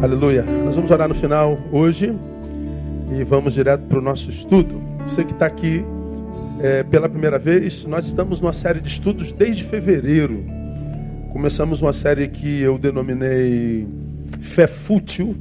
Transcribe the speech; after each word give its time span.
Aleluia. 0.00 0.44
Nós 0.44 0.76
vamos 0.76 0.92
orar 0.92 1.08
no 1.08 1.14
final 1.14 1.58
hoje 1.72 2.16
e 3.18 3.24
vamos 3.24 3.54
direto 3.54 3.82
para 3.88 3.98
o 3.98 4.00
nosso 4.00 4.30
estudo. 4.30 4.80
Você 5.02 5.24
que 5.24 5.32
está 5.32 5.46
aqui 5.46 5.84
é, 6.62 6.84
pela 6.84 7.08
primeira 7.08 7.36
vez, 7.36 7.84
nós 7.84 8.06
estamos 8.06 8.40
numa 8.40 8.52
série 8.52 8.80
de 8.80 8.86
estudos 8.86 9.32
desde 9.32 9.64
fevereiro. 9.64 10.44
Começamos 11.32 11.82
uma 11.82 11.92
série 11.92 12.28
que 12.28 12.60
eu 12.60 12.78
denominei 12.78 13.88
Fé 14.40 14.68
Fútil, 14.68 15.34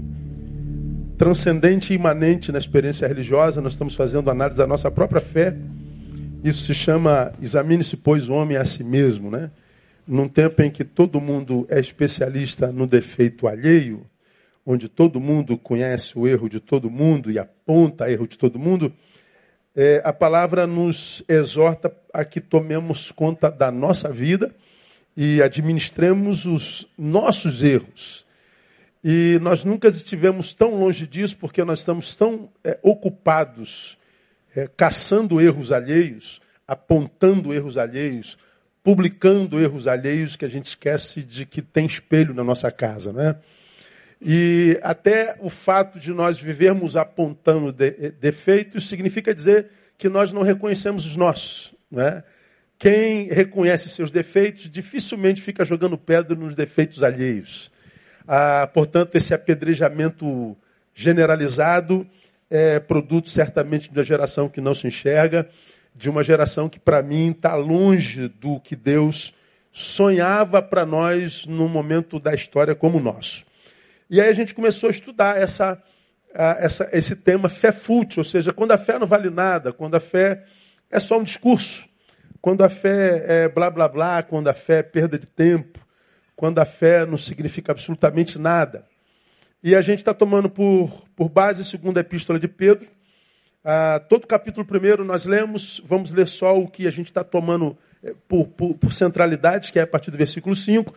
transcendente 1.20 1.94
e 1.94 1.96
imanente 1.96 2.52
na 2.52 2.58
experiência 2.58 3.08
religiosa. 3.08 3.62
Nós 3.62 3.74
estamos 3.74 3.94
fazendo 3.94 4.32
análise 4.32 4.58
da 4.58 4.66
nossa 4.66 4.90
própria 4.90 5.22
fé. 5.22 5.56
Isso 6.44 6.64
se 6.64 6.74
chama 6.74 7.32
Examine-se, 7.40 7.96
pois, 7.98 8.28
o 8.28 8.34
homem 8.34 8.58
a 8.58 8.66
si 8.66 8.84
mesmo, 8.84 9.30
né? 9.30 9.52
Num 10.08 10.28
tempo 10.28 10.64
em 10.64 10.72
que 10.72 10.84
todo 10.84 11.22
mundo 11.22 11.68
é 11.70 11.80
especialista 11.80 12.72
no 12.72 12.88
defeito 12.88 13.48
alheio, 13.48 14.02
onde 14.70 14.90
todo 14.90 15.18
mundo 15.18 15.58
conhece 15.58 16.20
o 16.20 16.28
erro 16.28 16.50
de 16.50 16.60
todo 16.60 16.90
mundo 16.90 17.32
e 17.32 17.40
aponta 17.40 18.12
erro 18.12 18.28
de 18.28 18.38
todo 18.38 18.60
mundo, 18.60 18.92
é, 19.74 20.02
a 20.04 20.12
palavra 20.12 20.68
nos 20.68 21.24
exorta 21.26 21.96
a 22.14 22.26
que 22.26 22.42
tomemos 22.42 23.10
conta 23.10 23.50
da 23.50 23.72
nossa 23.72 24.12
vida 24.12 24.54
e 25.16 25.42
administremos 25.42 26.46
os 26.46 26.86
nossos 26.98 27.64
erros. 27.64 28.28
E 29.02 29.40
nós 29.42 29.64
nunca 29.64 29.88
estivemos 29.88 30.54
tão 30.54 30.78
longe 30.78 31.08
disso 31.08 31.38
porque 31.38 31.64
nós 31.64 31.80
estamos 31.80 32.14
tão 32.18 32.50
é, 32.62 32.78
ocupados 32.84 33.98
é, 34.54 34.68
caçando 34.68 35.40
erros 35.40 35.72
alheios, 35.72 36.42
apontando 36.68 37.54
erros 37.54 37.78
alheios, 37.78 38.38
publicando 38.84 39.62
erros 39.62 39.88
alheios 39.88 40.36
que 40.36 40.44
a 40.44 40.50
gente 40.50 40.66
esquece 40.66 41.24
de 41.24 41.46
que 41.46 41.62
tem 41.62 41.86
espelho 41.86 42.34
na 42.34 42.44
nossa 42.44 42.70
casa, 42.70 43.14
não 43.14 43.22
é? 43.22 43.38
E 44.22 44.80
até 44.82 45.36
o 45.40 45.50
fato 45.50 46.00
de 46.00 46.12
nós 46.12 46.40
vivermos 46.40 46.98
apontando 46.98 47.72
de, 47.72 48.12
defeitos 48.20 48.90
significa 48.90 49.34
dizer 49.34 49.68
que 49.98 50.10
nós 50.10 50.34
não 50.34 50.42
reconhecemos 50.42 51.06
os 51.06 51.16
nossos. 51.16 51.74
Né? 51.92 52.24
Quem 52.80 53.28
reconhece 53.28 53.90
seus 53.90 54.12
defeitos 54.12 54.70
dificilmente 54.70 55.42
fica 55.42 55.64
jogando 55.64 55.98
pedra 55.98 56.36
nos 56.36 56.56
defeitos 56.56 57.04
alheios. 57.04 57.72
Ah, 58.28 58.70
portanto, 58.72 59.16
esse 59.16 59.34
apedrejamento 59.34 60.58
generalizado 60.94 62.06
é 62.50 62.80
produto 62.80 63.30
certamente 63.30 63.90
de 63.90 63.98
uma 63.98 64.04
geração 64.04 64.50
que 64.50 64.62
não 64.62 64.74
se 64.74 64.88
enxerga, 64.88 65.48
de 65.96 66.10
uma 66.10 66.24
geração 66.24 66.70
que, 66.70 66.80
para 66.80 67.02
mim, 67.02 67.32
está 67.32 67.56
longe 67.56 68.28
do 68.28 68.60
que 68.60 68.76
Deus 68.76 69.34
sonhava 69.72 70.62
para 70.62 70.86
nós 70.86 71.46
no 71.46 71.68
momento 71.68 72.20
da 72.20 72.34
história 72.34 72.76
como 72.76 72.98
o 72.98 73.02
nosso. 73.02 73.47
E 74.10 74.22
aí 74.22 74.30
a 74.30 74.34
gente 74.34 74.56
começou 74.56 74.88
a 74.88 74.92
estudar 74.92 75.38
essa, 75.38 75.82
essa, 76.34 76.90
esse 76.94 77.16
tema 77.18 77.50
fé 77.50 77.72
fútil, 77.72 78.22
ou 78.22 78.24
seja, 78.24 78.54
quando 78.54 78.72
a 78.72 78.78
fé 78.78 78.98
não 78.98 79.08
vale 79.08 79.30
nada, 79.30 79.74
quando 79.74 79.96
a 79.96 80.00
fé 80.00 80.46
é 80.90 81.00
só 81.00 81.20
um 81.20 81.24
discurso, 81.24 81.86
quando 82.42 82.64
a 82.64 82.70
fé 82.70 83.24
é 83.28 83.50
blá 83.50 83.70
blá 83.70 83.88
blá, 83.90 84.24
quando 84.24 84.48
a 84.48 84.54
fé 84.54 84.80
é 84.80 84.84
perda 84.84 85.20
de 85.20 85.28
tempo, 85.28 85.86
quando 86.36 86.60
a 86.60 86.66
fé 86.66 87.06
não 87.06 87.18
significa 87.18 87.72
absolutamente 87.72 88.40
nada. 88.40 88.86
E 89.62 89.76
a 89.76 89.82
gente 89.82 90.00
está 90.00 90.14
tomando 90.14 90.50
por, 90.50 91.04
por 91.16 91.28
base 91.28 91.62
a 91.62 91.66
segunda 91.66 92.00
epístola 92.00 92.40
de 92.40 92.48
Pedro. 92.48 92.88
Ah, 93.64 94.00
todo 94.08 94.24
o 94.24 94.28
capítulo 94.28 94.66
primeiro 94.66 95.04
nós 95.04 95.26
lemos, 95.26 95.82
vamos 95.84 96.14
ler 96.14 96.28
só 96.28 96.58
o 96.58 96.70
que 96.70 96.88
a 96.88 96.92
gente 96.92 97.08
está 97.08 97.24
tomando 97.24 97.78
eh, 98.02 98.14
por, 98.28 98.48
por, 98.48 98.76
por 98.76 98.94
centralidade, 98.94 99.74
que 99.74 99.80
é 99.80 99.82
a 99.82 99.88
partir 99.88 100.12
do 100.12 100.18
versículo 100.18 100.56
5, 100.56 100.96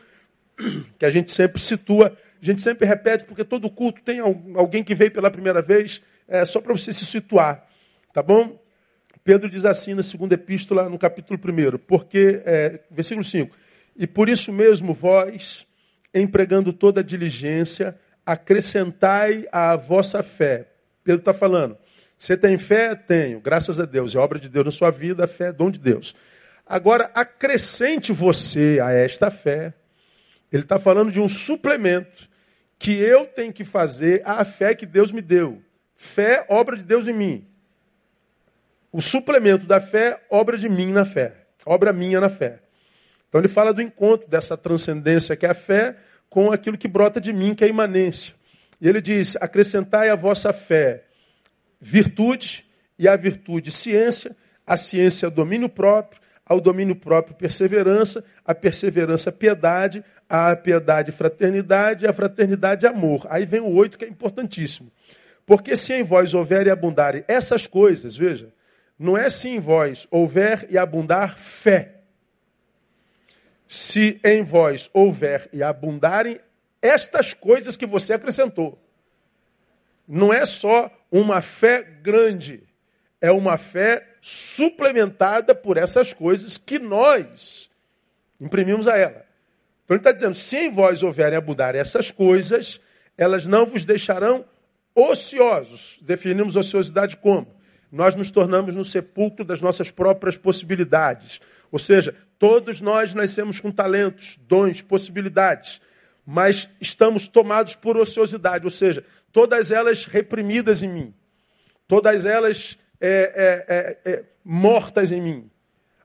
que 0.98 1.04
a 1.04 1.10
gente 1.10 1.32
sempre 1.32 1.60
situa 1.60 2.16
a 2.42 2.44
gente 2.44 2.62
sempre 2.62 2.86
repete, 2.86 3.24
porque 3.24 3.44
todo 3.44 3.68
culto 3.68 4.02
tem 4.02 4.20
alguém 4.20 4.82
que 4.82 4.94
veio 4.94 5.10
pela 5.10 5.30
primeira 5.30 5.60
vez, 5.60 6.00
é, 6.26 6.44
só 6.44 6.60
para 6.60 6.72
você 6.72 6.92
se 6.92 7.04
situar. 7.04 7.66
Tá 8.12 8.22
bom? 8.22 8.58
Pedro 9.22 9.48
diz 9.48 9.64
assim 9.64 9.94
na 9.94 10.02
segunda 10.02 10.34
epístola, 10.34 10.88
no 10.88 10.98
capítulo 10.98 11.38
1, 11.38 11.78
porque, 11.78 12.42
é, 12.44 12.80
versículo 12.90 13.22
5, 13.22 13.54
e 13.96 14.06
por 14.06 14.28
isso 14.28 14.52
mesmo 14.52 14.94
vós, 14.94 15.66
empregando 16.14 16.72
toda 16.72 17.00
a 17.00 17.04
diligência, 17.04 17.98
acrescentai 18.24 19.46
à 19.52 19.76
vossa 19.76 20.22
fé. 20.22 20.68
Pedro 21.04 21.20
está 21.20 21.34
falando, 21.34 21.76
você 22.18 22.36
tem 22.36 22.56
fé? 22.56 22.94
Tenho, 22.94 23.40
graças 23.40 23.78
a 23.78 23.84
Deus, 23.84 24.14
é 24.14 24.18
obra 24.18 24.38
de 24.38 24.48
Deus 24.48 24.64
na 24.64 24.72
sua 24.72 24.90
vida, 24.90 25.24
a 25.24 25.28
fé 25.28 25.48
é 25.48 25.52
dom 25.52 25.70
de 25.70 25.78
Deus. 25.78 26.14
Agora, 26.66 27.10
acrescente 27.14 28.12
você 28.12 28.80
a 28.82 28.92
esta 28.92 29.30
fé, 29.30 29.74
ele 30.50 30.62
está 30.62 30.78
falando 30.78 31.12
de 31.12 31.20
um 31.20 31.28
suplemento 31.28 32.29
que 32.80 32.92
eu 32.98 33.26
tenho 33.26 33.52
que 33.52 33.62
fazer 33.62 34.22
à 34.24 34.42
fé 34.42 34.74
que 34.74 34.86
Deus 34.86 35.12
me 35.12 35.20
deu. 35.20 35.62
Fé, 35.94 36.46
obra 36.48 36.74
de 36.74 36.82
Deus 36.82 37.06
em 37.06 37.12
mim. 37.12 37.46
O 38.90 39.02
suplemento 39.02 39.66
da 39.66 39.78
fé, 39.78 40.18
obra 40.30 40.56
de 40.56 40.66
mim 40.66 40.90
na 40.90 41.04
fé. 41.04 41.34
Obra 41.66 41.92
minha 41.92 42.18
na 42.18 42.30
fé. 42.30 42.58
Então 43.28 43.38
ele 43.38 43.48
fala 43.48 43.74
do 43.74 43.82
encontro 43.82 44.26
dessa 44.26 44.56
transcendência 44.56 45.36
que 45.36 45.44
é 45.44 45.50
a 45.50 45.54
fé 45.54 45.94
com 46.30 46.50
aquilo 46.50 46.78
que 46.78 46.88
brota 46.88 47.20
de 47.20 47.34
mim, 47.34 47.54
que 47.54 47.62
é 47.62 47.66
a 47.66 47.70
imanência. 47.70 48.34
E 48.80 48.88
ele 48.88 49.02
diz: 49.02 49.36
acrescentai 49.36 50.08
a 50.08 50.16
vossa 50.16 50.50
fé 50.50 51.04
virtude, 51.78 52.66
e 52.98 53.06
a 53.06 53.14
virtude 53.14 53.70
ciência, 53.70 54.34
a 54.66 54.76
ciência 54.76 55.28
domínio 55.28 55.68
próprio, 55.68 56.20
ao 56.44 56.60
domínio 56.60 56.96
próprio 56.96 57.34
perseverança, 57.36 58.24
a 58.44 58.54
perseverança 58.54 59.30
piedade, 59.30 60.04
a 60.28 60.54
piedade 60.56 61.12
fraternidade, 61.12 62.06
a 62.06 62.12
fraternidade 62.12 62.86
amor. 62.86 63.26
Aí 63.30 63.46
vem 63.46 63.60
o 63.60 63.72
oito 63.74 63.98
que 63.98 64.04
é 64.04 64.08
importantíssimo. 64.08 64.90
Porque 65.46 65.76
se 65.76 65.92
em 65.92 66.02
vós 66.02 66.34
houver 66.34 66.66
e 66.66 66.70
abundarem 66.70 67.24
essas 67.26 67.66
coisas, 67.66 68.16
veja, 68.16 68.52
não 68.98 69.16
é 69.16 69.30
se 69.30 69.48
em 69.48 69.58
vós 69.58 70.06
houver 70.10 70.66
e 70.70 70.76
abundar 70.76 71.38
fé. 71.38 72.02
Se 73.66 74.20
em 74.24 74.42
vós 74.42 74.90
houver 74.92 75.48
e 75.52 75.62
abundarem 75.62 76.40
estas 76.82 77.32
coisas 77.32 77.76
que 77.76 77.86
você 77.86 78.12
acrescentou. 78.12 78.78
Não 80.06 80.32
é 80.32 80.44
só 80.44 80.90
uma 81.10 81.40
fé 81.40 81.82
grande, 81.82 82.62
é 83.20 83.30
uma 83.30 83.56
fé 83.56 84.09
suplementada 84.20 85.54
por 85.54 85.76
essas 85.76 86.12
coisas 86.12 86.58
que 86.58 86.78
nós 86.78 87.70
imprimimos 88.40 88.86
a 88.86 88.96
ela. 88.96 89.24
Então 89.84 89.96
ele 89.96 90.00
está 90.00 90.12
dizendo: 90.12 90.34
se 90.34 90.56
em 90.56 90.70
vós 90.70 91.02
houverem 91.02 91.38
abundar 91.38 91.74
essas 91.74 92.10
coisas, 92.10 92.80
elas 93.16 93.46
não 93.46 93.66
vos 93.66 93.84
deixarão 93.84 94.44
ociosos. 94.94 95.98
Definimos 96.02 96.56
ociosidade 96.56 97.16
como? 97.16 97.46
Nós 97.90 98.14
nos 98.14 98.30
tornamos 98.30 98.74
no 98.74 98.84
sepulcro 98.84 99.44
das 99.44 99.60
nossas 99.60 99.90
próprias 99.90 100.36
possibilidades. 100.36 101.40
Ou 101.72 101.78
seja, 101.78 102.14
todos 102.38 102.80
nós 102.80 103.14
nascemos 103.14 103.58
com 103.58 103.70
talentos, 103.70 104.38
dons, 104.46 104.80
possibilidades, 104.80 105.80
mas 106.24 106.68
estamos 106.80 107.26
tomados 107.26 107.74
por 107.74 107.96
ociosidade, 107.96 108.64
ou 108.64 108.70
seja, 108.70 109.04
todas 109.32 109.70
elas 109.70 110.04
reprimidas 110.04 110.82
em 110.82 110.88
mim, 110.88 111.14
todas 111.88 112.24
elas 112.24 112.78
é, 113.00 113.98
é, 114.04 114.10
é, 114.10 114.24
mortas 114.44 115.10
em 115.10 115.20
mim. 115.20 115.50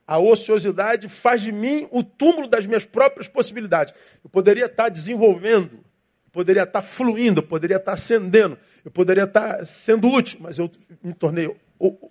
A 0.07 0.19
ociosidade 0.19 1.09
faz 1.09 1.41
de 1.41 1.51
mim 1.51 1.87
o 1.91 2.03
túmulo 2.03 2.47
das 2.47 2.65
minhas 2.65 2.85
próprias 2.85 3.27
possibilidades. 3.27 3.93
Eu 4.23 4.29
poderia 4.29 4.67
estar 4.67 4.89
desenvolvendo, 4.89 5.83
poderia 6.31 6.63
estar 6.63 6.81
fluindo, 6.81 7.41
poderia 7.41 7.77
estar 7.77 7.93
ascendendo, 7.93 8.57
eu 8.83 8.91
poderia 8.91 9.23
estar 9.23 9.65
sendo 9.65 10.07
útil, 10.07 10.39
mas 10.41 10.59
eu 10.59 10.69
me 11.03 11.13
tornei 11.13 11.53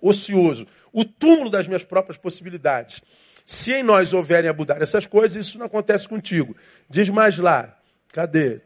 ocioso. 0.01 0.67
O 0.91 1.05
túmulo 1.05 1.49
das 1.49 1.67
minhas 1.67 1.83
próprias 1.83 2.17
possibilidades. 2.17 3.01
Se 3.45 3.71
em 3.71 3.83
nós 3.83 4.11
houverem 4.11 4.49
abundar 4.49 4.81
essas 4.81 5.05
coisas, 5.05 5.45
isso 5.45 5.57
não 5.57 5.67
acontece 5.67 6.09
contigo. 6.09 6.55
Diz 6.89 7.09
mais 7.09 7.37
lá, 7.37 7.77
cadê? 8.11 8.59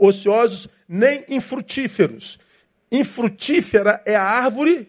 Ociosos 0.00 0.68
nem 0.88 1.24
infrutíferos. 1.28 2.38
Infrutífera 2.90 4.02
é 4.04 4.16
a 4.16 4.24
árvore 4.24 4.88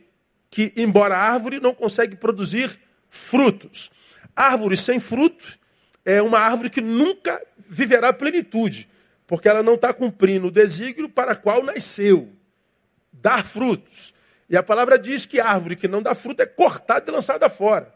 que, 0.50 0.74
embora 0.76 1.18
árvore, 1.18 1.60
não 1.60 1.74
consegue 1.74 2.16
produzir 2.16 2.80
frutos. 3.08 3.92
Árvore 4.36 4.78
sem 4.78 5.00
fruto 5.00 5.58
é 6.06 6.22
uma 6.22 6.40
árvore 6.40 6.70
que 6.70 6.82
nunca 6.82 7.42
viverá 7.58 8.12
plenitude, 8.12 8.90
porque 9.28 9.48
ela 9.48 9.62
não 9.62 9.76
está 9.76 9.94
cumprindo 9.94 10.48
o 10.48 10.52
desígnio 10.52 11.10
para 11.10 11.36
qual 11.36 11.64
nasceu 11.64 12.32
dar 13.12 13.46
frutos. 13.46 14.14
E 14.50 14.58
a 14.58 14.64
palavra 14.64 14.98
diz 14.98 15.26
que 15.26 15.40
árvore 15.40 15.76
que 15.76 15.88
não 15.88 16.02
dá 16.02 16.16
fruto 16.16 16.42
é 16.42 16.46
cortada 16.46 17.10
e 17.10 17.14
lançada 17.14 17.48
fora. 17.50 17.94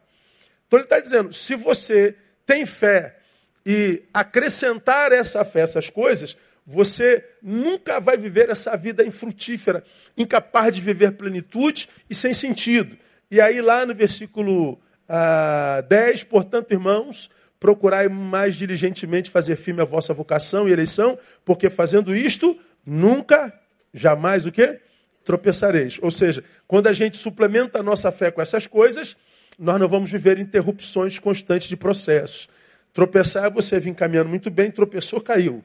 Então 0.67 0.79
ele 0.79 0.85
está 0.85 0.99
dizendo: 0.99 1.33
se 1.33 1.55
você 1.55 2.15
tem 2.45 2.65
fé 2.65 3.17
e 3.65 4.03
acrescentar 4.13 5.11
essa 5.11 5.43
fé, 5.43 5.61
essas 5.61 5.89
coisas, 5.89 6.37
você 6.65 7.25
nunca 7.41 7.99
vai 7.99 8.17
viver 8.17 8.49
essa 8.49 8.75
vida 8.77 9.03
infrutífera, 9.03 9.83
incapaz 10.17 10.73
de 10.73 10.81
viver 10.81 11.11
plenitude 11.13 11.89
e 12.09 12.15
sem 12.15 12.33
sentido. 12.33 12.97
E 13.29 13.41
aí, 13.41 13.61
lá 13.61 13.85
no 13.85 13.93
versículo 13.93 14.79
ah, 15.07 15.83
10, 15.87 16.23
portanto, 16.23 16.71
irmãos, 16.71 17.29
procurai 17.59 18.07
mais 18.07 18.55
diligentemente 18.55 19.29
fazer 19.29 19.55
firme 19.55 19.81
a 19.81 19.85
vossa 19.85 20.13
vocação 20.13 20.67
e 20.67 20.71
eleição, 20.71 21.17
porque 21.45 21.69
fazendo 21.69 22.15
isto, 22.15 22.59
nunca, 22.85 23.53
jamais 23.93 24.45
o 24.45 24.51
quê? 24.51 24.79
Tropeçareis. 25.23 25.97
Ou 26.01 26.11
seja, 26.11 26.43
quando 26.67 26.87
a 26.87 26.93
gente 26.93 27.17
suplementa 27.17 27.79
a 27.79 27.83
nossa 27.83 28.11
fé 28.11 28.31
com 28.31 28.41
essas 28.41 28.67
coisas, 28.67 29.15
nós 29.57 29.79
não 29.79 29.87
vamos 29.87 30.09
viver 30.09 30.39
interrupções 30.39 31.19
constantes 31.19 31.67
de 31.67 31.77
processos. 31.77 32.49
Tropeçar 32.93 33.45
é 33.45 33.49
você 33.49 33.79
vir 33.79 33.95
caminhando 33.95 34.29
muito 34.29 34.49
bem, 34.49 34.69
tropeçou, 34.69 35.21
caiu. 35.21 35.63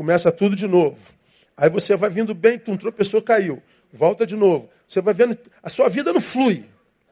Começa 0.00 0.32
tudo 0.32 0.56
de 0.56 0.66
novo. 0.66 0.96
Aí 1.54 1.68
você 1.68 1.94
vai 1.94 2.08
vindo 2.08 2.32
bem, 2.32 2.58
tu 2.58 2.74
tropeçou, 2.78 3.20
caiu. 3.20 3.62
Volta 3.92 4.26
de 4.26 4.34
novo. 4.34 4.70
Você 4.88 4.98
vai 5.02 5.12
vendo, 5.12 5.36
a 5.62 5.68
sua 5.68 5.90
vida 5.90 6.10
não 6.10 6.22
flui. 6.22 6.64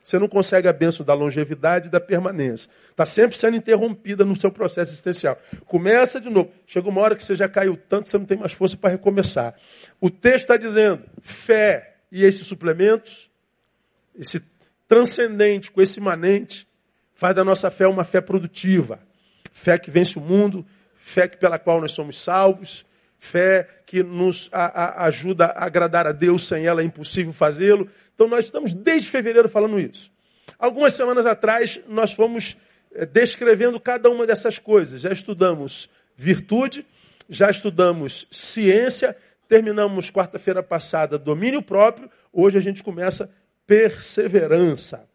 Você 0.02 0.18
não 0.18 0.26
consegue 0.26 0.66
a 0.66 0.72
bênção 0.72 1.04
da 1.04 1.12
longevidade 1.12 1.88
e 1.88 1.90
da 1.90 2.00
permanência. 2.00 2.70
Está 2.88 3.04
sempre 3.04 3.36
sendo 3.36 3.58
interrompida 3.58 4.24
no 4.24 4.34
seu 4.40 4.50
processo 4.50 4.92
existencial. 4.92 5.38
Começa 5.66 6.18
de 6.18 6.30
novo. 6.30 6.50
Chega 6.66 6.88
uma 6.88 7.02
hora 7.02 7.14
que 7.14 7.22
você 7.22 7.36
já 7.36 7.46
caiu 7.46 7.76
tanto, 7.76 8.08
você 8.08 8.16
não 8.16 8.24
tem 8.24 8.38
mais 8.38 8.54
força 8.54 8.74
para 8.74 8.88
recomeçar. 8.88 9.54
O 10.00 10.08
texto 10.08 10.44
está 10.44 10.56
dizendo: 10.56 11.02
fé 11.20 11.96
e 12.10 12.24
esses 12.24 12.46
suplementos, 12.46 13.30
esse 14.18 14.42
transcendente 14.88 15.70
com 15.70 15.82
esse 15.82 16.00
imanente, 16.00 16.66
faz 17.14 17.36
da 17.36 17.44
nossa 17.44 17.70
fé 17.70 17.86
uma 17.86 18.02
fé 18.02 18.22
produtiva. 18.22 18.98
Fé 19.52 19.76
que 19.76 19.90
vence 19.90 20.18
o 20.18 20.22
mundo, 20.22 20.64
fé 21.08 21.26
pela 21.26 21.58
qual 21.58 21.80
nós 21.80 21.92
somos 21.92 22.20
salvos, 22.20 22.84
fé 23.18 23.66
que 23.86 24.02
nos 24.02 24.48
a, 24.52 24.66
a, 24.66 25.06
ajuda 25.06 25.46
a 25.46 25.64
agradar 25.64 26.06
a 26.06 26.12
Deus, 26.12 26.46
sem 26.46 26.66
ela 26.66 26.82
é 26.82 26.84
impossível 26.84 27.32
fazê-lo. 27.32 27.88
Então 28.14 28.28
nós 28.28 28.44
estamos 28.44 28.74
desde 28.74 29.08
fevereiro 29.08 29.48
falando 29.48 29.80
isso. 29.80 30.10
Algumas 30.58 30.92
semanas 30.92 31.24
atrás 31.24 31.80
nós 31.88 32.12
fomos 32.12 32.56
é, 32.92 33.06
descrevendo 33.06 33.80
cada 33.80 34.10
uma 34.10 34.26
dessas 34.26 34.58
coisas. 34.58 35.00
Já 35.00 35.10
estudamos 35.10 35.88
virtude, 36.14 36.86
já 37.28 37.50
estudamos 37.50 38.26
ciência, 38.30 39.16
terminamos 39.48 40.10
quarta-feira 40.10 40.62
passada 40.62 41.18
domínio 41.18 41.62
próprio, 41.62 42.10
hoje 42.30 42.58
a 42.58 42.60
gente 42.60 42.82
começa 42.82 43.34
perseverança. 43.66 45.08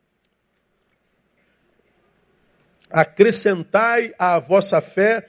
Acrescentai 2.90 4.14
à 4.18 4.40
vossa 4.40 4.82
fé 4.82 5.28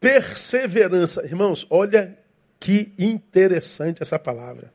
perseverança. 0.00 1.24
Irmãos, 1.24 1.66
olha 1.70 2.16
que 2.58 2.92
interessante 2.98 4.02
essa 4.02 4.18
palavra. 4.18 4.72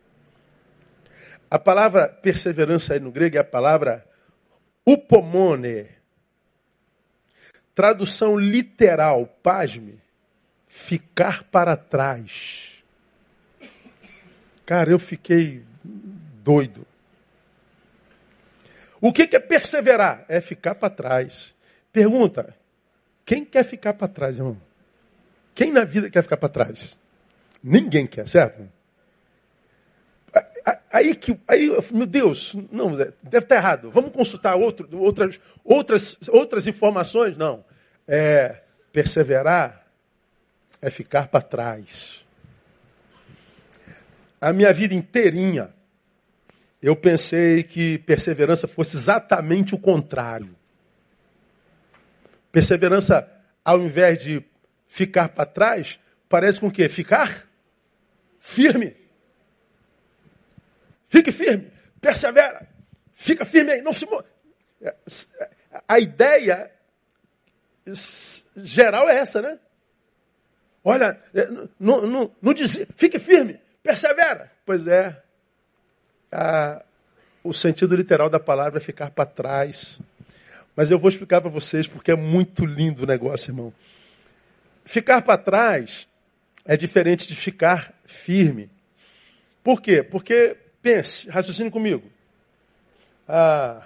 A 1.50 1.60
palavra 1.60 2.08
perseverança 2.08 2.94
aí 2.94 3.00
no 3.00 3.12
grego 3.12 3.38
é 3.38 3.40
a 3.40 3.44
palavra 3.44 4.06
upomone. 4.86 5.88
Tradução 7.76 8.38
literal, 8.38 9.26
pasme, 9.42 10.00
ficar 10.68 11.44
para 11.46 11.76
trás. 11.76 12.84
Cara, 14.66 14.92
eu 14.92 15.00
fiquei 15.00 15.64
doido. 15.84 16.86
O 19.02 19.12
que 19.12 19.36
é 19.36 19.40
perseverar? 19.40 20.24
É 20.30 20.40
ficar 20.40 20.76
para 20.76 20.90
trás. 20.90 21.54
Pergunta: 21.92 22.56
quem 23.26 23.44
quer 23.44 23.66
ficar 23.66 23.94
para 23.94 24.08
trás, 24.08 24.38
irmão? 24.38 24.71
Quem 25.54 25.72
na 25.72 25.84
vida 25.84 26.10
quer 26.10 26.24
ficar 26.24 26.38
para 26.38 26.50
trás? 26.50 26.98
Ninguém 27.64 28.08
quer, 28.08 28.28
certo? 28.28 28.68
Aí 30.92 31.16
que, 31.16 31.40
aí, 31.48 31.70
meu 31.92 32.06
Deus, 32.06 32.56
não, 32.72 32.96
deve 32.96 33.14
estar 33.38 33.56
errado. 33.56 33.90
Vamos 33.92 34.12
consultar 34.12 34.56
outro, 34.56 34.88
outras, 34.98 35.40
outras, 35.64 36.18
outras 36.30 36.68
informações? 36.68 37.38
Não. 37.38 37.64
É, 38.08 38.62
perseverar 38.92 39.88
é 40.82 40.90
ficar 40.90 41.28
para 41.28 41.42
trás. 41.42 42.26
A 44.40 44.52
minha 44.52 44.74
vida 44.74 44.94
inteirinha, 44.94 45.70
eu 46.82 46.96
pensei 46.96 47.64
que 47.64 48.00
perseverança 48.00 48.68
fosse 48.68 48.98
exatamente 48.98 49.76
o 49.76 49.78
contrário. 49.78 50.56
Perseverança, 52.52 53.32
ao 53.64 53.80
invés 53.80 54.22
de 54.22 54.44
ficar 54.92 55.30
para 55.30 55.46
trás, 55.46 55.98
parece 56.28 56.60
com 56.60 56.68
o 56.68 56.72
quê? 56.72 56.90
Ficar 56.90 57.48
firme. 58.42 58.94
Fique 61.08 61.32
firme, 61.32 61.72
persevera, 62.02 62.68
fica 63.14 63.46
firme 63.46 63.72
aí, 63.72 63.82
não 63.82 63.94
se 63.94 64.06
move. 64.06 64.28
A 65.88 65.98
ideia 65.98 66.70
geral 68.58 69.10
é 69.10 69.18
essa, 69.18 69.42
né? 69.42 69.58
Olha, 70.84 71.22
não, 71.80 72.06
não, 72.06 72.32
não 72.42 72.54
diz, 72.54 72.78
fique 72.98 73.18
firme, 73.18 73.60
persevera. 73.82 74.52
Pois 74.66 74.88
é, 74.88 75.22
a, 76.30 76.84
o 77.44 77.54
sentido 77.54 77.96
literal 77.96 78.30
da 78.30 78.42
palavra 78.42 78.78
é 78.78 78.82
ficar 78.82 79.10
para 79.12 79.26
trás. 79.26 80.00
Mas 80.76 80.92
eu 80.92 81.00
vou 81.00 81.10
explicar 81.10 81.40
para 81.40 81.50
vocês 81.50 81.88
porque 81.88 82.12
é 82.12 82.16
muito 82.16 82.66
lindo 82.66 83.04
o 83.04 83.08
negócio, 83.08 83.52
irmão. 83.52 83.74
Ficar 84.84 85.22
para 85.22 85.38
trás 85.38 86.08
é 86.66 86.76
diferente 86.76 87.28
de 87.28 87.36
ficar 87.36 87.94
firme. 88.06 88.70
Por 89.64 89.82
quê? 89.82 90.04
Porque, 90.04 90.58
pense, 90.82 91.30
raciocine 91.30 91.70
comigo. 91.70 92.10
Ah, 93.28 93.84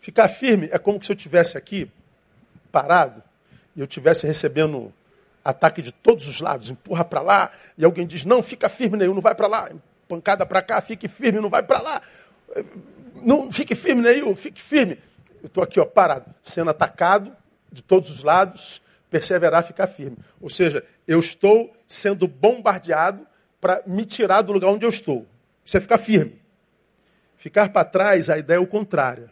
ficar 0.00 0.28
firme 0.28 0.68
é 0.72 0.78
como 0.78 1.02
se 1.02 1.10
eu 1.10 1.16
tivesse 1.16 1.56
aqui, 1.56 1.90
parado, 2.70 3.22
e 3.74 3.80
eu 3.80 3.84
estivesse 3.84 4.26
recebendo 4.26 4.92
ataque 5.44 5.80
de 5.80 5.92
todos 5.92 6.26
os 6.26 6.40
lados, 6.40 6.68
empurra 6.68 7.04
para 7.04 7.20
lá, 7.20 7.52
e 7.76 7.84
alguém 7.84 8.06
diz, 8.06 8.24
não, 8.24 8.42
fica 8.42 8.68
firme 8.68 8.96
nenhum, 8.98 9.14
não 9.14 9.22
vai 9.22 9.34
para 9.34 9.46
lá, 9.46 9.70
pancada 10.08 10.44
para 10.44 10.60
cá, 10.60 10.80
fique 10.80 11.08
firme, 11.08 11.40
não 11.40 11.48
vai 11.48 11.62
para 11.62 11.80
lá. 11.80 12.02
Não, 13.22 13.50
fique 13.50 13.74
firme, 13.74 14.02
Neil, 14.02 14.34
fique 14.36 14.60
firme. 14.60 14.98
Eu 15.40 15.46
estou 15.46 15.62
aqui, 15.62 15.78
ó, 15.78 15.84
parado, 15.84 16.26
sendo 16.42 16.70
atacado 16.70 17.34
de 17.70 17.82
todos 17.82 18.10
os 18.10 18.22
lados, 18.22 18.82
perseverar, 19.10 19.64
ficar 19.64 19.86
firme. 19.86 20.16
Ou 20.40 20.50
seja, 20.50 20.84
eu 21.06 21.18
estou 21.18 21.74
sendo 21.86 22.26
bombardeado 22.26 23.26
para 23.60 23.82
me 23.86 24.04
tirar 24.04 24.42
do 24.42 24.52
lugar 24.52 24.70
onde 24.70 24.84
eu 24.84 24.90
estou. 24.90 25.26
Isso 25.64 25.76
é 25.76 25.80
ficar 25.80 25.98
firme. 25.98 26.40
Ficar 27.36 27.70
para 27.70 27.84
trás, 27.84 28.28
a 28.28 28.38
ideia 28.38 28.58
é 28.58 28.60
o 28.60 28.66
contrário. 28.66 29.30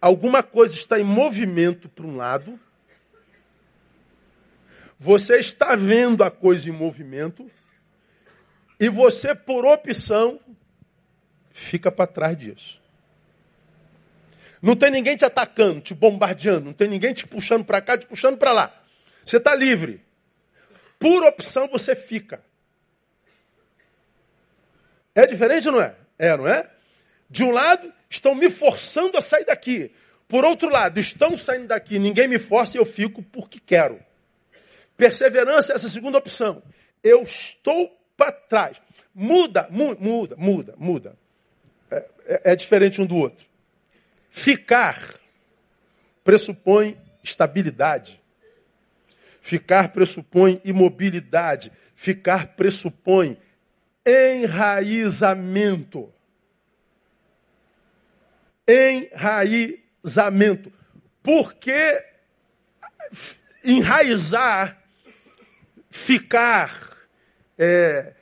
Alguma 0.00 0.42
coisa 0.42 0.74
está 0.74 1.00
em 1.00 1.04
movimento 1.04 1.88
para 1.88 2.06
um 2.06 2.16
lado, 2.16 2.60
você 4.98 5.38
está 5.38 5.74
vendo 5.74 6.22
a 6.22 6.30
coisa 6.30 6.68
em 6.68 6.72
movimento, 6.72 7.50
e 8.78 8.88
você, 8.88 9.34
por 9.34 9.64
opção, 9.64 10.38
fica 11.50 11.90
para 11.90 12.06
trás 12.06 12.36
disso. 12.36 12.82
Não 14.62 14.74
tem 14.74 14.90
ninguém 14.90 15.16
te 15.16 15.24
atacando, 15.24 15.80
te 15.80 15.94
bombardeando, 15.94 16.66
não 16.66 16.72
tem 16.72 16.88
ninguém 16.88 17.12
te 17.12 17.26
puxando 17.26 17.64
para 17.64 17.80
cá, 17.80 17.96
te 17.98 18.06
puxando 18.06 18.36
para 18.36 18.52
lá. 18.52 18.82
Você 19.24 19.36
está 19.36 19.54
livre. 19.54 20.00
Por 20.98 21.24
opção 21.24 21.68
você 21.68 21.94
fica. 21.94 22.40
É 25.14 25.26
diferente, 25.26 25.66
não 25.66 25.80
é? 25.80 25.94
É, 26.18 26.36
não 26.36 26.46
é? 26.46 26.70
De 27.28 27.42
um 27.42 27.50
lado, 27.50 27.92
estão 28.08 28.34
me 28.34 28.50
forçando 28.50 29.16
a 29.16 29.20
sair 29.20 29.44
daqui. 29.44 29.92
Por 30.28 30.44
outro 30.44 30.68
lado, 30.68 30.98
estão 30.98 31.36
saindo 31.36 31.68
daqui, 31.68 31.98
ninguém 31.98 32.26
me 32.28 32.38
força 32.38 32.76
e 32.76 32.80
eu 32.80 32.86
fico 32.86 33.22
porque 33.22 33.60
quero. 33.60 34.00
Perseverança 34.96 35.72
é 35.72 35.76
essa 35.76 35.88
segunda 35.88 36.18
opção. 36.18 36.62
Eu 37.02 37.22
estou 37.22 37.96
para 38.16 38.32
trás. 38.32 38.80
Muda, 39.14 39.68
mu 39.70 39.96
muda, 40.00 40.34
muda, 40.36 40.74
muda. 40.76 41.16
É, 41.90 41.96
é, 42.26 42.40
é 42.52 42.56
diferente 42.56 43.00
um 43.00 43.06
do 43.06 43.16
outro. 43.16 43.46
Ficar 44.36 45.14
pressupõe 46.22 47.00
estabilidade. 47.24 48.20
Ficar 49.40 49.88
pressupõe 49.88 50.60
imobilidade. 50.62 51.72
Ficar 51.94 52.48
pressupõe 52.48 53.38
enraizamento. 54.04 56.12
Enraizamento. 58.68 60.70
Porque 61.22 62.04
enraizar, 63.64 64.76
ficar, 65.90 66.94
é, 67.56 68.12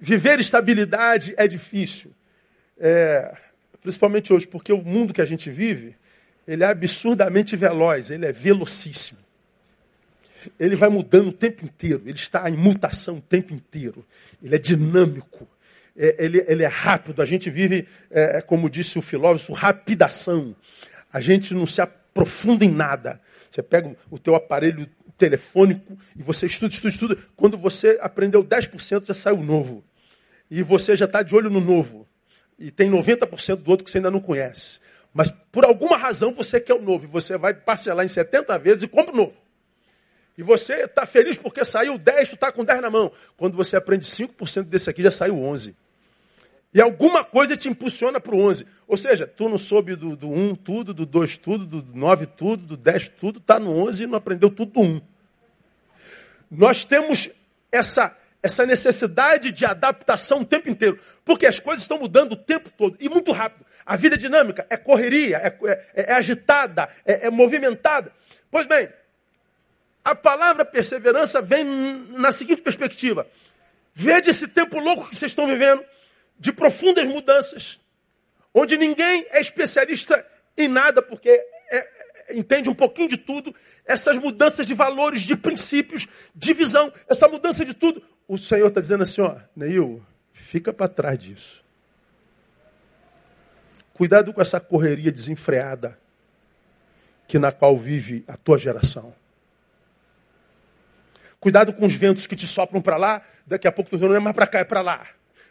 viver 0.00 0.40
estabilidade 0.40 1.34
é 1.36 1.46
difícil. 1.46 2.10
É, 2.78 3.36
Principalmente 3.86 4.32
hoje, 4.32 4.48
porque 4.48 4.72
o 4.72 4.82
mundo 4.82 5.14
que 5.14 5.20
a 5.20 5.24
gente 5.24 5.48
vive, 5.48 5.94
ele 6.44 6.64
é 6.64 6.66
absurdamente 6.66 7.54
veloz, 7.54 8.10
ele 8.10 8.26
é 8.26 8.32
velocíssimo. 8.32 9.20
Ele 10.58 10.74
vai 10.74 10.88
mudando 10.88 11.28
o 11.28 11.32
tempo 11.32 11.64
inteiro, 11.64 12.02
ele 12.04 12.18
está 12.18 12.50
em 12.50 12.56
mutação 12.56 13.18
o 13.18 13.20
tempo 13.20 13.54
inteiro. 13.54 14.04
Ele 14.42 14.56
é 14.56 14.58
dinâmico, 14.58 15.46
é, 15.96 16.16
ele, 16.18 16.44
ele, 16.48 16.64
é 16.64 16.66
rápido. 16.66 17.22
A 17.22 17.24
gente 17.24 17.48
vive, 17.48 17.86
é, 18.10 18.38
é 18.38 18.40
como 18.40 18.68
disse 18.68 18.98
o 18.98 19.02
filósofo, 19.02 19.52
rapidação. 19.52 20.56
A 21.12 21.20
gente 21.20 21.54
não 21.54 21.64
se 21.64 21.80
aprofunda 21.80 22.64
em 22.64 22.72
nada. 22.72 23.20
Você 23.48 23.62
pega 23.62 23.94
o 24.10 24.18
teu 24.18 24.34
aparelho 24.34 24.88
telefônico 25.16 25.96
e 26.16 26.24
você 26.24 26.46
estuda, 26.46 26.74
estuda, 26.74 26.88
estuda. 26.92 27.18
Quando 27.36 27.56
você 27.56 28.00
aprendeu 28.02 28.42
10%, 28.42 29.06
já 29.06 29.14
saiu 29.14 29.40
novo. 29.44 29.84
E 30.50 30.60
você 30.60 30.96
já 30.96 31.04
está 31.04 31.22
de 31.22 31.36
olho 31.36 31.48
no 31.48 31.60
novo. 31.60 32.05
E 32.58 32.70
tem 32.70 32.90
90% 32.90 33.56
do 33.56 33.70
outro 33.70 33.84
que 33.84 33.90
você 33.90 33.98
ainda 33.98 34.10
não 34.10 34.20
conhece. 34.20 34.80
Mas 35.12 35.30
por 35.50 35.64
alguma 35.64 35.96
razão 35.96 36.32
você 36.32 36.60
quer 36.60 36.74
o 36.74 36.80
novo. 36.80 37.04
E 37.04 37.08
você 37.08 37.36
vai 37.36 37.54
parcelar 37.54 38.04
em 38.04 38.08
70 38.08 38.58
vezes 38.58 38.82
e 38.82 38.88
compra 38.88 39.12
o 39.12 39.16
novo. 39.16 39.36
E 40.38 40.42
você 40.42 40.84
está 40.84 41.06
feliz 41.06 41.38
porque 41.38 41.64
saiu 41.64 41.96
10, 41.96 42.28
tu 42.28 42.34
está 42.34 42.52
com 42.52 42.64
10 42.64 42.82
na 42.82 42.90
mão. 42.90 43.10
Quando 43.36 43.56
você 43.56 43.76
aprende 43.76 44.04
5% 44.04 44.64
desse 44.64 44.90
aqui, 44.90 45.02
já 45.02 45.10
saiu 45.10 45.38
11. 45.38 45.74
E 46.74 46.80
alguma 46.80 47.24
coisa 47.24 47.56
te 47.56 47.70
impulsiona 47.70 48.20
para 48.20 48.34
o 48.34 48.40
11. 48.40 48.66
Ou 48.86 48.98
seja, 48.98 49.26
tu 49.26 49.48
não 49.48 49.56
soube 49.56 49.96
do, 49.96 50.14
do 50.14 50.28
1 50.28 50.54
tudo, 50.56 50.92
do 50.92 51.06
2 51.06 51.38
tudo, 51.38 51.64
do 51.64 51.96
9 51.96 52.26
tudo, 52.26 52.66
do 52.66 52.76
10 52.76 53.08
tudo, 53.08 53.38
está 53.38 53.58
no 53.58 53.70
11 53.70 54.04
e 54.04 54.06
não 54.06 54.16
aprendeu 54.16 54.50
tudo 54.50 54.72
do 54.72 54.80
1. 54.82 55.00
Nós 56.50 56.84
temos 56.84 57.30
essa, 57.72 58.14
essa 58.42 58.64
necessidade 58.64 59.50
de 59.50 59.64
adaptação 59.64 60.40
o 60.40 60.44
tempo 60.44 60.68
inteiro. 60.68 60.98
Porque 61.24 61.46
as 61.46 61.58
coisas 61.58 61.82
estão 61.82 61.98
mudando 61.98 62.32
o 62.32 62.36
tempo 62.36 62.70
todo 62.70 62.96
e 63.00 63.08
muito 63.08 63.32
rápido. 63.32 63.66
A 63.84 63.96
vida 63.96 64.16
é 64.16 64.18
dinâmica, 64.18 64.66
é 64.68 64.76
correria, 64.76 65.38
é, 65.38 65.58
é, 65.94 66.10
é 66.10 66.12
agitada, 66.12 66.88
é, 67.04 67.26
é 67.26 67.30
movimentada. 67.30 68.12
Pois 68.50 68.66
bem, 68.66 68.88
a 70.04 70.14
palavra 70.14 70.64
perseverança 70.64 71.42
vem 71.42 71.64
na 72.10 72.30
seguinte 72.30 72.62
perspectiva. 72.62 73.26
Vede 73.94 74.30
esse 74.30 74.46
tempo 74.46 74.78
louco 74.78 75.08
que 75.08 75.16
vocês 75.16 75.32
estão 75.32 75.46
vivendo 75.46 75.84
de 76.38 76.52
profundas 76.52 77.08
mudanças, 77.08 77.80
onde 78.52 78.76
ninguém 78.76 79.26
é 79.30 79.40
especialista 79.40 80.24
em 80.56 80.68
nada, 80.68 81.02
porque 81.02 81.28
é, 81.28 81.76
é, 82.28 82.36
entende 82.36 82.68
um 82.68 82.74
pouquinho 82.74 83.08
de 83.08 83.16
tudo, 83.16 83.54
essas 83.84 84.18
mudanças 84.18 84.66
de 84.66 84.74
valores, 84.74 85.22
de 85.22 85.36
princípios, 85.36 86.06
de 86.34 86.52
visão, 86.52 86.92
essa 87.08 87.26
mudança 87.28 87.64
de 87.64 87.74
tudo. 87.74 88.02
O 88.28 88.36
Senhor 88.36 88.68
está 88.68 88.80
dizendo 88.80 89.02
assim, 89.02 89.20
ó, 89.20 89.36
Neil, 89.54 90.04
fica 90.32 90.72
para 90.72 90.88
trás 90.88 91.18
disso. 91.18 91.64
Cuidado 93.94 94.32
com 94.32 94.40
essa 94.40 94.60
correria 94.60 95.12
desenfreada 95.12 95.98
que 97.28 97.38
na 97.38 97.50
qual 97.50 97.76
vive 97.76 98.24
a 98.28 98.36
tua 98.36 98.58
geração. 98.58 99.14
Cuidado 101.40 101.72
com 101.72 101.86
os 101.86 101.94
ventos 101.94 102.26
que 102.26 102.36
te 102.36 102.46
sopram 102.46 102.82
para 102.82 102.96
lá, 102.96 103.22
daqui 103.46 103.66
a 103.68 103.72
pouco 103.72 103.90
tu 103.90 103.98
não 103.98 104.14
é 104.14 104.18
mais 104.18 104.34
para 104.34 104.46
cá, 104.46 104.58
é 104.58 104.64
para 104.64 104.80
lá 104.80 105.06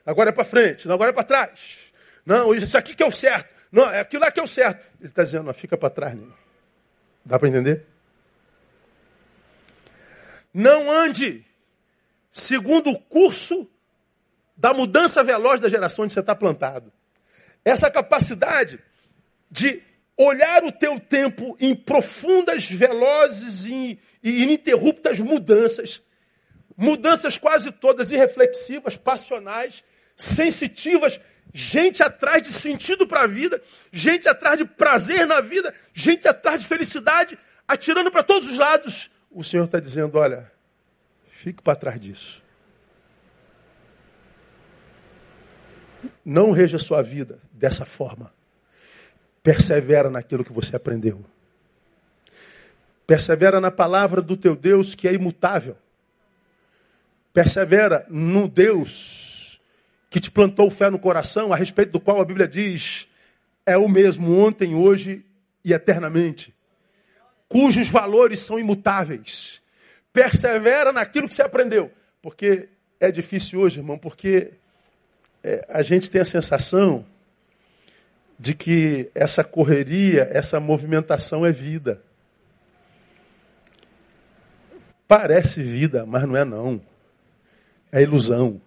agora 0.06 0.30
é 0.30 0.34
para 0.34 0.44
frente, 0.44 0.88
não, 0.88 0.96
agora 0.96 1.10
é 1.10 1.14
para 1.14 1.24
trás. 1.24 1.80
Não, 2.26 2.54
isso 2.54 2.78
aqui 2.78 2.96
que 2.96 3.04
é 3.04 3.06
o 3.06 3.12
certo. 3.12 3.54
Não, 3.72 3.90
é 3.90 4.00
aquilo 4.00 4.24
lá 4.24 4.32
que 4.32 4.40
é 4.40 4.44
o 4.44 4.48
certo. 4.48 4.86
Ele 5.00 5.10
está 5.10 5.24
dizendo, 5.24 5.46
não, 5.46 5.54
fica 5.54 5.76
para 5.78 5.90
trás, 5.90 6.14
Nilo. 6.14 6.38
Dá 7.26 7.40
para 7.40 7.50
entender? 7.50 7.86
Não 10.54 10.92
ande 10.92 11.46
segundo 12.36 12.90
o 12.90 13.00
curso 13.00 13.66
da 14.58 14.74
mudança 14.74 15.24
veloz 15.24 15.62
da 15.62 15.70
geração 15.70 16.04
onde 16.04 16.12
você 16.12 16.20
está 16.20 16.36
plantado. 16.36 16.92
Essa 17.64 17.90
capacidade 17.90 18.78
de 19.50 19.82
olhar 20.18 20.62
o 20.66 20.72
teu 20.72 21.00
tempo 21.00 21.56
em 21.62 21.74
profundas, 21.74 22.66
velozes 22.66 23.68
e 23.68 23.98
ininterruptas 24.22 25.18
mudanças, 25.20 26.02
mudanças 26.76 27.38
quase 27.38 27.72
todas 27.72 28.12
irreflexivas, 28.12 28.98
passionais, 28.98 29.82
sensitivas, 30.18 31.22
gente 31.54 32.04
atrás 32.04 32.44
de 32.44 32.52
sentido 32.52 33.08
para 33.08 33.22
a 33.22 33.28
vida, 33.28 33.64
gente 33.94 34.28
atrás 34.28 34.58
de 34.58 34.66
prazer 34.66 35.26
na 35.26 35.40
vida, 35.40 35.74
gente 35.94 36.28
atrás 36.28 36.62
de 36.62 36.68
felicidade, 36.68 37.40
atirando 37.66 38.12
para 38.12 38.24
todos 38.24 38.50
os 38.50 38.58
lados. 38.58 39.10
O 39.32 39.42
Senhor 39.42 39.64
está 39.64 39.80
dizendo: 39.80 40.18
olha, 40.18 40.52
fique 41.46 41.62
para 41.62 41.76
trás 41.76 42.02
disso. 42.02 42.42
Não 46.26 46.50
reja 46.50 46.80
sua 46.80 47.04
vida 47.04 47.38
dessa 47.52 47.86
forma. 47.86 48.34
Persevera 49.44 50.10
naquilo 50.10 50.44
que 50.44 50.52
você 50.52 50.76
aprendeu. 50.76 51.24
Persevera 53.06 53.62
na 53.62 53.70
palavra 53.70 54.24
do 54.24 54.36
teu 54.36 54.56
Deus 54.56 54.96
que 54.96 55.08
é 55.08 55.14
imutável. 55.14 55.78
Persevera 57.32 58.08
no 58.10 58.48
Deus 58.48 59.62
que 60.10 60.20
te 60.20 60.32
plantou 60.32 60.72
fé 60.72 60.90
no 60.90 60.98
coração, 60.98 61.54
a 61.54 61.56
respeito 61.56 61.92
do 61.92 62.00
qual 62.00 62.20
a 62.20 62.26
Bíblia 62.26 62.48
diz: 62.48 63.08
é 63.64 63.78
o 63.78 63.88
mesmo 63.88 64.36
ontem, 64.40 64.74
hoje 64.74 65.24
e 65.64 65.74
eternamente, 65.74 66.56
cujos 67.48 67.88
valores 67.88 68.40
são 68.40 68.58
imutáveis. 68.58 69.64
Persevera 70.16 70.94
naquilo 70.94 71.28
que 71.28 71.34
você 71.34 71.42
aprendeu, 71.42 71.92
porque 72.22 72.70
é 73.02 73.12
difícil 73.12 73.60
hoje, 73.60 73.80
irmão, 73.80 73.98
porque 73.98 74.54
é, 75.44 75.66
a 75.68 75.84
gente 75.84 76.10
tem 76.10 76.22
a 76.22 76.26
sensação 76.26 77.06
de 78.40 78.54
que 78.54 79.12
essa 79.14 79.44
correria, 79.44 80.30
essa 80.32 80.58
movimentação 80.58 81.46
é 81.46 81.52
vida. 81.52 82.02
Parece 85.06 85.62
vida, 85.62 86.06
mas 86.06 86.24
não 86.24 86.38
é 86.38 86.46
não. 86.46 86.82
É 87.92 88.02
ilusão. 88.02 88.62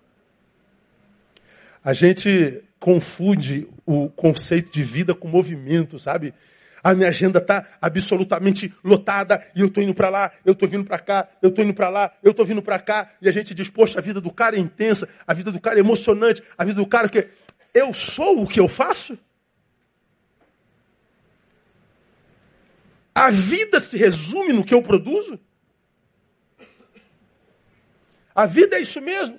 A 1.83 1.95
gente 1.95 2.63
confunde 2.79 3.67
o 3.87 4.11
conceito 4.11 4.71
de 4.71 4.83
vida 4.83 5.15
com 5.15 5.27
movimento, 5.27 5.99
sabe? 5.99 6.35
A 6.83 6.95
minha 6.95 7.09
agenda 7.09 7.39
está 7.39 7.67
absolutamente 7.81 8.73
lotada 8.85 9.45
e 9.55 9.61
eu 9.61 9.67
estou 9.67 9.83
indo 9.83 9.95
para 9.95 10.09
lá, 10.09 10.33
eu 10.45 10.53
estou 10.53 10.69
vindo 10.69 10.85
para 10.85 10.99
cá, 10.99 11.29
eu 11.43 11.49
estou 11.49 11.65
indo 11.65 11.75
para 11.75 11.89
lá, 11.89 12.13
eu 12.23 12.31
estou 12.31 12.45
vindo 12.45 12.63
para 12.63 12.79
cá. 12.79 13.11
E 13.21 13.29
a 13.29 13.33
gente 13.33 13.55
diz, 13.55 13.69
poxa, 13.69 13.99
a 13.99 14.03
vida 14.03 14.21
do 14.21 14.33
cara 14.33 14.57
é 14.57 14.59
intensa, 14.59 15.09
a 15.27 15.35
vida 15.35 15.51
do 15.51 15.61
cara 15.61 15.77
é 15.77 15.81
emocionante, 15.81 16.43
a 16.57 16.65
vida 16.65 16.81
do 16.81 16.87
cara 16.87 17.09
que 17.09 17.29
eu 17.75 17.93
sou 17.93 18.43
o 18.43 18.47
que 18.47 18.61
eu 18.61 18.69
faço? 18.69 19.19
A 23.15 23.31
vida 23.31 23.81
se 23.81 23.97
resume 23.97 24.53
no 24.53 24.65
que 24.65 24.73
eu 24.73 24.83
produzo? 24.83 25.41
A 28.35 28.47
vida 28.47 28.77
é 28.77 28.81
isso 28.81 29.01
mesmo. 29.01 29.39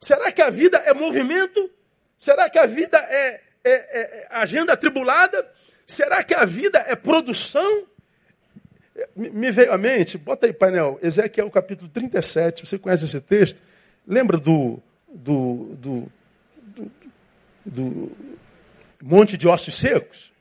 Será 0.00 0.30
que 0.30 0.40
a 0.40 0.48
vida 0.50 0.78
é 0.78 0.94
movimento? 0.94 1.68
Será 2.16 2.48
que 2.48 2.58
a 2.58 2.66
vida 2.66 2.96
é, 2.96 3.40
é, 3.64 3.70
é, 3.72 4.00
é 4.00 4.28
agenda 4.30 4.72
atribulada? 4.72 5.44
Será 5.90 6.22
que 6.22 6.32
a 6.32 6.44
vida 6.44 6.78
é 6.86 6.94
produção? 6.94 7.84
Me 9.16 9.50
veio 9.50 9.72
à 9.72 9.76
mente, 9.76 10.16
bota 10.16 10.46
aí 10.46 10.52
painel, 10.52 11.00
Ezequiel 11.02 11.50
capítulo 11.50 11.90
37, 11.90 12.64
você 12.64 12.78
conhece 12.78 13.06
esse 13.06 13.20
texto? 13.20 13.60
Lembra 14.06 14.38
do, 14.38 14.80
do, 15.12 15.74
do, 15.74 16.12
do, 16.64 16.92
do 17.66 18.16
monte 19.02 19.36
de 19.36 19.48
ossos 19.48 19.74
secos? 19.74 20.32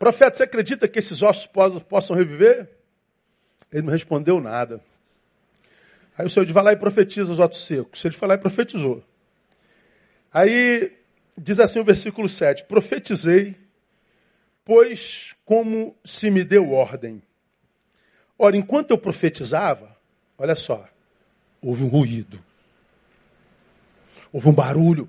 Profeta, 0.00 0.36
você 0.36 0.42
acredita 0.42 0.88
que 0.88 0.98
esses 0.98 1.22
ossos 1.22 1.48
possam 1.88 2.16
reviver? 2.16 2.68
Ele 3.70 3.82
não 3.82 3.92
respondeu 3.92 4.40
nada. 4.40 4.82
Aí 6.18 6.26
o 6.26 6.28
Senhor 6.28 6.44
diz, 6.44 6.52
vai 6.52 6.64
lá 6.64 6.72
e 6.72 6.76
profetiza 6.76 7.32
os 7.32 7.38
ossos 7.38 7.64
secos. 7.64 8.04
Ele 8.04 8.16
lá 8.22 8.34
e 8.34 8.38
profetizou. 8.38 9.04
Aí 10.32 10.92
diz 11.36 11.58
assim 11.58 11.80
o 11.80 11.84
versículo 11.84 12.28
7: 12.28 12.64
Profetizei, 12.64 13.56
pois 14.64 15.34
como 15.44 15.96
se 16.04 16.30
me 16.30 16.44
deu 16.44 16.72
ordem. 16.72 17.22
Ora, 18.38 18.56
enquanto 18.56 18.90
eu 18.90 18.98
profetizava, 18.98 19.96
olha 20.38 20.54
só, 20.54 20.88
houve 21.60 21.82
um 21.82 21.88
ruído. 21.88 22.42
Houve 24.32 24.48
um 24.48 24.54
barulho. 24.54 25.08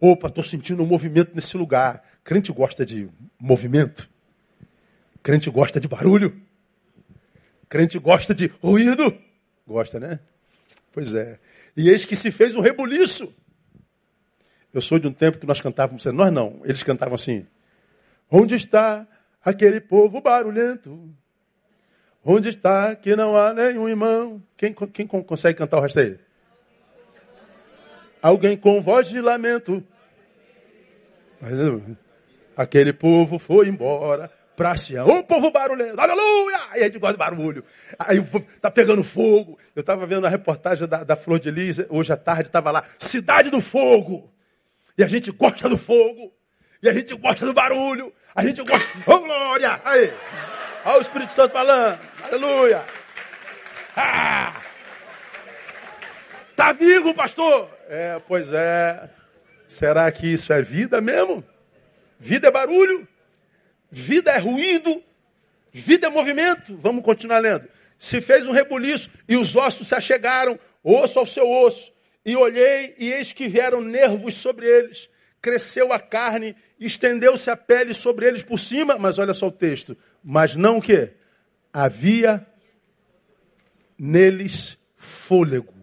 Opa, 0.00 0.28
estou 0.28 0.42
sentindo 0.42 0.82
um 0.82 0.86
movimento 0.86 1.32
nesse 1.34 1.56
lugar. 1.56 2.02
Crente 2.24 2.52
gosta 2.52 2.84
de 2.84 3.08
movimento. 3.38 4.08
Crente 5.22 5.48
gosta 5.50 5.78
de 5.78 5.86
barulho. 5.86 6.40
Crente 7.68 7.98
gosta 7.98 8.34
de 8.34 8.48
ruído. 8.62 9.16
Gosta, 9.66 10.00
né? 10.00 10.18
Pois 10.92 11.14
é. 11.14 11.38
E 11.76 11.88
eis 11.88 12.04
que 12.04 12.16
se 12.16 12.32
fez 12.32 12.54
um 12.54 12.60
rebuliço. 12.60 13.32
Eu 14.72 14.80
sou 14.80 14.98
de 14.98 15.08
um 15.08 15.12
tempo 15.12 15.38
que 15.38 15.46
nós 15.46 15.60
cantávamos, 15.60 16.04
nós 16.06 16.32
não, 16.32 16.60
eles 16.64 16.82
cantavam 16.82 17.14
assim: 17.14 17.46
Onde 18.30 18.54
está 18.54 19.06
aquele 19.44 19.80
povo 19.80 20.20
barulhento? 20.20 21.12
Onde 22.24 22.48
está 22.50 22.94
que 22.94 23.16
não 23.16 23.36
há 23.36 23.52
nenhum 23.52 23.88
irmão? 23.88 24.42
Quem, 24.56 24.72
quem 24.72 25.06
consegue 25.06 25.58
cantar 25.58 25.78
o 25.78 25.80
resto 25.80 26.00
aí? 26.00 26.18
Alguém 28.22 28.56
com 28.56 28.80
voz 28.82 29.08
de 29.08 29.20
lamento. 29.20 29.82
Aquele 32.54 32.92
povo 32.92 33.38
foi 33.38 33.68
embora 33.68 34.30
para 34.54 34.76
Sião. 34.76 35.08
Ô 35.08 35.24
povo 35.24 35.50
barulhento, 35.50 35.98
aleluia! 35.98 36.60
Aí 36.70 36.82
a 36.82 36.84
gente 36.84 36.98
gosta 36.98 37.14
de 37.14 37.18
barulho. 37.18 37.64
Aí 37.98 38.22
tá 38.60 38.70
pegando 38.70 39.02
fogo. 39.02 39.58
Eu 39.74 39.80
estava 39.80 40.06
vendo 40.06 40.26
a 40.26 40.28
reportagem 40.28 40.86
da, 40.86 41.02
da 41.02 41.16
Flor 41.16 41.40
de 41.40 41.50
Lis 41.50 41.78
hoje 41.88 42.12
à 42.12 42.16
tarde, 42.18 42.42
estava 42.42 42.70
lá, 42.70 42.84
Cidade 42.98 43.48
do 43.48 43.62
Fogo. 43.62 44.30
E 44.96 45.04
a 45.04 45.08
gente 45.08 45.30
gosta 45.30 45.68
do 45.68 45.78
fogo. 45.78 46.32
E 46.82 46.88
a 46.88 46.92
gente 46.92 47.14
gosta 47.14 47.46
do 47.46 47.52
barulho. 47.52 48.12
A 48.34 48.44
gente 48.44 48.62
gosta. 48.62 48.86
Oh, 49.06 49.18
glória! 49.18 49.80
Aí. 49.84 50.12
Olha 50.84 50.98
o 50.98 51.02
Espírito 51.02 51.32
Santo 51.32 51.52
falando. 51.52 51.98
Aleluia. 52.24 52.84
Ah! 53.96 54.60
Tá 56.56 56.72
vivo, 56.72 57.14
pastor? 57.14 57.70
É, 57.88 58.20
pois 58.26 58.52
é. 58.52 59.08
Será 59.66 60.10
que 60.10 60.26
isso 60.26 60.52
é 60.52 60.62
vida 60.62 61.00
mesmo? 61.00 61.44
Vida 62.18 62.48
é 62.48 62.50
barulho? 62.50 63.06
Vida 63.90 64.30
é 64.32 64.38
ruído? 64.38 65.02
Vida 65.72 66.06
é 66.06 66.10
movimento? 66.10 66.76
Vamos 66.76 67.04
continuar 67.04 67.38
lendo. 67.38 67.68
Se 67.98 68.20
fez 68.20 68.46
um 68.46 68.52
rebuliço 68.52 69.10
e 69.28 69.36
os 69.36 69.54
ossos 69.56 69.88
se 69.88 69.94
achegaram, 69.94 70.58
osso 70.82 71.18
ao 71.18 71.26
seu 71.26 71.48
osso. 71.48 71.92
E 72.24 72.36
olhei 72.36 72.94
e 72.98 73.12
eis 73.12 73.32
que 73.32 73.48
vieram 73.48 73.80
nervos 73.80 74.34
sobre 74.34 74.66
eles. 74.66 75.08
Cresceu 75.40 75.92
a 75.92 75.98
carne, 75.98 76.54
estendeu-se 76.78 77.50
a 77.50 77.56
pele 77.56 77.94
sobre 77.94 78.26
eles 78.26 78.42
por 78.42 78.58
cima, 78.58 78.98
mas 78.98 79.18
olha 79.18 79.32
só 79.32 79.46
o 79.46 79.52
texto. 79.52 79.96
Mas 80.22 80.54
não 80.54 80.78
o 80.78 80.82
quê? 80.82 81.12
Havia 81.72 82.46
neles 83.98 84.76
fôlego. 84.96 85.74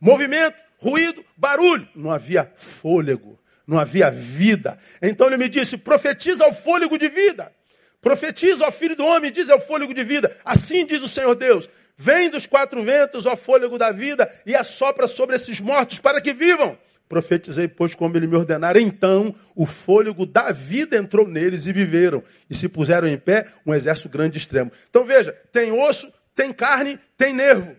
Movimento, 0.00 0.60
ruído, 0.78 1.24
barulho. 1.36 1.88
Não 1.94 2.10
havia 2.10 2.50
fôlego, 2.56 3.38
não 3.66 3.78
havia 3.78 4.10
vida. 4.10 4.78
Então 5.00 5.26
ele 5.26 5.38
me 5.38 5.48
disse: 5.48 5.78
profetiza 5.78 6.46
o 6.46 6.52
fôlego 6.52 6.98
de 6.98 7.08
vida. 7.08 7.52
Profetiza 8.00 8.64
ao 8.64 8.72
filho 8.72 8.94
do 8.94 9.04
homem, 9.04 9.32
diz 9.32 9.50
ao 9.50 9.58
fôlego 9.58 9.92
de 9.92 10.04
vida. 10.04 10.34
Assim 10.44 10.86
diz 10.86 11.02
o 11.02 11.08
Senhor 11.08 11.34
Deus: 11.34 11.68
Vem 12.00 12.30
dos 12.30 12.46
quatro 12.46 12.80
ventos, 12.80 13.26
ó 13.26 13.36
fôlego 13.36 13.76
da 13.76 13.90
vida, 13.90 14.32
e 14.46 14.54
assopra 14.54 15.08
sobre 15.08 15.34
esses 15.34 15.60
mortos 15.60 15.98
para 15.98 16.20
que 16.20 16.32
vivam. 16.32 16.78
Profetizei, 17.08 17.66
pois, 17.66 17.92
como 17.92 18.16
ele 18.16 18.28
me 18.28 18.36
ordenara. 18.36 18.80
Então, 18.80 19.34
o 19.56 19.66
fôlego 19.66 20.24
da 20.24 20.52
vida 20.52 20.96
entrou 20.96 21.26
neles 21.26 21.66
e 21.66 21.72
viveram. 21.72 22.22
E 22.48 22.54
se 22.54 22.68
puseram 22.68 23.08
em 23.08 23.18
pé 23.18 23.48
um 23.66 23.74
exército 23.74 24.08
grande 24.08 24.38
e 24.38 24.40
extremo. 24.40 24.70
Então, 24.88 25.04
veja: 25.04 25.32
tem 25.50 25.72
osso, 25.72 26.12
tem 26.36 26.52
carne, 26.52 27.00
tem 27.16 27.34
nervo. 27.34 27.74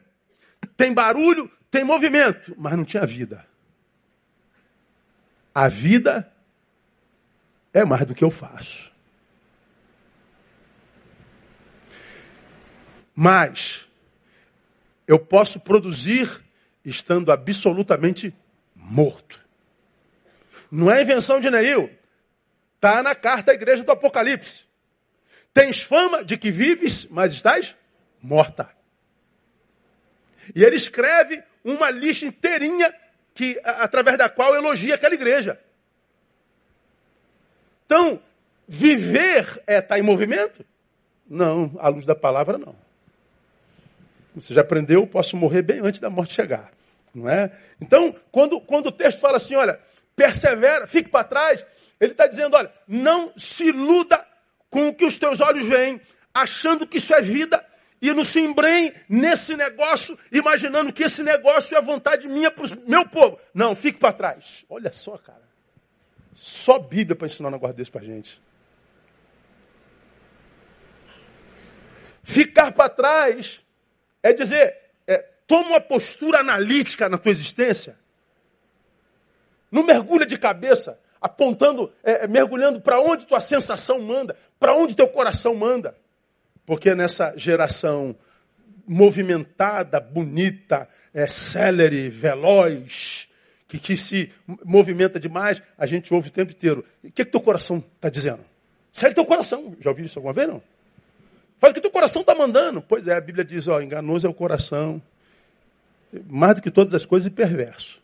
Tem 0.76 0.94
barulho, 0.94 1.50
tem 1.72 1.86
movimento, 1.86 2.54
mas 2.58 2.76
não 2.76 2.84
tinha 2.84 3.06
vida. 3.06 3.46
A 5.56 5.70
vida 5.70 6.30
é 7.74 7.86
mais 7.86 8.06
do 8.06 8.14
que 8.14 8.24
eu 8.24 8.32
faço. 8.32 8.92
Mas 13.16 13.89
eu 15.10 15.18
posso 15.18 15.60
produzir 15.62 16.30
estando 16.86 17.32
absolutamente 17.32 18.32
morto. 18.76 19.44
Não 20.72 20.92
é 20.92 21.02
invenção 21.02 21.40
de 21.40 21.50
Neil. 21.50 21.90
Está 22.76 23.02
na 23.02 23.16
carta 23.16 23.50
à 23.50 23.56
igreja 23.56 23.84
do 23.84 23.92
Apocalipse. 23.92 24.66
Tens 25.52 25.82
fama 25.82 26.24
de 26.24 26.38
que 26.38 26.52
vives, 26.52 27.08
mas 27.10 27.34
estás 27.34 27.76
morta. 28.22 28.70
E 30.54 30.64
ele 30.64 30.76
escreve 30.76 31.44
uma 31.64 31.90
lista 31.90 32.28
inteirinha 32.28 32.94
que, 33.34 33.60
através 33.64 34.16
da 34.16 34.30
qual 34.30 34.56
elogia 34.56 34.94
aquela 34.94 35.16
igreja. 35.16 35.60
Então, 37.88 38.22
viver 38.68 39.60
é 39.66 39.78
estar 39.78 39.88
tá 39.96 40.00
em 40.00 40.04
movimento? 40.04 40.64
Não, 41.28 41.76
à 41.80 41.88
luz 41.88 42.06
da 42.06 42.14
palavra, 42.14 42.60
não. 42.60 42.89
Você 44.42 44.54
já 44.54 44.62
aprendeu, 44.62 45.06
posso 45.08 45.36
morrer 45.36 45.62
bem 45.62 45.80
antes 45.80 46.00
da 46.00 46.10
morte 46.10 46.34
chegar. 46.34 46.72
Não 47.14 47.30
é? 47.30 47.52
Então, 47.82 48.16
quando, 48.32 48.62
quando 48.62 48.88
o 48.88 48.92
texto 48.92 49.20
fala 49.20 49.38
assim, 49.38 49.56
olha, 49.56 49.80
persevera, 50.16 50.88
fique 50.88 51.10
para 51.10 51.24
trás, 51.24 51.66
ele 52.00 52.12
está 52.12 52.28
dizendo, 52.28 52.56
olha, 52.56 52.72
não 52.88 53.34
se 53.36 53.66
iluda 53.66 54.26
com 54.70 54.90
o 54.90 54.94
que 54.94 55.06
os 55.06 55.18
teus 55.18 55.42
olhos 55.42 55.66
veem, 55.68 56.00
achando 56.34 56.86
que 56.86 56.98
isso 56.98 57.14
é 57.14 57.22
vida, 57.22 57.66
e 58.02 58.14
não 58.14 58.24
se 58.24 58.40
embrenhe 58.40 58.94
nesse 59.10 59.56
negócio, 59.56 60.18
imaginando 60.32 60.94
que 60.94 61.04
esse 61.04 61.22
negócio 61.22 61.76
é 61.76 61.82
vontade 61.82 62.28
minha 62.28 62.50
para 62.50 62.66
o 62.66 62.90
meu 62.90 63.06
povo. 63.08 63.38
Não, 63.54 63.76
fique 63.76 64.00
para 64.00 64.14
trás. 64.14 64.64
Olha 64.70 64.92
só, 64.92 65.18
cara. 65.18 65.50
Só 66.34 66.80
Bíblia 66.80 67.16
para 67.16 67.28
ensinar 67.28 67.50
um 67.50 67.52
negócio 67.52 67.76
desse 67.76 67.92
para 67.92 68.06
gente. 68.06 68.42
Ficar 72.24 72.72
para 72.72 72.88
trás 72.88 73.62
é 74.22 74.34
dizer, 74.34 74.76
é, 75.08 75.18
toma 75.48 75.70
uma 75.70 75.82
postura 75.82 76.40
analítica 76.40 77.10
na 77.10 77.18
tua 77.18 77.32
existência. 77.32 77.98
Não 79.72 79.84
mergulha 79.84 80.26
de 80.26 80.38
cabeça, 80.38 81.00
apontando, 81.22 81.92
é, 82.04 82.26
é 82.26 82.28
mergulhando 82.28 82.82
para 82.82 83.00
onde 83.00 83.26
tua 83.26 83.40
sensação 83.40 84.02
manda, 84.02 84.36
para 84.60 84.76
onde 84.76 84.96
teu 84.96 85.08
coração 85.08 85.56
manda. 85.56 85.96
Porque 86.66 86.94
nessa 86.94 87.34
geração 87.38 88.16
movimentada, 88.88 90.00
bonita, 90.00 90.88
é, 91.14 91.26
veloz, 92.10 93.30
que, 93.68 93.78
que 93.78 93.96
se 93.96 94.32
movimenta 94.66 95.20
demais, 95.20 95.62
a 95.78 95.86
gente 95.86 96.12
ouve 96.12 96.30
o 96.30 96.32
tempo 96.32 96.52
inteiro. 96.52 96.84
O 97.04 97.12
que, 97.12 97.24
que 97.24 97.32
teu 97.32 97.40
coração 97.40 97.84
está 97.96 98.10
dizendo? 98.10 98.44
Segue 98.92 99.14
teu 99.14 99.26
coração. 99.26 99.78
Já 99.80 99.92
ouviu 99.92 100.06
isso 100.06 100.18
alguma 100.18 100.34
vez, 100.34 100.48
não? 100.48 100.62
Faz 101.60 101.72
o 101.72 101.74
que 101.74 101.82
teu 101.82 101.92
coração 101.92 102.22
está 102.22 102.34
mandando. 102.34 102.82
Pois 102.82 103.06
é, 103.08 103.16
a 103.16 103.22
Bíblia 103.22 103.44
diz, 103.44 103.68
ó, 103.68 103.82
enganoso 103.82 104.26
é 104.26 104.30
o 104.30 104.34
coração, 104.34 105.02
mais 106.28 106.56
do 106.56 106.62
que 106.62 106.72
todas 106.72 106.94
as 106.94 107.06
coisas, 107.06 107.28
e 107.28 107.30
perverso. 107.30 108.02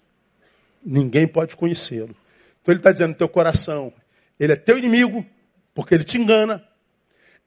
Ninguém 0.86 1.26
pode 1.26 1.56
conhecê-lo. 1.56 2.16
Então 2.62 2.74
ele 2.74 2.80
está 2.80 2.92
dizendo, 2.92 3.16
teu 3.16 3.30
coração, 3.30 3.94
ele 4.38 4.54
é 4.54 4.56
teu 4.56 4.78
inimigo, 4.78 5.26
porque 5.74 5.96
ele 5.96 6.04
te 6.04 6.18
engana. 6.18 6.64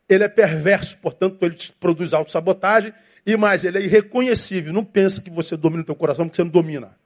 Ele 0.09 0.25
é 0.25 0.29
perverso, 0.29 0.97
portanto, 0.97 1.37
ele 1.43 1.55
te 1.55 1.71
produz 1.73 2.15
autossabotagem. 2.15 2.95
E 3.27 3.37
mais, 3.37 3.63
ele 3.65 3.77
é 3.77 3.83
irreconhecível. 3.83 4.73
Não 4.73 4.85
pensa 4.85 5.21
que 5.21 5.29
você 5.29 5.55
domina 5.55 5.83
o 5.83 5.85
teu 5.85 5.95
coração, 5.95 6.27
porque 6.27 6.37
você 6.37 6.45
não 6.45 6.51
domina. 6.51 6.97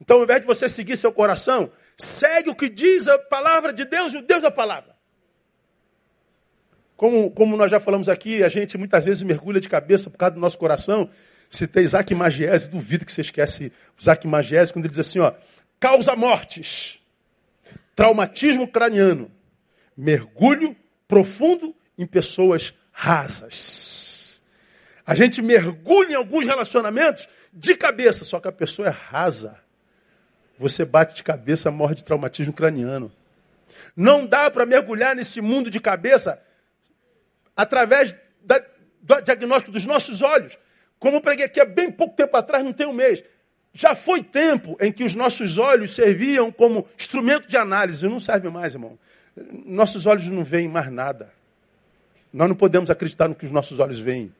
Então, 0.00 0.18
ao 0.18 0.22
invés 0.22 0.40
de 0.40 0.46
você 0.46 0.68
seguir 0.68 0.96
seu 0.96 1.12
coração, 1.12 1.72
segue 1.96 2.48
o 2.48 2.54
que 2.54 2.68
diz 2.68 3.08
a 3.08 3.18
palavra 3.18 3.72
de 3.72 3.84
Deus 3.84 4.14
e 4.14 4.18
o 4.18 4.22
Deus 4.22 4.42
da 4.42 4.50
palavra. 4.50 4.97
Como, 6.98 7.30
como 7.30 7.56
nós 7.56 7.70
já 7.70 7.78
falamos 7.78 8.08
aqui, 8.08 8.42
a 8.42 8.48
gente 8.48 8.76
muitas 8.76 9.04
vezes 9.04 9.22
mergulha 9.22 9.60
de 9.60 9.68
cabeça 9.68 10.10
por 10.10 10.18
causa 10.18 10.34
do 10.34 10.40
nosso 10.40 10.58
coração. 10.58 11.08
Citei 11.48 11.84
Isaac 11.84 12.12
Magiese, 12.12 12.68
duvido 12.68 13.06
que 13.06 13.12
você 13.12 13.20
esquece 13.20 13.72
Isaac 13.96 14.26
Magiese, 14.26 14.72
quando 14.72 14.84
ele 14.84 14.90
diz 14.90 14.98
assim, 14.98 15.20
ó, 15.20 15.32
causa 15.78 16.16
mortes, 16.16 16.98
traumatismo 17.94 18.66
craniano, 18.66 19.30
mergulho 19.96 20.74
profundo 21.06 21.72
em 21.96 22.04
pessoas 22.04 22.74
rasas. 22.90 24.42
A 25.06 25.14
gente 25.14 25.40
mergulha 25.40 26.10
em 26.10 26.16
alguns 26.16 26.44
relacionamentos 26.44 27.28
de 27.52 27.76
cabeça, 27.76 28.24
só 28.24 28.40
que 28.40 28.48
a 28.48 28.52
pessoa 28.52 28.88
é 28.88 28.90
rasa. 28.90 29.56
Você 30.58 30.84
bate 30.84 31.14
de 31.14 31.22
cabeça, 31.22 31.70
morre 31.70 31.94
de 31.94 32.02
traumatismo 32.02 32.52
craniano. 32.52 33.12
Não 33.96 34.26
dá 34.26 34.50
para 34.50 34.66
mergulhar 34.66 35.14
nesse 35.14 35.40
mundo 35.40 35.70
de 35.70 35.78
cabeça 35.78 36.42
através 37.58 38.16
da, 38.40 38.64
do 39.02 39.20
diagnóstico 39.20 39.72
dos 39.72 39.84
nossos 39.84 40.22
olhos. 40.22 40.56
Como 41.00 41.16
eu 41.16 41.20
preguei 41.20 41.44
aqui 41.44 41.60
há 41.60 41.64
bem 41.64 41.90
pouco 41.90 42.14
tempo 42.14 42.36
atrás, 42.36 42.62
não 42.62 42.72
tem 42.72 42.86
um 42.86 42.92
mês. 42.92 43.24
Já 43.72 43.96
foi 43.96 44.22
tempo 44.22 44.76
em 44.80 44.92
que 44.92 45.02
os 45.02 45.16
nossos 45.16 45.58
olhos 45.58 45.92
serviam 45.92 46.52
como 46.52 46.86
instrumento 46.96 47.48
de 47.48 47.56
análise. 47.56 48.08
Não 48.08 48.20
serve 48.20 48.48
mais, 48.48 48.74
irmão. 48.74 48.96
Nossos 49.66 50.06
olhos 50.06 50.24
não 50.26 50.44
veem 50.44 50.68
mais 50.68 50.88
nada. 50.90 51.32
Nós 52.32 52.48
não 52.48 52.54
podemos 52.54 52.90
acreditar 52.90 53.26
no 53.26 53.34
que 53.34 53.44
os 53.44 53.50
nossos 53.50 53.80
olhos 53.80 53.98
veem. 53.98 54.32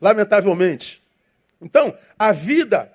Lamentavelmente. 0.00 1.00
Então, 1.60 1.96
a 2.18 2.32
vida, 2.32 2.92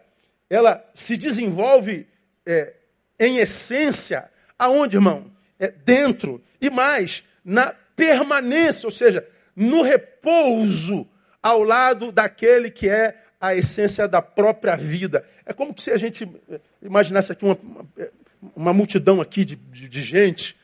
ela 0.50 0.86
se 0.93 1.15
desenvolve 1.15 2.08
é, 2.45 2.74
em 3.17 3.38
essência, 3.38 4.30
aonde, 4.60 4.97
irmão? 4.97 5.32
É 5.58 5.69
dentro. 5.69 6.41
E 6.60 6.69
mais, 6.69 7.24
na 7.43 7.74
permanência, 7.95 8.88
ou 8.88 8.91
seja, 8.91 9.25
no 9.56 9.82
repouso 9.82 11.08
ao 11.41 11.63
lado 11.63 12.12
daquele 12.12 12.69
que 12.69 12.89
é 12.89 13.17
a 13.39 13.56
essência 13.56 14.08
da 14.08 14.21
própria 14.21 14.75
vida. 14.75 15.25
É 15.45 15.54
como 15.54 15.73
se 15.77 15.91
a 15.91 15.97
gente 15.97 16.30
imaginasse 16.82 17.32
aqui 17.32 17.43
uma, 17.43 17.58
uma 18.56 18.73
multidão 18.73 19.19
aqui 19.19 19.43
de, 19.43 19.56
de, 19.56 19.89
de 19.89 20.04
gente 20.04 20.56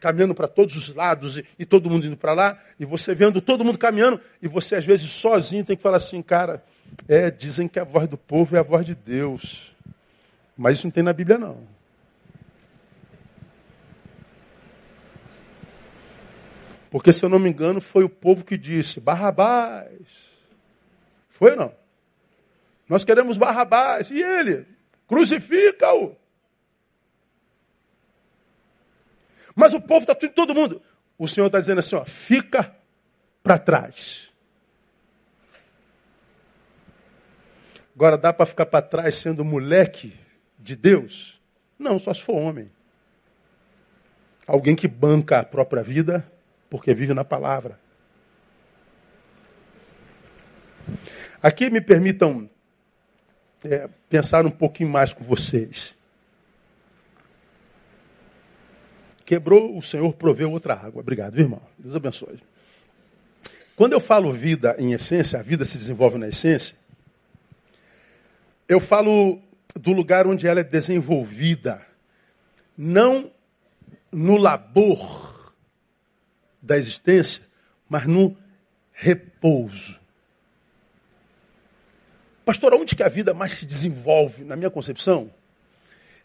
caminhando 0.00 0.34
para 0.34 0.46
todos 0.46 0.76
os 0.76 0.94
lados 0.94 1.38
e, 1.38 1.44
e 1.58 1.64
todo 1.64 1.90
mundo 1.90 2.06
indo 2.06 2.16
para 2.16 2.34
lá, 2.34 2.58
e 2.78 2.84
você 2.84 3.14
vendo 3.14 3.40
todo 3.40 3.64
mundo 3.64 3.78
caminhando, 3.78 4.20
e 4.40 4.46
você 4.46 4.76
às 4.76 4.84
vezes 4.84 5.10
sozinho 5.10 5.64
tem 5.64 5.76
que 5.76 5.82
falar 5.82 5.96
assim, 5.96 6.22
cara, 6.22 6.62
é, 7.08 7.30
dizem 7.30 7.66
que 7.66 7.78
a 7.78 7.84
voz 7.84 8.08
do 8.08 8.16
povo 8.16 8.54
é 8.54 8.58
a 8.58 8.62
voz 8.62 8.84
de 8.84 8.94
Deus. 8.94 9.74
Mas 10.56 10.78
isso 10.78 10.86
não 10.86 10.90
tem 10.90 11.02
na 11.02 11.12
Bíblia 11.12 11.38
não. 11.38 11.75
Porque, 16.96 17.12
se 17.12 17.22
eu 17.22 17.28
não 17.28 17.38
me 17.38 17.50
engano, 17.50 17.78
foi 17.78 18.04
o 18.04 18.08
povo 18.08 18.42
que 18.42 18.56
disse: 18.56 19.00
Barrabás. 19.00 19.90
Foi 21.28 21.50
ou 21.50 21.56
não? 21.58 21.74
Nós 22.88 23.04
queremos 23.04 23.36
Barrabás. 23.36 24.10
E 24.10 24.22
ele? 24.22 24.66
Crucifica-o. 25.06 26.16
Mas 29.54 29.74
o 29.74 29.80
povo 29.82 30.00
está 30.00 30.14
tudo, 30.14 30.32
todo 30.32 30.54
mundo. 30.54 30.80
O 31.18 31.28
Senhor 31.28 31.48
está 31.48 31.60
dizendo 31.60 31.80
assim: 31.80 31.96
ó, 31.96 32.04
fica 32.06 32.74
para 33.42 33.58
trás. 33.58 34.32
Agora 37.94 38.16
dá 38.16 38.32
para 38.32 38.46
ficar 38.46 38.64
para 38.64 38.80
trás 38.80 39.16
sendo 39.16 39.44
moleque 39.44 40.18
de 40.58 40.74
Deus? 40.74 41.38
Não, 41.78 41.98
só 41.98 42.14
se 42.14 42.22
for 42.22 42.36
homem. 42.36 42.72
Alguém 44.46 44.74
que 44.74 44.88
banca 44.88 45.40
a 45.40 45.44
própria 45.44 45.82
vida 45.82 46.26
porque 46.68 46.94
vive 46.94 47.14
na 47.14 47.24
palavra. 47.24 47.78
Aqui 51.42 51.70
me 51.70 51.80
permitam 51.80 52.48
é, 53.64 53.88
pensar 54.08 54.46
um 54.46 54.50
pouquinho 54.50 54.90
mais 54.90 55.12
com 55.12 55.22
vocês. 55.22 55.94
Quebrou, 59.24 59.76
o 59.76 59.82
Senhor 59.82 60.12
proveu 60.14 60.50
outra 60.52 60.74
água. 60.74 61.00
Obrigado, 61.00 61.38
irmão. 61.38 61.62
Deus 61.78 61.96
abençoe. 61.96 62.40
Quando 63.74 63.92
eu 63.92 64.00
falo 64.00 64.32
vida 64.32 64.74
em 64.78 64.92
essência, 64.92 65.38
a 65.38 65.42
vida 65.42 65.64
se 65.64 65.76
desenvolve 65.76 66.16
na 66.16 66.28
essência, 66.28 66.76
eu 68.68 68.80
falo 68.80 69.40
do 69.74 69.92
lugar 69.92 70.26
onde 70.26 70.46
ela 70.46 70.60
é 70.60 70.64
desenvolvida, 70.64 71.84
não 72.76 73.30
no 74.10 74.36
labor 74.36 75.35
da 76.66 76.76
existência, 76.76 77.42
mas 77.88 78.06
no 78.06 78.36
repouso. 78.92 80.00
Pastor, 82.44 82.74
onde 82.74 82.96
que 82.96 83.02
a 83.02 83.08
vida 83.08 83.32
mais 83.32 83.54
se 83.54 83.64
desenvolve, 83.64 84.44
na 84.44 84.56
minha 84.56 84.70
concepção? 84.70 85.30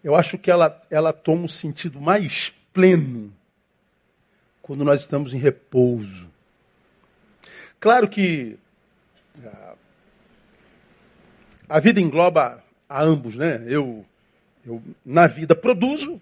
Eu 0.03 0.15
acho 0.15 0.37
que 0.37 0.49
ela, 0.49 0.81
ela 0.89 1.13
toma 1.13 1.43
um 1.43 1.47
sentido 1.47 2.01
mais 2.01 2.53
pleno 2.73 3.31
quando 4.61 4.83
nós 4.83 5.01
estamos 5.01 5.33
em 5.33 5.37
repouso. 5.37 6.29
Claro 7.79 8.07
que 8.07 8.57
ah, 9.43 9.75
a 11.69 11.79
vida 11.79 11.99
engloba 11.99 12.63
a 12.87 13.03
ambos, 13.03 13.35
né? 13.35 13.63
Eu, 13.67 14.05
eu 14.65 14.81
na 15.05 15.27
vida 15.27 15.55
produzo, 15.55 16.21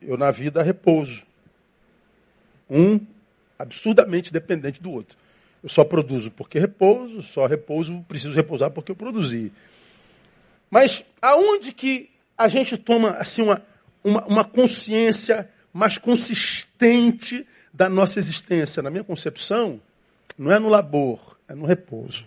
eu 0.00 0.16
na 0.16 0.30
vida 0.30 0.62
repouso. 0.62 1.24
Um 2.68 3.00
absurdamente 3.58 4.32
dependente 4.32 4.82
do 4.82 4.90
outro. 4.90 5.16
Eu 5.62 5.68
só 5.68 5.84
produzo 5.84 6.30
porque 6.30 6.58
repouso, 6.58 7.22
só 7.22 7.46
repouso, 7.46 8.04
preciso 8.08 8.34
repousar 8.34 8.70
porque 8.70 8.92
eu 8.92 8.96
produzi. 8.96 9.52
Mas 10.70 11.04
aonde 11.20 11.72
que 11.72 12.10
a 12.36 12.48
gente 12.48 12.76
toma 12.76 13.10
assim 13.12 13.42
uma 13.42 13.62
uma, 14.06 14.24
uma 14.26 14.44
consciência 14.44 15.50
mais 15.72 15.98
consistente 15.98 17.46
da 17.72 17.88
nossa 17.88 18.20
existência. 18.20 18.82
Na 18.82 18.88
minha 18.88 19.02
concepção, 19.02 19.80
não 20.38 20.52
é 20.52 20.60
no 20.60 20.68
labor, 20.68 21.36
é 21.48 21.54
no 21.54 21.66
repouso. 21.66 22.24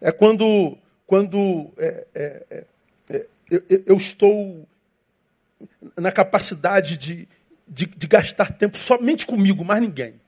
É 0.00 0.10
quando, 0.10 0.76
quando 1.06 1.70
é, 1.78 2.06
é, 2.12 2.42
é, 2.50 2.64
é 3.10 3.26
eu, 3.48 3.82
eu, 3.86 3.96
estou 3.96 4.66
na 5.96 6.10
capacidade 6.10 6.96
de, 6.96 7.28
de, 7.72 7.86
de, 7.86 8.06
gastar 8.06 8.52
tempo 8.52 8.76
somente 8.76 9.26
comigo, 9.26 9.64
mais 9.64 9.80
ninguém. 9.80 10.20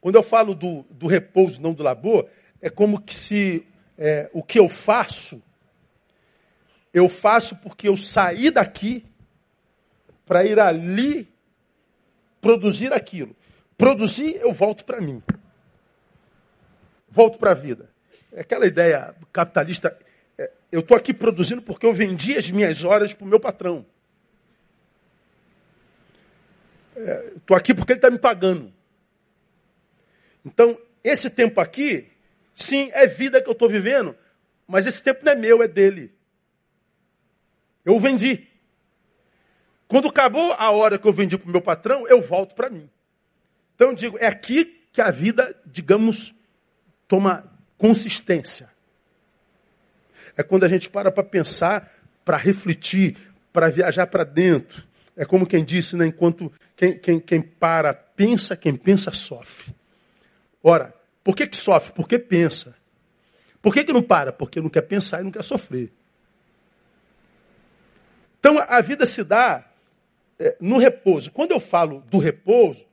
Quando 0.00 0.16
eu 0.16 0.22
falo 0.22 0.54
do, 0.54 0.84
do 0.90 1.06
repouso, 1.06 1.62
não 1.62 1.72
do 1.72 1.82
labor, 1.82 2.28
é 2.60 2.68
como 2.68 3.00
que 3.00 3.14
se 3.14 3.66
é, 3.96 4.28
o 4.32 4.42
que 4.42 4.58
eu 4.58 4.68
faço 4.68 5.42
eu 6.94 7.08
faço 7.08 7.56
porque 7.56 7.88
eu 7.88 7.96
saí 7.96 8.52
daqui 8.52 9.04
para 10.24 10.46
ir 10.46 10.60
ali 10.60 11.28
produzir 12.40 12.92
aquilo. 12.92 13.34
Produzir, 13.76 14.36
eu 14.36 14.52
volto 14.52 14.84
para 14.84 15.00
mim. 15.00 15.20
Volto 17.08 17.36
para 17.36 17.50
a 17.50 17.54
vida. 17.54 17.90
É 18.32 18.42
aquela 18.42 18.64
ideia 18.64 19.12
capitalista. 19.32 19.98
É, 20.38 20.52
eu 20.70 20.80
estou 20.80 20.96
aqui 20.96 21.12
produzindo 21.12 21.62
porque 21.62 21.84
eu 21.84 21.92
vendi 21.92 22.38
as 22.38 22.48
minhas 22.48 22.84
horas 22.84 23.12
para 23.12 23.24
o 23.24 23.28
meu 23.28 23.40
patrão. 23.40 23.84
Estou 27.36 27.56
é, 27.56 27.60
aqui 27.60 27.74
porque 27.74 27.92
ele 27.92 27.98
está 27.98 28.10
me 28.10 28.18
pagando. 28.18 28.72
Então, 30.44 30.78
esse 31.02 31.30
tempo 31.30 31.60
aqui, 31.60 32.08
sim, 32.54 32.90
é 32.92 33.06
vida 33.06 33.42
que 33.42 33.48
eu 33.48 33.52
estou 33.52 33.68
vivendo, 33.68 34.16
mas 34.66 34.86
esse 34.86 35.02
tempo 35.02 35.24
não 35.24 35.32
é 35.32 35.34
meu, 35.34 35.62
é 35.62 35.68
dele. 35.68 36.12
Eu 37.84 37.98
vendi. 37.98 38.46
Quando 39.86 40.08
acabou 40.08 40.52
a 40.52 40.70
hora 40.70 40.98
que 40.98 41.06
eu 41.06 41.12
vendi 41.12 41.36
para 41.36 41.48
o 41.48 41.52
meu 41.52 41.60
patrão, 41.60 42.06
eu 42.08 42.20
volto 42.20 42.54
para 42.54 42.70
mim. 42.70 42.88
Então 43.74 43.90
eu 43.90 43.94
digo, 43.94 44.18
é 44.18 44.26
aqui 44.26 44.82
que 44.92 45.00
a 45.00 45.10
vida, 45.10 45.54
digamos, 45.66 46.34
toma 47.06 47.52
consistência. 47.76 48.70
É 50.36 50.42
quando 50.42 50.64
a 50.64 50.68
gente 50.68 50.88
para 50.88 51.12
para 51.12 51.22
pensar, 51.22 51.92
para 52.24 52.36
refletir, 52.36 53.16
para 53.52 53.68
viajar 53.68 54.06
para 54.06 54.24
dentro. 54.24 54.84
É 55.16 55.24
como 55.24 55.46
quem 55.46 55.64
disse, 55.64 55.96
né, 55.96 56.06
enquanto 56.06 56.52
quem, 56.76 56.98
quem, 56.98 57.20
quem 57.20 57.42
para 57.42 57.94
pensa, 57.94 58.56
quem 58.56 58.76
pensa 58.76 59.12
sofre. 59.12 59.74
Ora, 60.62 60.94
por 61.22 61.36
que, 61.36 61.46
que 61.46 61.56
sofre? 61.56 61.92
Porque 61.92 62.18
pensa. 62.18 62.76
Por 63.62 63.72
que, 63.72 63.84
que 63.84 63.92
não 63.92 64.02
para? 64.02 64.32
Porque 64.32 64.60
não 64.60 64.68
quer 64.68 64.82
pensar 64.82 65.20
e 65.20 65.24
não 65.24 65.30
quer 65.30 65.42
sofrer. 65.42 65.92
Então 68.38 68.58
a 68.58 68.80
vida 68.80 69.06
se 69.06 69.24
dá 69.24 69.66
é, 70.38 70.56
no 70.60 70.78
repouso. 70.78 71.30
Quando 71.30 71.52
eu 71.52 71.60
falo 71.60 72.00
do 72.10 72.18
repouso, 72.18 72.84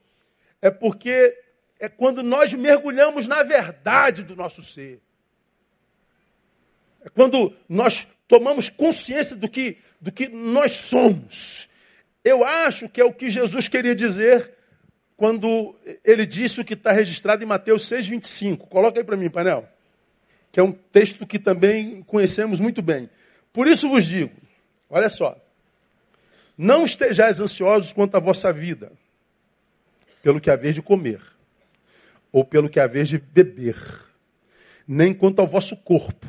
é 0.61 0.69
porque 0.69 1.37
é 1.79 1.89
quando 1.89 2.21
nós 2.21 2.53
mergulhamos 2.53 3.27
na 3.27 3.43
verdade 3.43 4.23
do 4.23 4.35
nosso 4.35 4.61
ser. 4.63 5.01
É 7.03 7.09
quando 7.09 7.53
nós 7.67 8.07
tomamos 8.27 8.69
consciência 8.69 9.35
do 9.35 9.49
que, 9.49 9.77
do 9.99 10.11
que 10.11 10.29
nós 10.29 10.73
somos. 10.73 11.67
Eu 12.23 12.43
acho 12.43 12.87
que 12.87 13.01
é 13.01 13.05
o 13.05 13.13
que 13.13 13.29
Jesus 13.29 13.67
queria 13.67 13.95
dizer 13.95 14.53
quando 15.17 15.75
ele 16.03 16.25
disse 16.25 16.61
o 16.61 16.65
que 16.65 16.73
está 16.73 16.91
registrado 16.91 17.43
em 17.43 17.47
Mateus 17.47 17.83
6,25. 17.89 18.67
Coloca 18.67 18.99
aí 18.99 19.03
para 19.03 19.17
mim, 19.17 19.29
painel. 19.29 19.67
Que 20.51 20.59
é 20.59 20.63
um 20.63 20.71
texto 20.71 21.25
que 21.25 21.39
também 21.39 22.03
conhecemos 22.03 22.59
muito 22.59 22.81
bem. 22.81 23.09
Por 23.53 23.67
isso 23.67 23.89
vos 23.89 24.05
digo, 24.05 24.31
Olha 24.91 25.07
só. 25.07 25.41
Não 26.57 26.83
estejais 26.83 27.39
ansiosos 27.39 27.93
quanto 27.93 28.15
à 28.15 28.19
vossa 28.19 28.51
vida, 28.51 28.91
pelo 30.21 30.41
que 30.41 30.51
haver 30.51 30.73
de 30.73 30.81
comer, 30.81 31.21
ou 32.29 32.43
pelo 32.43 32.69
que 32.69 32.79
haver 32.79 33.05
de 33.05 33.17
beber, 33.17 33.77
nem 34.85 35.13
quanto 35.13 35.39
ao 35.39 35.47
vosso 35.47 35.77
corpo, 35.77 36.27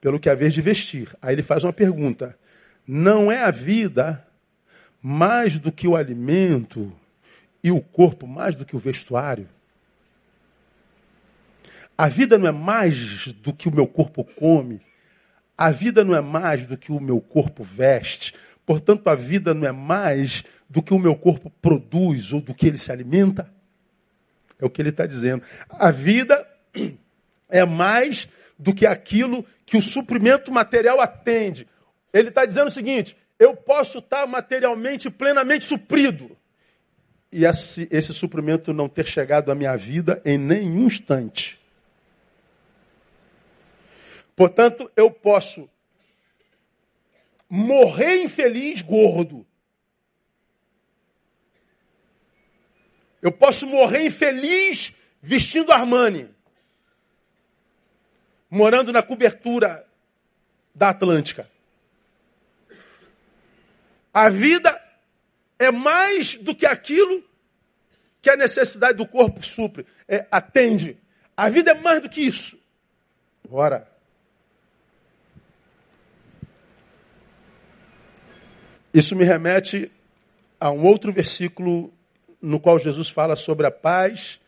pelo 0.00 0.20
que 0.20 0.30
haver 0.30 0.50
de 0.50 0.62
vestir. 0.62 1.14
Aí 1.20 1.34
ele 1.34 1.42
faz 1.42 1.64
uma 1.64 1.72
pergunta: 1.72 2.38
não 2.86 3.30
é 3.30 3.42
a 3.42 3.50
vida 3.50 4.24
mais 5.02 5.58
do 5.58 5.72
que 5.72 5.88
o 5.88 5.96
alimento 5.96 6.92
e 7.62 7.70
o 7.70 7.80
corpo 7.80 8.26
mais 8.26 8.56
do 8.56 8.64
que 8.64 8.76
o 8.76 8.78
vestuário? 8.78 9.48
A 11.96 12.08
vida 12.08 12.38
não 12.38 12.48
é 12.48 12.52
mais 12.52 13.32
do 13.34 13.52
que 13.52 13.68
o 13.68 13.74
meu 13.74 13.86
corpo 13.86 14.24
come, 14.24 14.80
a 15.60 15.70
vida 15.70 16.02
não 16.02 16.16
é 16.16 16.22
mais 16.22 16.64
do 16.64 16.74
que 16.78 16.90
o 16.90 16.98
meu 16.98 17.20
corpo 17.20 17.62
veste. 17.62 18.34
Portanto, 18.64 19.06
a 19.08 19.14
vida 19.14 19.52
não 19.52 19.68
é 19.68 19.72
mais 19.72 20.42
do 20.70 20.82
que 20.82 20.94
o 20.94 20.98
meu 20.98 21.14
corpo 21.14 21.50
produz 21.60 22.32
ou 22.32 22.40
do 22.40 22.54
que 22.54 22.66
ele 22.66 22.78
se 22.78 22.90
alimenta. 22.90 23.52
É 24.58 24.64
o 24.64 24.70
que 24.70 24.80
ele 24.80 24.88
está 24.88 25.04
dizendo. 25.04 25.42
A 25.68 25.90
vida 25.90 26.48
é 27.50 27.66
mais 27.66 28.26
do 28.58 28.72
que 28.72 28.86
aquilo 28.86 29.44
que 29.66 29.76
o 29.76 29.82
suprimento 29.82 30.50
material 30.50 30.98
atende. 30.98 31.68
Ele 32.10 32.30
está 32.30 32.46
dizendo 32.46 32.68
o 32.68 32.70
seguinte: 32.70 33.14
eu 33.40 33.56
posso 33.56 34.00
estar 34.00 34.26
materialmente 34.26 35.08
plenamente 35.08 35.64
suprido. 35.64 36.36
E 37.32 37.46
esse, 37.46 37.88
esse 37.90 38.12
suprimento 38.12 38.70
não 38.74 38.86
ter 38.86 39.06
chegado 39.06 39.50
à 39.50 39.54
minha 39.54 39.74
vida 39.78 40.20
em 40.26 40.36
nenhum 40.36 40.86
instante. 40.86 41.58
Portanto, 44.36 44.90
eu 44.94 45.10
posso 45.10 45.70
morrer 47.48 48.22
infeliz 48.22 48.82
gordo. 48.82 49.46
Eu 53.22 53.32
posso 53.32 53.66
morrer 53.66 54.04
infeliz 54.04 54.92
vestindo 55.22 55.72
Armani. 55.72 56.28
Morando 58.50 58.92
na 58.92 59.02
cobertura 59.02 59.86
da 60.74 60.90
Atlântica. 60.90 61.48
A 64.20 64.28
vida 64.28 64.78
é 65.58 65.70
mais 65.70 66.36
do 66.36 66.54
que 66.54 66.66
aquilo 66.66 67.24
que 68.20 68.28
a 68.28 68.36
necessidade 68.36 68.98
do 68.98 69.06
corpo 69.06 69.42
supre, 69.42 69.86
é, 70.06 70.26
atende. 70.30 70.98
A 71.34 71.48
vida 71.48 71.70
é 71.70 71.74
mais 71.74 72.02
do 72.02 72.08
que 72.10 72.20
isso. 72.20 72.60
Ora. 73.50 73.90
Isso 78.92 79.16
me 79.16 79.24
remete 79.24 79.90
a 80.60 80.70
um 80.70 80.84
outro 80.84 81.10
versículo 81.10 81.90
no 82.42 82.60
qual 82.60 82.78
Jesus 82.78 83.08
fala 83.08 83.34
sobre 83.36 83.66
a 83.66 83.70
paz 83.70 84.38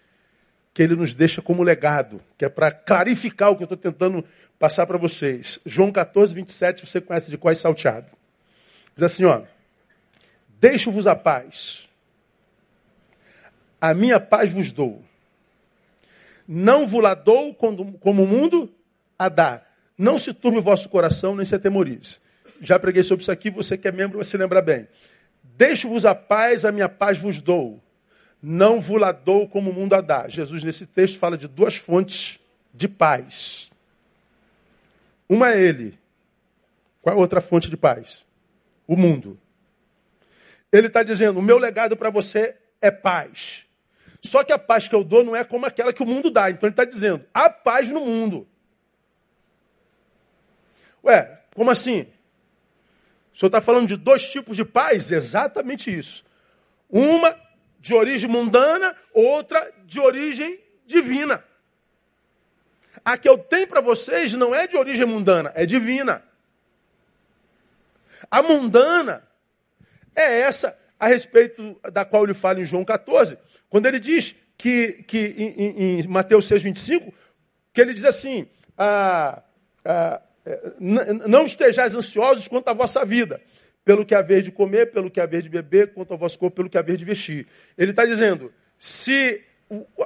que 0.75 0.83
ele 0.83 0.97
nos 0.97 1.15
deixa 1.15 1.41
como 1.41 1.63
legado, 1.63 2.21
que 2.37 2.45
é 2.45 2.51
para 2.51 2.71
clarificar 2.71 3.51
o 3.51 3.57
que 3.57 3.63
eu 3.63 3.65
estou 3.73 3.79
tentando 3.79 4.23
passar 4.59 4.87
para 4.87 4.99
vocês. 4.99 5.59
João 5.65 5.91
14, 5.91 6.35
27, 6.35 6.87
você 6.87 7.01
conhece 7.01 7.31
de 7.31 7.39
qual 7.39 7.53
é 7.53 7.55
salteado. 7.55 8.13
Diz 8.95 9.05
assim, 9.05 9.25
ó. 9.25 9.45
Deixo-vos 10.63 11.09
a 11.09 11.17
paz. 11.17 11.89
A 13.81 13.93
minha 13.93 14.21
paz 14.21 14.53
vos 14.53 14.71
dou. 14.71 15.03
Não 16.47 16.87
vos 16.87 17.03
la 17.03 17.15
dou 17.15 17.53
como 17.53 18.23
o 18.23 18.27
mundo 18.29 18.73
a 19.19 19.29
dá. 19.29 19.61
Não 19.99 20.21
se 20.21 20.33
turbe 20.33 20.59
o 20.59 20.63
vosso 20.63 20.89
coração, 20.89 21.35
nem 21.35 21.45
se 21.45 21.57
atemorize. 21.57 22.19
Já 22.61 22.79
preguei 22.79 23.03
sobre 23.03 23.23
isso 23.23 23.33
aqui, 23.33 23.51
você 23.51 23.77
que 23.77 23.89
é 23.89 23.91
membro 23.91 24.19
vai 24.19 24.25
se 24.25 24.37
lembrar 24.37 24.63
bem. 24.63 24.87
Deixo-vos 25.43 26.07
a 26.07 26.15
paz, 26.15 26.65
a 26.65 26.71
minha 26.71 26.89
paz 26.89 27.19
vos 27.19 27.43
dou. 27.43 27.83
Não 28.41 28.81
vos 28.81 29.01
la 29.01 29.11
dou 29.11 29.49
como 29.49 29.73
o 29.73 29.75
mundo 29.75 29.95
a 29.95 30.01
dá. 30.01 30.29
Jesus, 30.29 30.63
nesse 30.63 30.87
texto, 30.87 31.19
fala 31.19 31.37
de 31.37 31.49
duas 31.49 31.75
fontes 31.75 32.39
de 32.73 32.87
paz. 32.87 33.69
Uma 35.29 35.51
é 35.55 35.61
ele. 35.61 35.99
Qual 37.01 37.17
é 37.17 37.19
a 37.19 37.21
outra 37.21 37.41
fonte 37.41 37.69
de 37.69 37.77
paz? 37.77 38.25
O 38.87 38.97
mundo. 38.97 39.37
Ele 40.73 40.87
está 40.87 41.03
dizendo: 41.03 41.39
o 41.39 41.43
meu 41.43 41.59
legado 41.59 41.97
para 41.97 42.09
você 42.09 42.57
é 42.81 42.91
paz. 42.91 43.67
Só 44.23 44.43
que 44.43 44.53
a 44.53 44.59
paz 44.59 44.89
que 44.89 44.95
eu 44.95 45.05
dou 45.05 45.23
não 45.23 45.37
é 45.37 45.45
como 45.45 45.67
aquela 45.67 45.93
que 45.93 46.03
o 46.03 46.07
mundo 46.07 46.31
dá. 46.31 46.51
Então 46.51 46.67
ele 46.67 46.73
está 46.73 46.85
dizendo: 46.85 47.25
há 47.35 47.51
paz 47.51 47.89
no 47.89 48.01
mundo. 48.01 48.49
Ué, 51.05 51.41
como 51.55 51.71
assim? 51.71 52.07
O 53.35 53.39
senhor 53.39 53.49
está 53.49 53.61
falando 53.61 53.89
de 53.89 53.97
dois 53.97 54.29
tipos 54.29 54.57
de 54.57 54.65
paz? 54.65 55.11
Exatamente 55.11 55.97
isso. 55.97 56.25
Uma 56.89 57.37
de 57.81 57.95
origem 57.95 58.31
mundana, 58.31 58.95
outra 59.13 59.73
de 59.85 59.99
origem 59.99 60.61
divina. 60.87 61.43
A 63.05 63.19
que 63.19 63.29
eu 63.29 63.37
tenho 63.37 63.67
para 63.67 63.81
vocês 63.81 64.35
não 64.35 64.55
é 64.55 64.67
de 64.69 64.77
origem 64.77 65.05
mundana, 65.05 65.51
é 65.57 65.67
divina. 65.67 66.23
A 68.31 68.41
mundana 68.43 69.27
é 70.15 70.41
essa 70.41 70.79
a 70.99 71.09
respeito 71.09 71.79
da 71.93 72.05
qual 72.05 72.25
ele 72.25 72.35
fala 72.35 72.61
em 72.61 72.65
João 72.65 72.85
14, 72.85 73.37
quando 73.69 73.87
ele 73.87 73.99
diz 73.99 74.35
que, 74.57 75.05
que 75.07 75.35
em, 75.37 75.99
em 76.01 76.07
Mateus 76.07 76.47
6, 76.47 76.63
25, 76.63 77.13
que 77.73 77.81
ele 77.81 77.93
diz 77.93 78.05
assim: 78.05 78.47
ah, 78.79 79.43
ah, 79.85 80.23
é, 80.45 80.73
não 81.27 81.45
estejais 81.45 81.95
ansiosos 81.95 82.49
quanto 82.49 82.69
à 82.69 82.73
vossa 82.73 83.05
vida, 83.05 83.41
pelo 83.85 84.07
que 84.07 84.15
haver 84.15 84.43
de 84.43 84.53
comer, 84.53 84.93
pelo 84.93 85.11
que 85.11 85.21
haver 85.21 85.43
de 85.43 85.49
beber, 85.49 85.93
quanto 85.93 86.13
ao 86.13 86.19
vosso 86.19 86.39
corpo, 86.39 86.57
pelo 86.57 86.71
que 86.71 86.79
haver 86.79 86.97
de 86.97 87.05
vestir. 87.05 87.47
Ele 87.77 87.91
está 87.91 88.05
dizendo: 88.05 88.53
se 88.79 89.43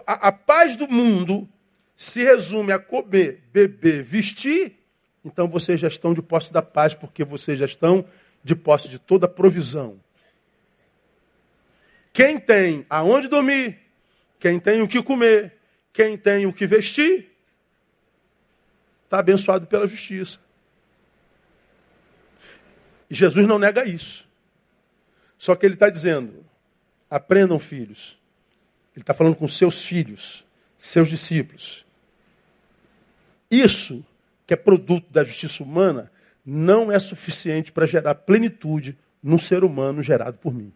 a, 0.06 0.28
a 0.28 0.32
paz 0.32 0.76
do 0.76 0.88
mundo 0.88 1.48
se 1.94 2.22
resume 2.22 2.72
a 2.72 2.78
comer, 2.78 3.42
beber, 3.52 4.02
vestir, 4.02 4.78
então 5.24 5.48
vocês 5.48 5.80
já 5.80 5.88
estão 5.88 6.14
de 6.14 6.22
posse 6.22 6.52
da 6.52 6.62
paz, 6.62 6.94
porque 6.94 7.24
vocês 7.24 7.58
já 7.58 7.66
estão 7.66 8.04
de 8.46 8.54
posse 8.54 8.86
de 8.88 8.96
toda 8.96 9.26
provisão. 9.26 10.00
Quem 12.12 12.38
tem 12.38 12.86
aonde 12.88 13.26
dormir, 13.26 13.76
quem 14.38 14.60
tem 14.60 14.82
o 14.82 14.86
que 14.86 15.02
comer, 15.02 15.56
quem 15.92 16.16
tem 16.16 16.46
o 16.46 16.52
que 16.52 16.64
vestir, 16.64 17.28
está 19.02 19.18
abençoado 19.18 19.66
pela 19.66 19.84
justiça. 19.88 20.38
E 23.10 23.16
Jesus 23.16 23.48
não 23.48 23.58
nega 23.58 23.84
isso. 23.84 24.28
Só 25.36 25.56
que 25.56 25.66
ele 25.66 25.74
está 25.74 25.90
dizendo: 25.90 26.46
aprendam, 27.10 27.58
filhos. 27.58 28.16
Ele 28.94 29.02
está 29.02 29.12
falando 29.12 29.34
com 29.34 29.48
seus 29.48 29.84
filhos, 29.84 30.46
seus 30.78 31.08
discípulos. 31.08 31.84
Isso, 33.50 34.06
que 34.46 34.54
é 34.54 34.56
produto 34.56 35.10
da 35.10 35.24
justiça 35.24 35.64
humana, 35.64 36.12
não 36.46 36.92
é 36.92 36.98
suficiente 36.98 37.72
para 37.72 37.86
gerar 37.86 38.14
plenitude 38.14 38.96
num 39.22 39.38
ser 39.38 39.64
humano 39.64 40.00
gerado 40.00 40.38
por 40.38 40.54
mim. 40.54 40.72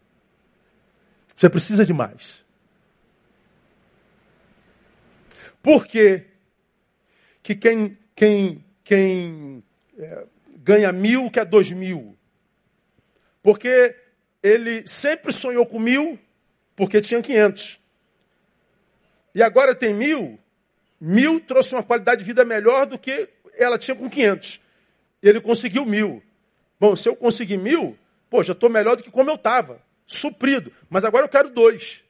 Você 1.37 1.48
precisa 1.48 1.87
de 1.87 1.92
mais. 1.92 2.44
Por 5.62 5.87
quê? 5.87 6.26
que 7.42 7.54
quem 7.54 7.98
quem, 8.14 8.64
quem 8.85 9.64
é, 9.98 10.26
ganha 10.59 10.92
mil 10.92 11.30
quer 11.30 11.44
dois 11.44 11.70
mil. 11.72 12.16
Porque 13.42 13.96
ele 14.42 14.87
sempre 14.87 15.33
sonhou 15.33 15.66
com 15.66 15.78
mil, 15.78 16.18
porque 16.76 17.00
tinha 17.00 17.22
quinhentos. 17.22 17.80
E 19.35 19.42
agora 19.42 19.74
tem 19.74 19.94
mil, 19.94 20.38
mil 21.00 21.40
trouxe 21.40 21.74
uma 21.74 21.83
qualidade 21.83 22.20
de 22.20 22.26
vida 22.26 22.44
melhor 22.44 22.85
do 22.87 22.98
que 22.98 23.28
ela 23.56 23.78
tinha 23.78 23.96
com 23.96 24.11
quinhentos. 24.11 24.61
E 25.22 25.28
ele 25.28 25.40
conseguiu 25.40 25.85
mil. 25.85 26.22
Bom, 26.78 26.96
se 26.96 27.09
eu 27.09 27.14
conseguir 27.14 27.59
mil, 27.59 27.96
pô, 28.28 28.42
já 28.42 28.52
estou 28.52 28.70
melhor 28.70 28.96
do 28.96 29.02
que 29.02 29.11
como 29.11 29.30
eu 29.30 29.35
estava. 29.35 29.80
Suprido. 30.06 30.72
Mas 30.88 31.04
agora 31.04 31.24
eu 31.24 31.28
quero 31.28 31.50
dois. 31.50 32.02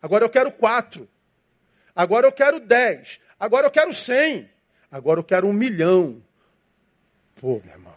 Agora 0.00 0.24
eu 0.24 0.28
quero 0.28 0.50
quatro. 0.52 1.08
Agora 1.94 2.26
eu 2.26 2.32
quero 2.32 2.58
dez. 2.58 3.20
Agora 3.38 3.66
eu 3.66 3.70
quero 3.70 3.92
cem. 3.92 4.50
Agora 4.90 5.20
eu 5.20 5.24
quero 5.24 5.46
um 5.46 5.52
milhão. 5.52 6.22
Pô, 7.40 7.60
meu 7.64 7.72
irmão. 7.72 7.92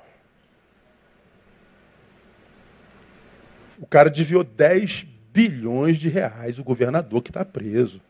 O 3.77 3.85
cara 3.85 4.09
desviou 4.09 4.43
10 4.43 5.03
bilhões 5.03 5.97
de 5.97 6.07
reais, 6.07 6.57
o 6.57 6.63
governador 6.63 7.21
que 7.21 7.29
está 7.29 7.43
preso. 7.43 8.01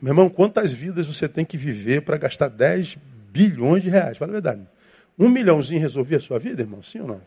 Meu 0.00 0.10
irmão, 0.10 0.28
quantas 0.28 0.72
vidas 0.72 1.06
você 1.06 1.28
tem 1.28 1.44
que 1.44 1.56
viver 1.56 2.02
para 2.02 2.16
gastar 2.16 2.48
10 2.48 2.98
bilhões 3.34 3.82
de 3.82 3.90
reais? 3.90 4.16
Fala 4.16 4.30
a 4.30 4.34
verdade. 4.34 4.62
Um 5.18 5.28
milhãozinho 5.28 5.80
resolvia 5.80 6.18
a 6.18 6.20
sua 6.20 6.38
vida, 6.38 6.62
irmão? 6.62 6.82
Sim 6.82 7.00
ou 7.00 7.08
não? 7.08 7.20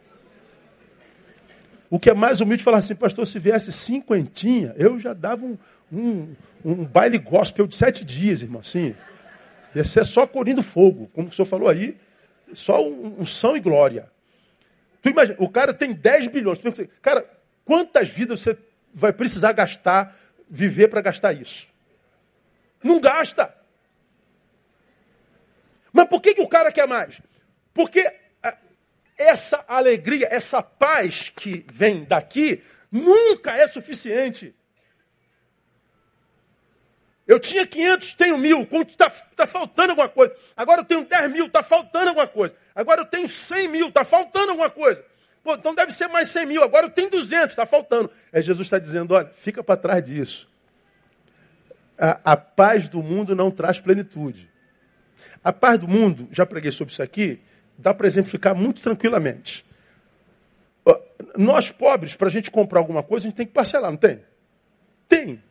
O 1.89 1.99
que 1.99 2.09
é 2.09 2.13
mais 2.13 2.39
humilde 2.39 2.63
falar 2.63 2.77
assim, 2.77 2.95
pastor, 2.95 3.27
se 3.27 3.37
viesse 3.39 3.71
cinquentinha, 3.71 4.73
eu 4.77 4.97
já 4.99 5.13
dava 5.13 5.45
um, 5.45 5.57
um, 5.91 6.35
um 6.63 6.85
baile 6.85 7.17
gospel 7.17 7.67
de 7.67 7.75
sete 7.75 8.05
dias, 8.05 8.41
irmão, 8.41 8.61
assim. 8.61 8.95
Ia 9.75 9.83
ser 9.83 10.05
só 10.05 10.25
corindo 10.25 10.63
fogo, 10.63 11.09
como 11.13 11.27
o 11.27 11.31
senhor 11.31 11.45
falou 11.45 11.69
aí, 11.69 11.97
só 12.53 12.81
um, 12.81 13.17
um 13.19 13.25
são 13.25 13.55
e 13.55 13.59
glória. 13.59 14.09
Tu 15.01 15.09
imagina, 15.09 15.37
o 15.39 15.49
cara 15.49 15.73
tem 15.73 15.93
10 15.93 16.27
bilhões. 16.27 16.59
Cara, 17.01 17.25
quantas 17.63 18.09
vidas 18.09 18.41
você 18.41 18.57
vai 18.93 19.13
precisar 19.13 19.51
gastar, 19.51 20.17
viver 20.49 20.87
para 20.89 21.01
gastar 21.01 21.33
isso? 21.33 21.67
Não 22.83 22.99
gasta. 22.99 23.56
Mas 25.91 26.07
por 26.07 26.21
que, 26.21 26.35
que 26.35 26.41
o 26.41 26.47
cara 26.47 26.71
quer 26.71 26.87
mais? 26.87 27.21
Porque 27.73 28.05
ah, 28.43 28.57
essa 29.17 29.63
alegria, 29.67 30.27
essa 30.31 30.61
paz 30.61 31.29
que 31.29 31.65
vem 31.71 32.03
daqui, 32.03 32.63
nunca 32.91 33.55
é 33.55 33.67
suficiente. 33.67 34.55
Eu 37.27 37.39
tinha 37.39 37.67
500, 37.67 38.13
tenho 38.13 38.37
mil. 38.37 38.61
Está 38.61 39.09
tá 39.35 39.45
faltando 39.45 39.91
alguma 39.91 40.07
coisa. 40.07 40.33
Agora 40.55 40.81
eu 40.81 40.85
tenho 40.85 41.03
10 41.03 41.31
mil, 41.31 41.47
está 41.47 41.61
faltando 41.61 42.09
alguma 42.09 42.27
coisa. 42.27 42.55
Agora 42.73 43.01
eu 43.01 43.05
tenho 43.05 43.27
100 43.27 43.67
mil, 43.67 43.89
está 43.89 44.05
faltando 44.05 44.51
alguma 44.51 44.69
coisa. 44.69 45.03
Pô, 45.43 45.53
então 45.55 45.75
deve 45.75 45.91
ser 45.91 46.07
mais 46.07 46.29
100 46.29 46.45
mil. 46.45 46.63
Agora 46.63 46.85
eu 46.85 46.89
tenho 46.89 47.09
200, 47.09 47.49
está 47.49 47.65
faltando. 47.65 48.09
É 48.31 48.41
Jesus 48.41 48.65
está 48.67 48.79
dizendo: 48.79 49.13
olha, 49.13 49.27
fica 49.27 49.61
para 49.61 49.75
trás 49.75 50.03
disso. 50.05 50.49
A, 51.99 52.31
a 52.31 52.37
paz 52.37 52.87
do 52.87 53.03
mundo 53.03 53.35
não 53.35 53.51
traz 53.51 53.79
plenitude. 53.79 54.49
A 55.43 55.53
paz 55.53 55.79
do 55.79 55.87
mundo, 55.87 56.27
já 56.31 56.45
preguei 56.45 56.71
sobre 56.71 56.93
isso 56.93 57.03
aqui, 57.03 57.39
dá 57.77 57.93
para 57.93 58.07
exemplificar 58.07 58.55
muito 58.55 58.81
tranquilamente. 58.81 59.65
Nós 61.37 61.71
pobres, 61.71 62.15
para 62.15 62.27
a 62.27 62.31
gente 62.31 62.49
comprar 62.49 62.79
alguma 62.79 63.03
coisa, 63.03 63.27
a 63.27 63.29
gente 63.29 63.37
tem 63.37 63.45
que 63.45 63.53
parcelar, 63.53 63.91
não 63.91 63.97
tem? 63.97 64.21
Tem. 65.07 65.41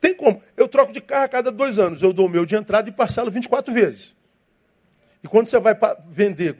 Tem 0.00 0.14
como? 0.14 0.42
Eu 0.56 0.68
troco 0.68 0.92
de 0.92 1.00
carro 1.00 1.24
a 1.24 1.28
cada 1.28 1.50
dois 1.50 1.78
anos. 1.78 2.02
Eu 2.02 2.12
dou 2.12 2.26
o 2.26 2.28
meu 2.28 2.44
de 2.44 2.54
entrada 2.54 2.88
e 2.88 2.92
parcelo 2.92 3.30
24 3.30 3.72
vezes. 3.72 4.14
E 5.22 5.28
quando 5.28 5.48
você 5.48 5.58
vai 5.58 5.74
vender 6.08 6.56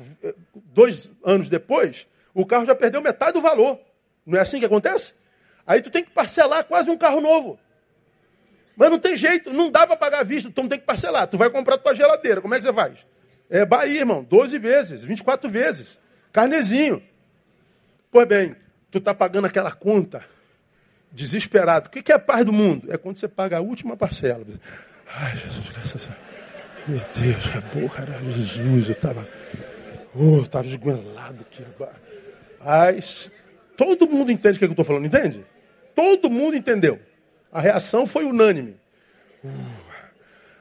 dois 0.73 1.11
anos 1.23 1.49
depois, 1.49 2.07
o 2.33 2.47
carro 2.47 2.65
já 2.65 2.75
perdeu 2.75 3.03
metade 3.03 3.35
do 3.35 3.43
valor. 3.43 3.79
Não 4.25 4.39
é 4.39 4.41
assim 4.41 4.59
que 4.59 4.65
acontece? 4.65 5.13
Aí 5.67 5.83
tu 5.83 5.91
tem 5.91 6.03
que 6.03 6.11
parcelar 6.11 6.65
quase 6.65 6.89
um 6.89 6.97
carro 6.97 7.21
novo. 7.21 7.59
Mas 8.77 8.91
não 8.91 8.99
tem 8.99 9.15
jeito, 9.15 9.53
não 9.53 9.71
dá 9.71 9.87
para 9.87 9.97
pagar 9.97 10.21
à 10.21 10.23
vista, 10.25 10.49
então 10.49 10.69
tem 10.69 10.79
que 10.79 10.85
parcelar. 10.85 11.27
Tu 11.29 11.39
vai 11.39 11.49
comprar 11.51 11.79
tua 11.79 11.95
geladeira, 11.95 12.41
como 12.41 12.55
é 12.55 12.59
que 12.59 12.65
você 12.65 12.73
faz? 12.73 13.07
É 13.49 13.65
Bahia, 13.65 14.01
irmão, 14.01 14.25
12 14.25 14.59
vezes, 14.59 15.05
24 15.05 15.49
vezes. 15.49 16.01
Carnezinho. 16.33 17.03
Pois 18.11 18.27
bem, 18.27 18.57
tu 18.91 19.01
tá 19.01 19.15
pagando 19.15 19.47
aquela 19.47 19.71
conta 19.71 20.25
desesperado. 21.13 21.89
O 21.89 21.91
que 21.91 22.11
é 22.11 22.15
a 22.17 22.19
paz 22.19 22.45
do 22.45 22.53
mundo? 22.53 22.93
É 22.93 22.99
quando 22.99 23.17
você 23.17 23.29
paga 23.29 23.59
a 23.59 23.61
última 23.61 23.97
parcela. 23.97 24.45
Ai, 25.15 25.37
Jesus, 25.37 25.71
graças 25.71 26.09
a 26.09 26.91
Meu 26.91 27.01
Deus, 27.15 27.47
acabou, 27.47 27.89
cara. 27.89 28.19
Jesus, 28.31 28.89
eu 28.89 28.93
estava. 28.93 29.29
Oh, 30.15 30.39
eu 30.39 30.43
estava 30.43 30.67
esguelado 30.67 31.41
aqui 31.41 31.65
agora. 31.75 31.95
Mas 32.65 33.31
todo 33.77 34.09
mundo 34.09 34.33
entende 34.33 34.57
o 34.57 34.59
que 34.59 34.65
eu 34.65 34.71
estou 34.71 34.85
falando, 34.85 35.07
entende? 35.07 35.45
Todo 35.95 36.29
mundo 36.29 36.57
entendeu. 36.57 36.99
A 37.55 37.61
reação 37.61 38.05
foi 38.05 38.25
unânime. 38.25 38.75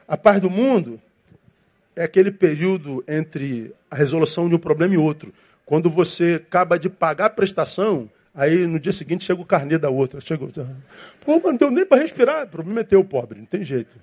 A 0.06 0.16
paz 0.16 0.40
do 0.40 0.48
mundo 0.48 1.02
é 1.96 2.04
aquele 2.04 2.30
período 2.30 3.02
entre 3.08 3.74
a 3.90 3.96
resolução 3.96 4.48
de 4.48 4.54
um 4.54 4.60
problema 4.60 4.94
e 4.94 4.96
outro. 4.96 5.34
Quando 5.66 5.90
você 5.90 6.40
acaba 6.46 6.78
de 6.78 6.88
pagar 6.88 7.26
a 7.26 7.30
prestação, 7.30 8.08
aí 8.32 8.64
no 8.64 8.78
dia 8.78 8.92
seguinte 8.92 9.24
chega 9.24 9.42
o 9.42 9.44
carnê 9.44 9.76
da 9.76 9.90
outra. 9.90 10.20
Chegou. 10.20 10.48
Pô, 11.24 11.40
não 11.42 11.56
deu 11.56 11.68
nem 11.72 11.84
para 11.84 12.00
respirar. 12.00 12.44
O 12.44 12.48
problema 12.48 12.82
é 12.82 12.84
teu, 12.84 13.04
pobre, 13.04 13.40
não 13.40 13.46
tem 13.46 13.64
jeito. 13.64 13.96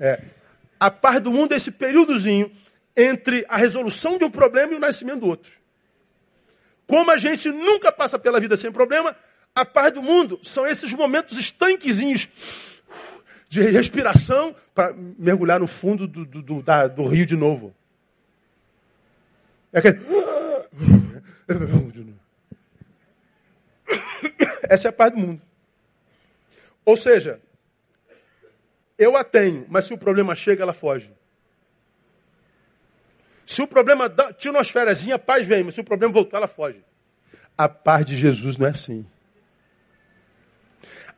É, 0.00 0.20
a 0.80 0.90
paz 0.90 1.20
do 1.20 1.30
mundo 1.30 1.52
é 1.52 1.56
esse 1.56 1.70
períodozinho 1.70 2.50
entre 2.96 3.46
a 3.48 3.56
resolução 3.56 4.18
de 4.18 4.24
um 4.24 4.30
problema 4.30 4.72
e 4.72 4.76
o 4.76 4.80
nascimento 4.80 5.20
do 5.20 5.28
outro. 5.28 5.52
Como 6.88 7.08
a 7.08 7.16
gente 7.16 7.48
nunca 7.50 7.92
passa 7.92 8.18
pela 8.18 8.40
vida 8.40 8.56
sem 8.56 8.72
problema, 8.72 9.14
a 9.54 9.64
paz 9.64 9.92
do 9.92 10.02
mundo 10.02 10.40
são 10.42 10.66
esses 10.66 10.92
momentos 10.92 11.38
estanquezinhos 11.38 12.28
de 13.48 13.62
respiração 13.62 14.52
para 14.74 14.92
mergulhar 14.94 15.60
no 15.60 15.68
fundo 15.68 16.08
do, 16.08 16.24
do, 16.24 16.42
do, 16.42 16.62
da, 16.62 16.88
do 16.88 17.06
rio 17.06 17.26
de 17.26 17.36
novo. 17.36 17.74
É 19.72 19.78
aquele. 19.78 20.00
Essa 24.68 24.88
é 24.88 24.90
a 24.90 24.92
paz 24.92 25.12
do 25.12 25.18
mundo. 25.18 25.40
Ou 26.84 26.96
seja, 26.96 27.40
eu 28.96 29.16
a 29.16 29.24
tenho, 29.24 29.66
mas 29.68 29.84
se 29.84 29.92
o 29.92 29.98
problema 29.98 30.34
chega, 30.34 30.62
ela 30.62 30.72
foge. 30.72 31.10
Se 33.44 33.60
o 33.60 33.66
problema 33.66 34.10
umas 34.46 34.70
férias, 34.70 35.06
a 35.10 35.18
paz 35.18 35.44
vem, 35.44 35.64
mas 35.64 35.74
se 35.74 35.80
o 35.80 35.84
problema 35.84 36.12
voltar, 36.12 36.38
ela 36.38 36.46
foge. 36.46 36.82
A 37.56 37.68
paz 37.68 38.06
de 38.06 38.18
Jesus 38.18 38.56
não 38.56 38.66
é 38.66 38.70
assim. 38.70 39.06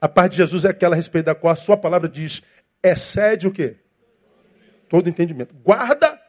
A 0.04 0.08
paz 0.08 0.28
de 0.28 0.36
Jesus 0.36 0.66
é 0.66 0.68
aquela 0.68 0.94
a 0.94 0.96
respeito 0.96 1.24
da 1.24 1.34
qual 1.34 1.50
a 1.50 1.56
sua 1.56 1.78
palavra 1.78 2.06
diz, 2.06 2.42
excede 2.82 3.48
o 3.48 3.50
quê? 3.50 3.76
Todo 4.86 5.08
entendimento. 5.08 5.54
Guarda 5.54 6.20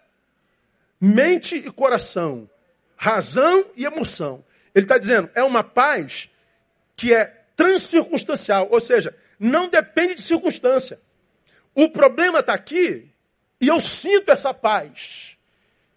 mente 0.97 1.57
e 1.57 1.69
coração, 1.69 2.49
razão 2.95 3.65
e 3.75 3.83
emoção. 3.83 4.45
Ele 4.73 4.85
está 4.85 4.97
dizendo, 4.97 5.29
é 5.35 5.43
uma 5.43 5.61
paz 5.61 6.29
que 6.95 7.13
é 7.13 7.25
transcircunstancial, 7.53 8.69
ou 8.71 8.79
seja, 8.79 9.13
não 9.37 9.67
depende 9.67 10.15
de 10.15 10.21
circunstância. 10.21 10.97
O 11.73 11.89
problema 11.89 12.39
está 12.39 12.53
aqui 12.53 13.11
e 13.59 13.67
eu 13.67 13.81
sinto 13.81 14.31
essa 14.31 14.53
paz. 14.53 15.37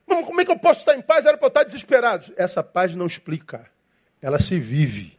Mas 0.05 0.27
como 0.27 0.41
é 0.41 0.45
que 0.45 0.51
eu 0.51 0.59
posso 0.59 0.81
estar 0.81 0.97
em 0.97 1.01
paz? 1.01 1.27
Era 1.27 1.38
para 1.38 1.47
eu 1.47 1.49
estar 1.49 1.62
desesperado. 1.62 2.35
Essa 2.37 2.61
paz 2.61 2.97
não 2.97 3.07
explica. 3.07 3.71
Ela 4.21 4.41
se 4.41 4.59
vive. 4.59 5.17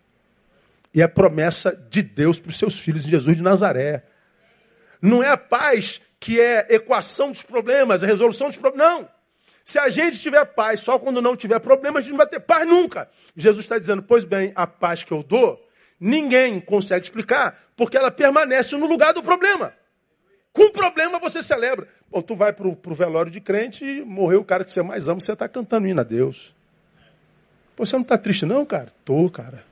E 0.93 1.01
é 1.01 1.07
promessa 1.07 1.75
de 1.89 2.01
Deus 2.01 2.39
para 2.39 2.49
os 2.49 2.57
seus 2.57 2.79
filhos 2.79 3.05
em 3.05 3.09
Jesus 3.09 3.37
de 3.37 3.43
Nazaré. 3.43 4.03
Não 5.01 5.23
é 5.23 5.29
a 5.29 5.37
paz 5.37 6.01
que 6.19 6.39
é 6.39 6.67
equação 6.69 7.31
dos 7.31 7.41
problemas, 7.41 8.03
a 8.03 8.07
resolução 8.07 8.47
dos 8.47 8.57
problemas. 8.57 8.87
Não. 8.87 9.09
Se 9.63 9.77
a 9.77 9.87
gente 9.87 10.19
tiver 10.19 10.43
paz 10.45 10.79
só 10.79 10.97
quando 10.97 11.21
não 11.21 11.35
tiver 11.35 11.59
problema, 11.59 11.99
a 11.99 12.01
gente 12.01 12.11
não 12.11 12.17
vai 12.17 12.27
ter 12.27 12.39
paz 12.39 12.67
nunca. 12.67 13.07
Jesus 13.35 13.65
está 13.65 13.77
dizendo, 13.77 14.01
pois 14.01 14.25
bem, 14.25 14.51
a 14.55 14.65
paz 14.65 15.03
que 15.03 15.11
eu 15.11 15.21
dou, 15.21 15.63
ninguém 15.99 16.59
consegue 16.59 17.05
explicar, 17.05 17.57
porque 17.77 17.95
ela 17.95 18.09
permanece 18.09 18.75
no 18.75 18.87
lugar 18.87 19.13
do 19.13 19.21
problema. 19.21 19.71
Com 20.51 20.71
problema 20.71 21.19
você 21.19 21.43
celebra. 21.43 21.87
Bom, 22.09 22.21
tu 22.21 22.35
vai 22.35 22.51
para 22.51 22.67
o 22.67 22.95
velório 22.95 23.31
de 23.31 23.39
crente 23.39 23.85
e 23.85 24.01
morreu 24.01 24.41
o 24.41 24.43
cara 24.43 24.65
que 24.65 24.71
você 24.71 24.81
mais 24.81 25.07
ama, 25.07 25.21
você 25.21 25.33
está 25.33 25.47
cantando 25.47 25.87
hino 25.87 26.01
a 26.01 26.03
Deus. 26.03 26.53
Pô, 27.75 27.85
você 27.85 27.95
não 27.95 28.01
está 28.01 28.17
triste 28.17 28.45
não, 28.47 28.65
cara? 28.65 28.91
Tô, 29.05 29.29
cara. 29.29 29.68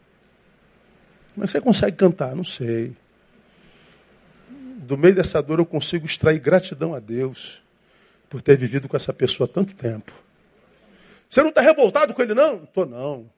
Como 1.38 1.44
é 1.44 1.46
que 1.46 1.52
você 1.52 1.62
consegue 1.62 1.96
cantar? 1.96 2.36
Não 2.36 2.44
sei. 2.44 2.94
Do 4.50 4.98
meio 4.98 5.14
dessa 5.14 5.40
dor 5.40 5.60
eu 5.60 5.68
consigo 5.68 6.04
extrair 6.04 6.40
gratidão 6.40 6.96
a 6.96 7.00
Deus 7.00 7.62
por 8.28 8.42
ter 8.42 8.58
vivido 8.58 8.90
com 8.90 8.98
essa 8.98 9.14
pessoa 9.14 9.48
tanto 9.48 9.76
tempo. 9.76 10.12
Você 11.30 11.44
não 11.44 11.50
está 11.50 11.62
revoltado 11.62 12.12
com 12.16 12.24
ele, 12.24 12.34
não? 12.34 12.64
Estou 12.64 12.88
não. 12.88 13.30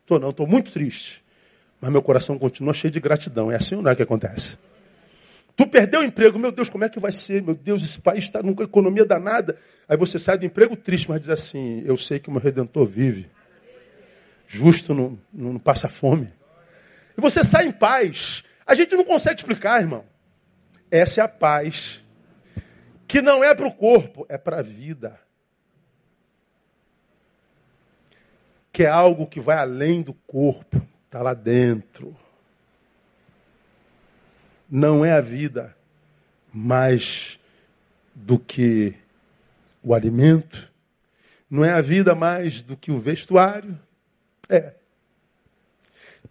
Estou 0.00 0.18
não, 0.18 0.30
estou 0.30 0.44
muito 0.44 0.72
triste. 0.72 1.22
Mas 1.80 1.92
meu 1.92 2.02
coração 2.02 2.36
continua 2.36 2.74
cheio 2.74 2.90
de 2.90 2.98
gratidão. 2.98 3.48
É 3.48 3.54
assim 3.54 3.76
ou 3.76 3.82
não 3.82 3.92
é 3.92 3.94
que 3.94 4.02
acontece? 4.02 4.58
Tu 5.54 5.68
perdeu 5.68 6.00
o 6.00 6.04
emprego, 6.04 6.36
meu 6.36 6.50
Deus, 6.50 6.68
como 6.68 6.82
é 6.82 6.88
que 6.88 6.98
vai 6.98 7.12
ser? 7.12 7.42
Meu 7.42 7.54
Deus, 7.54 7.80
esse 7.80 8.00
país 8.00 8.24
está 8.24 8.42
numa 8.42 8.64
economia 8.64 9.04
danada. 9.04 9.56
Aí 9.88 9.96
você 9.96 10.18
sai 10.18 10.36
do 10.36 10.44
emprego 10.44 10.74
triste, 10.74 11.08
mas 11.08 11.20
diz 11.20 11.30
assim: 11.30 11.80
Eu 11.86 11.96
sei 11.96 12.18
que 12.18 12.28
o 12.28 12.32
meu 12.32 12.40
redentor 12.40 12.88
vive. 12.88 13.30
Justo 14.48 14.92
não, 14.92 15.16
não 15.32 15.60
passa 15.60 15.88
fome. 15.88 16.28
E 17.16 17.20
você 17.20 17.42
sai 17.42 17.66
em 17.66 17.72
paz. 17.72 18.44
A 18.66 18.74
gente 18.74 18.94
não 18.94 19.04
consegue 19.04 19.40
explicar, 19.40 19.80
irmão. 19.80 20.04
Essa 20.90 21.20
é 21.20 21.24
a 21.24 21.28
paz 21.28 22.02
que 23.06 23.20
não 23.22 23.44
é 23.44 23.54
para 23.54 23.66
o 23.66 23.74
corpo, 23.74 24.26
é 24.28 24.36
para 24.36 24.58
a 24.58 24.62
vida. 24.62 25.20
Que 28.72 28.84
é 28.84 28.88
algo 28.88 29.26
que 29.26 29.40
vai 29.40 29.56
além 29.56 30.02
do 30.02 30.14
corpo, 30.14 30.84
está 31.06 31.22
lá 31.22 31.34
dentro. 31.34 32.16
Não 34.68 35.04
é 35.04 35.12
a 35.12 35.20
vida 35.20 35.76
mais 36.52 37.38
do 38.14 38.38
que 38.38 38.94
o 39.82 39.94
alimento, 39.94 40.72
não 41.48 41.64
é 41.64 41.70
a 41.70 41.80
vida 41.80 42.14
mais 42.14 42.62
do 42.62 42.76
que 42.76 42.90
o 42.90 42.98
vestuário. 42.98 43.78
É. 44.48 44.74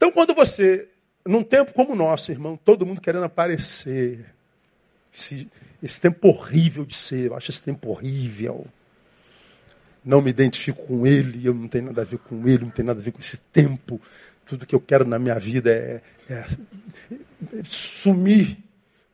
Então, 0.04 0.12
quando 0.12 0.36
você, 0.36 0.90
num 1.26 1.42
tempo 1.42 1.72
como 1.72 1.94
o 1.94 1.96
nosso, 1.96 2.30
irmão, 2.30 2.58
todo 2.58 2.86
mundo 2.86 3.00
querendo 3.00 3.24
aparecer, 3.24 4.26
se 5.10 5.50
esse 5.82 6.02
tempo 6.02 6.28
horrível 6.28 6.84
de 6.84 6.94
ser, 6.94 7.28
eu 7.28 7.38
acho 7.38 7.52
esse 7.52 7.64
tempo 7.64 7.90
horrível. 7.90 8.68
Não 10.04 10.22
me 10.22 10.30
identifico 10.30 10.86
com 10.86 11.08
ele, 11.08 11.48
eu 11.48 11.54
não 11.54 11.70
tenho 11.70 11.86
nada 11.86 12.02
a 12.02 12.04
ver 12.04 12.18
com 12.18 12.46
ele, 12.46 12.66
não 12.66 12.70
tenho 12.70 12.86
nada 12.86 13.00
a 13.00 13.02
ver 13.02 13.14
com 13.14 13.22
esse 13.22 13.38
tempo. 13.38 14.02
Tudo 14.46 14.66
que 14.66 14.76
eu 14.76 14.82
quero 14.82 15.08
na 15.08 15.18
minha 15.18 15.40
vida 15.40 15.72
é, 15.72 16.02
é, 16.30 16.34
é 16.34 17.64
sumir. 17.64 18.58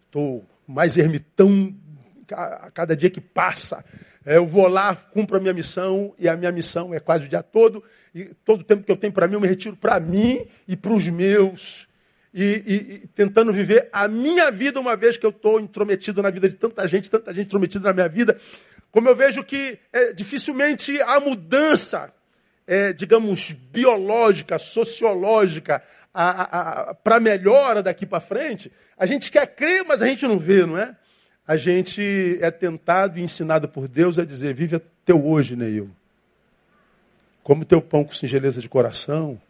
Estou 0.08 0.44
mais 0.68 0.98
ermitão 0.98 1.72
a 2.32 2.72
cada 2.72 2.98
dia 2.98 3.12
que 3.12 3.22
passa. 3.22 3.86
É, 4.30 4.38
eu 4.38 4.46
vou 4.46 4.68
lá, 4.68 4.96
cumpro 4.96 5.38
a 5.38 5.40
minha 5.40 5.56
missão, 5.56 6.14
e 6.20 6.30
a 6.30 6.38
minha 6.38 6.52
missão 6.52 6.94
é 6.94 7.00
quase 7.00 7.26
o 7.26 7.28
dia 7.28 7.42
todo. 7.42 7.84
E 8.14 8.26
todo 8.46 8.62
o 8.62 8.64
tempo 8.64 8.84
que 8.84 8.92
eu 8.92 8.96
tenho 8.96 9.12
para 9.12 9.28
mim, 9.28 9.34
eu 9.34 9.42
me 9.42 9.48
retiro 9.48 9.76
para 9.76 10.00
mim 10.00 10.46
e 10.68 10.78
para 10.78 10.94
os 10.94 11.08
meus 11.08 11.88
e, 12.32 12.44
e, 12.44 12.74
e, 12.76 13.08
tentando 13.08 13.52
viver 13.52 13.90
a 13.92 14.08
minha 14.08 14.52
vida, 14.52 14.80
uma 14.80 14.96
vez 14.96 15.18
que 15.18 15.26
eu 15.26 15.32
estou 15.32 15.60
intrometido 15.60 16.22
na 16.22 16.30
vida 16.30 16.48
de 16.48 16.56
tanta 16.56 16.88
gente, 16.88 17.10
tanta 17.10 17.34
gente 17.34 17.48
intrometida 17.48 17.88
na 17.88 17.94
minha 17.94 18.08
vida. 18.08 18.38
Como 18.92 19.10
eu 19.10 19.16
vejo 19.16 19.44
que 19.44 19.80
é, 19.92 20.14
dificilmente 20.14 21.02
há 21.02 21.20
mudança, 21.20 22.14
é, 22.68 22.94
digamos, 22.94 23.54
biológica, 23.72 24.60
sociológica, 24.60 25.82
para 27.04 27.20
melhora 27.20 27.82
daqui 27.82 28.06
para 28.06 28.20
frente, 28.20 28.72
a 28.96 29.08
gente 29.08 29.32
quer 29.32 29.48
crer, 29.56 29.84
mas 29.88 30.04
a 30.04 30.08
gente 30.08 30.28
não 30.28 30.38
vê, 30.38 30.68
não 30.68 30.78
é? 30.78 30.96
A 31.50 31.58
gente 31.58 32.38
é 32.42 32.52
tentado 32.52 33.18
e 33.18 33.24
ensinado 33.24 33.68
por 33.68 33.88
Deus 33.88 34.20
a 34.20 34.24
dizer: 34.24 34.54
vive 34.54 34.80
teu 35.04 35.26
hoje, 35.26 35.56
Neil. 35.56 35.90
Como 37.42 37.66
teu 37.66 37.82
pão 37.82 38.04
com 38.04 38.14
singeleza 38.14 38.62
de 38.62 38.70
coração, 38.70 39.42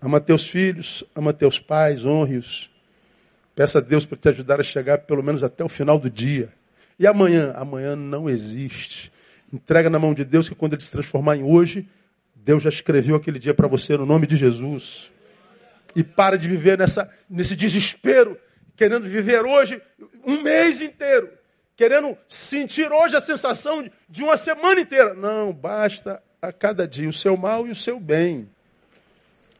Ama 0.00 0.20
teus 0.20 0.48
filhos, 0.48 1.04
ama 1.14 1.32
teus 1.32 1.58
pais, 1.58 2.06
honre-os. 2.06 2.70
Peça 3.54 3.78
a 3.78 3.82
Deus 3.82 4.06
para 4.06 4.16
te 4.16 4.28
ajudar 4.28 4.60
a 4.60 4.62
chegar 4.62 4.98
pelo 4.98 5.22
menos 5.22 5.42
até 5.42 5.62
o 5.62 5.68
final 5.68 5.98
do 5.98 6.08
dia. 6.08 6.48
E 6.98 7.06
amanhã? 7.06 7.52
Amanhã 7.54 7.94
não 7.96 8.28
existe. 8.28 9.12
Entrega 9.52 9.90
na 9.90 9.98
mão 9.98 10.14
de 10.14 10.24
Deus 10.24 10.48
que 10.48 10.54
quando 10.54 10.74
ele 10.74 10.82
se 10.82 10.90
transformar 10.90 11.36
em 11.36 11.42
hoje, 11.42 11.86
Deus 12.34 12.62
já 12.62 12.70
escreveu 12.70 13.16
aquele 13.16 13.38
dia 13.38 13.52
para 13.52 13.68
você 13.68 13.96
no 13.96 14.06
nome 14.06 14.26
de 14.26 14.36
Jesus. 14.36 15.10
E 15.94 16.02
para 16.02 16.38
de 16.38 16.48
viver 16.48 16.78
nessa, 16.78 17.10
nesse 17.28 17.54
desespero, 17.54 18.38
querendo 18.80 19.06
viver 19.06 19.44
hoje 19.44 19.78
um 20.24 20.40
mês 20.40 20.80
inteiro, 20.80 21.30
querendo 21.76 22.16
sentir 22.26 22.90
hoje 22.90 23.14
a 23.14 23.20
sensação 23.20 23.86
de 24.08 24.22
uma 24.22 24.38
semana 24.38 24.80
inteira. 24.80 25.12
Não, 25.12 25.52
basta 25.52 26.22
a 26.40 26.50
cada 26.50 26.88
dia 26.88 27.06
o 27.06 27.12
seu 27.12 27.36
mal 27.36 27.66
e 27.66 27.70
o 27.70 27.76
seu 27.76 28.00
bem. 28.00 28.48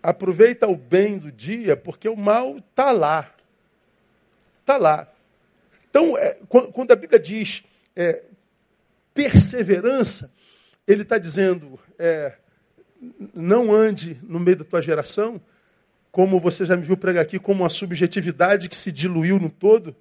Aproveita 0.02 0.66
o 0.66 0.74
bem 0.74 1.18
do 1.18 1.30
dia, 1.30 1.76
porque 1.76 2.08
o 2.08 2.16
mal 2.16 2.56
está 2.56 2.92
lá. 2.92 3.30
Está 4.60 4.78
lá. 4.78 5.06
Então, 5.90 6.16
é, 6.16 6.38
quando 6.48 6.90
a 6.90 6.96
Bíblia 6.96 7.20
diz 7.20 7.62
é, 7.94 8.22
perseverança, 9.12 10.32
ele 10.88 11.02
está 11.02 11.18
dizendo: 11.18 11.78
é, 11.98 12.32
não 13.34 13.70
ande 13.70 14.18
no 14.22 14.40
meio 14.40 14.56
da 14.56 14.64
tua 14.64 14.80
geração, 14.80 15.38
como 16.10 16.40
você 16.40 16.64
já 16.64 16.76
me 16.76 16.82
viu 16.82 16.96
pregar 16.96 17.22
aqui, 17.22 17.38
como 17.38 17.62
uma 17.62 17.68
subjetividade 17.68 18.68
que 18.68 18.76
se 18.76 18.90
diluiu 18.90 19.38
no 19.38 19.48
todo. 19.48 19.94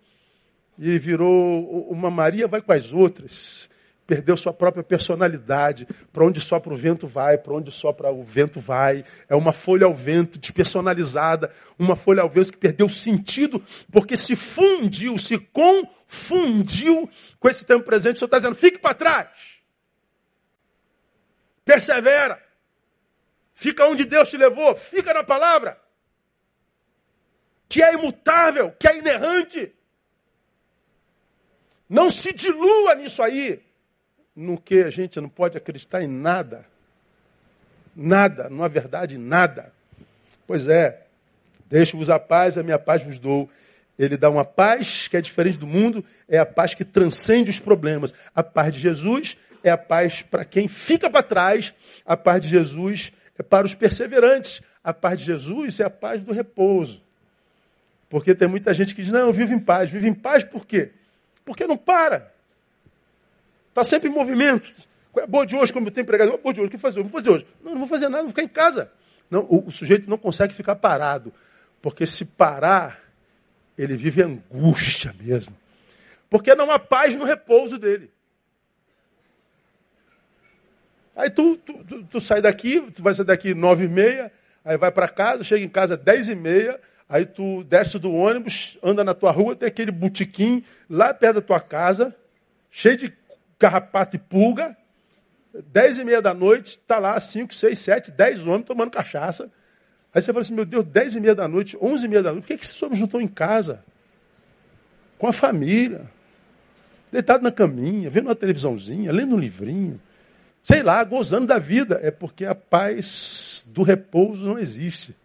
e 0.77 0.97
virou 0.97 1.89
uma 1.89 2.09
Maria 2.09 2.47
vai 2.47 2.61
com 2.61 2.71
as 2.71 2.93
outras. 2.93 3.69
Perdeu 4.07 4.35
sua 4.35 4.51
própria 4.51 4.83
personalidade. 4.83 5.85
Para 6.11 6.25
onde 6.25 6.39
sopra 6.41 6.73
o 6.73 6.77
vento 6.77 7.05
vai, 7.05 7.37
para 7.37 7.53
onde 7.53 7.71
sopra 7.71 8.09
o 8.09 8.23
vento 8.23 8.59
vai. 8.59 9.03
É 9.27 9.35
uma 9.35 9.53
folha 9.53 9.85
ao 9.85 9.93
vento 9.93 10.39
despersonalizada, 10.39 11.51
uma 11.77 11.95
folha 11.95 12.23
ao 12.23 12.29
vento 12.29 12.53
que 12.53 12.57
perdeu 12.57 12.89
sentido 12.89 13.61
porque 13.91 14.17
se 14.17 14.35
fundiu, 14.35 15.17
se 15.17 15.37
confundiu 15.37 17.07
com 17.39 17.49
esse 17.49 17.65
tempo 17.65 17.85
presente. 17.85 18.15
O 18.15 18.19
Senhor 18.19 18.27
está 18.27 18.37
dizendo: 18.37 18.55
fique 18.55 18.79
para 18.79 18.95
trás. 18.95 19.59
Persevera. 21.63 22.41
Fica 23.53 23.85
onde 23.85 24.05
Deus 24.05 24.29
te 24.29 24.37
levou, 24.37 24.73
fica 24.73 25.13
na 25.13 25.23
palavra. 25.23 25.77
Que 27.69 27.81
é 27.81 27.93
imutável, 27.93 28.71
que 28.77 28.87
é 28.87 28.97
inerrante. 28.97 29.71
Não 31.87 32.09
se 32.09 32.33
dilua 32.33 32.95
nisso 32.95 33.21
aí, 33.23 33.61
no 34.35 34.59
que 34.59 34.83
a 34.83 34.89
gente 34.89 35.21
não 35.21 35.29
pode 35.29 35.57
acreditar 35.57 36.03
em 36.03 36.07
nada. 36.07 36.65
Nada, 37.95 38.49
não 38.49 38.63
há 38.63 38.67
verdade 38.67 39.17
nada. 39.17 39.71
Pois 40.47 40.67
é, 40.67 41.05
deixo-vos 41.67 42.09
a 42.09 42.19
paz, 42.19 42.57
a 42.57 42.63
minha 42.63 42.79
paz 42.79 43.03
vos 43.03 43.19
dou. 43.19 43.49
Ele 43.97 44.15
dá 44.15 44.29
uma 44.29 44.45
paz 44.45 45.07
que 45.07 45.17
é 45.17 45.21
diferente 45.21 45.57
do 45.57 45.67
mundo, 45.67 46.03
é 46.27 46.37
a 46.37 46.45
paz 46.45 46.73
que 46.73 46.85
transcende 46.85 47.49
os 47.49 47.59
problemas. 47.59 48.13
A 48.33 48.41
paz 48.41 48.73
de 48.73 48.79
Jesus 48.79 49.37
é 49.63 49.69
a 49.69 49.77
paz 49.77 50.21
para 50.21 50.45
quem 50.45 50.67
fica 50.67 51.09
para 51.09 51.21
trás, 51.21 51.73
a 52.05 52.15
paz 52.15 52.41
de 52.41 52.47
Jesus 52.47 53.11
é 53.37 53.43
para 53.43 53.65
os 53.65 53.75
perseverantes. 53.75 54.61
A 54.83 54.93
paz 54.93 55.19
de 55.19 55.25
Jesus 55.25 55.79
é 55.79 55.83
a 55.83 55.89
paz 55.89 56.23
do 56.23 56.31
repouso. 56.33 57.01
Porque 58.09 58.33
tem 58.33 58.47
muita 58.47 58.73
gente 58.73 58.95
que 58.95 59.03
diz: 59.03 59.11
não, 59.11 59.27
eu 59.27 59.33
vivo 59.33 59.53
em 59.53 59.59
paz. 59.59 59.89
Vive 59.89 60.07
em 60.07 60.13
paz 60.13 60.43
por 60.43 60.65
quê? 60.65 60.91
Porque 61.45 61.67
não 61.67 61.77
para. 61.77 62.33
Está 63.69 63.83
sempre 63.83 64.09
em 64.09 64.11
movimento. 64.11 64.73
Qual 65.11 65.21
é 65.21 65.23
a 65.23 65.27
boa 65.27 65.45
de 65.45 65.55
hoje, 65.55 65.71
como 65.71 65.87
eu 65.87 65.91
tenho 65.91 66.05
pregado? 66.05 66.37
Boa 66.37 66.53
de 66.53 66.59
hoje, 66.59 66.67
o 66.67 66.71
que 66.71 66.77
fazer? 66.77 67.01
Vou 67.01 67.11
fazer 67.11 67.29
hoje. 67.29 67.47
Não, 67.63 67.71
não 67.71 67.79
vou 67.79 67.87
fazer 67.87 68.09
nada, 68.09 68.23
vou 68.23 68.29
ficar 68.29 68.43
em 68.43 68.47
casa. 68.47 68.91
Não, 69.29 69.41
o, 69.41 69.67
o 69.67 69.71
sujeito 69.71 70.09
não 70.09 70.17
consegue 70.17 70.53
ficar 70.53 70.75
parado. 70.75 71.31
Porque 71.81 72.05
se 72.05 72.25
parar, 72.25 72.99
ele 73.77 73.95
vive 73.95 74.21
angústia 74.21 75.15
mesmo. 75.19 75.55
Porque 76.29 76.53
não 76.55 76.69
há 76.69 76.77
paz 76.77 77.15
no 77.15 77.23
repouso 77.23 77.77
dele. 77.77 78.11
Aí 81.15 81.29
tu, 81.29 81.57
tu, 81.57 81.83
tu, 81.83 82.03
tu, 82.03 82.21
sai 82.21 82.41
daqui, 82.41 82.79
tu 82.91 83.03
vai 83.03 83.13
sair 83.13 83.25
daqui 83.25 83.53
nove 83.53 83.85
e 83.85 83.89
meia, 83.89 84.31
aí 84.63 84.77
vai 84.77 84.89
para 84.89 85.07
casa, 85.09 85.43
chega 85.43 85.65
em 85.65 85.69
casa 85.69 85.97
dez 85.97 86.29
e 86.29 86.35
meia, 86.35 86.79
Aí 87.09 87.25
tu 87.25 87.63
desce 87.63 87.97
do 87.97 88.13
ônibus, 88.13 88.77
anda 88.83 89.03
na 89.03 89.15
tua 89.15 89.31
rua, 89.31 89.55
tem 89.55 89.67
aquele 89.67 89.91
botequim 89.91 90.63
lá 90.87 91.11
perto 91.11 91.35
da 91.35 91.41
tua 91.41 91.59
casa, 91.59 92.15
cheio 92.69 92.95
de 92.95 93.13
carrapato 93.57 94.15
e 94.15 94.19
pulga. 94.19 94.77
Dez 95.71 95.97
e 95.97 96.03
meia 96.03 96.21
da 96.21 96.35
noite, 96.35 96.77
tá 96.77 96.99
lá 96.99 97.19
cinco, 97.19 97.51
seis, 97.51 97.79
sete, 97.79 98.11
dez 98.11 98.45
homens 98.45 98.65
tomando 98.65 98.91
cachaça. 98.91 99.51
Aí 100.13 100.21
você 100.21 100.31
fala 100.31 100.41
assim, 100.41 100.53
meu 100.53 100.65
Deus, 100.65 100.83
dez 100.83 101.15
e 101.15 101.19
meia 101.19 101.33
da 101.33 101.47
noite, 101.47 101.75
onze 101.81 102.05
e 102.05 102.07
meia 102.07 102.21
da 102.21 102.31
noite, 102.31 102.43
por 102.43 102.47
que, 102.49 102.57
que 102.57 102.65
esses 102.65 102.81
homens 102.83 103.01
não 103.01 103.19
em 103.19 103.27
casa? 103.27 103.83
Com 105.17 105.25
a 105.25 105.33
família, 105.33 106.07
deitado 107.11 107.43
na 107.43 107.51
caminha, 107.51 108.11
vendo 108.11 108.27
uma 108.27 108.35
televisãozinha, 108.35 109.11
lendo 109.11 109.35
um 109.35 109.39
livrinho, 109.39 109.99
sei 110.61 110.83
lá, 110.83 111.03
gozando 111.03 111.47
da 111.47 111.57
vida. 111.57 111.99
É 112.03 112.11
porque 112.11 112.45
a 112.45 112.53
paz 112.53 113.65
do 113.67 113.81
repouso 113.81 114.45
não 114.45 114.59
existe. 114.59 115.15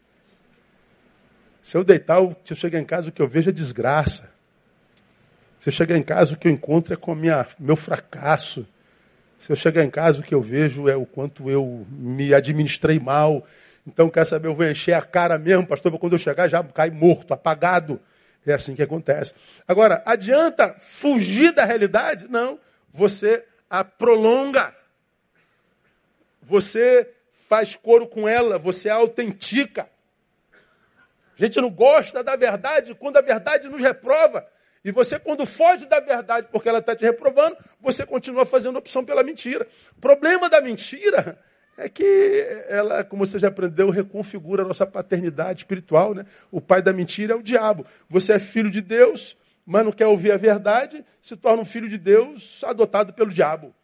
Se 1.64 1.78
eu 1.78 1.82
deitar, 1.82 2.20
se 2.44 2.52
eu 2.52 2.56
chegar 2.58 2.78
em 2.78 2.84
casa, 2.84 3.08
o 3.08 3.12
que 3.12 3.22
eu 3.22 3.26
vejo 3.26 3.48
é 3.48 3.52
desgraça. 3.52 4.30
Se 5.58 5.70
eu 5.70 5.72
chegar 5.72 5.96
em 5.96 6.02
casa, 6.02 6.34
o 6.34 6.36
que 6.36 6.46
eu 6.46 6.52
encontro 6.52 6.92
é 6.92 6.96
com 6.96 7.12
o 7.14 7.16
meu 7.58 7.74
fracasso. 7.74 8.68
Se 9.38 9.50
eu 9.50 9.56
chegar 9.56 9.82
em 9.82 9.88
casa, 9.88 10.20
o 10.20 10.22
que 10.22 10.34
eu 10.34 10.42
vejo 10.42 10.90
é 10.90 10.94
o 10.94 11.06
quanto 11.06 11.48
eu 11.48 11.86
me 11.88 12.34
administrei 12.34 12.98
mal. 12.98 13.42
Então, 13.86 14.10
quer 14.10 14.26
saber, 14.26 14.48
eu 14.48 14.54
vou 14.54 14.66
encher 14.66 14.92
a 14.92 15.00
cara 15.00 15.38
mesmo, 15.38 15.66
pastor, 15.66 15.90
quando 15.98 16.12
eu 16.12 16.18
chegar 16.18 16.48
já 16.48 16.62
cai 16.62 16.90
morto, 16.90 17.32
apagado. 17.32 17.98
É 18.46 18.52
assim 18.52 18.74
que 18.74 18.82
acontece. 18.82 19.32
Agora, 19.66 20.02
adianta 20.04 20.76
fugir 20.78 21.50
da 21.54 21.64
realidade? 21.64 22.26
Não. 22.28 22.60
Você 22.92 23.42
a 23.70 23.82
prolonga. 23.82 24.74
Você 26.42 27.08
faz 27.32 27.74
coro 27.74 28.06
com 28.06 28.28
ela, 28.28 28.58
você 28.58 28.90
a 28.90 28.96
autentica. 28.96 29.93
A 31.38 31.44
gente 31.44 31.60
não 31.60 31.70
gosta 31.70 32.22
da 32.22 32.36
verdade 32.36 32.94
quando 32.94 33.16
a 33.16 33.20
verdade 33.20 33.68
nos 33.68 33.80
reprova. 33.80 34.46
E 34.84 34.92
você, 34.92 35.18
quando 35.18 35.46
foge 35.46 35.86
da 35.86 35.98
verdade 35.98 36.48
porque 36.52 36.68
ela 36.68 36.78
está 36.78 36.94
te 36.94 37.04
reprovando, 37.04 37.56
você 37.80 38.04
continua 38.04 38.44
fazendo 38.44 38.78
opção 38.78 39.04
pela 39.04 39.22
mentira. 39.22 39.66
O 39.96 40.00
problema 40.00 40.48
da 40.48 40.60
mentira 40.60 41.38
é 41.76 41.88
que 41.88 42.64
ela, 42.68 43.02
como 43.02 43.26
você 43.26 43.38
já 43.38 43.48
aprendeu, 43.48 43.90
reconfigura 43.90 44.62
a 44.62 44.66
nossa 44.66 44.86
paternidade 44.86 45.60
espiritual. 45.60 46.14
Né? 46.14 46.26
O 46.50 46.60
pai 46.60 46.82
da 46.82 46.92
mentira 46.92 47.32
é 47.32 47.36
o 47.36 47.42
diabo. 47.42 47.86
Você 48.08 48.34
é 48.34 48.38
filho 48.38 48.70
de 48.70 48.80
Deus, 48.80 49.36
mas 49.64 49.84
não 49.84 49.92
quer 49.92 50.06
ouvir 50.06 50.32
a 50.32 50.36
verdade, 50.36 51.04
se 51.20 51.34
torna 51.36 51.62
um 51.62 51.66
filho 51.66 51.88
de 51.88 51.96
Deus 51.96 52.62
adotado 52.64 53.12
pelo 53.14 53.30
diabo. 53.30 53.74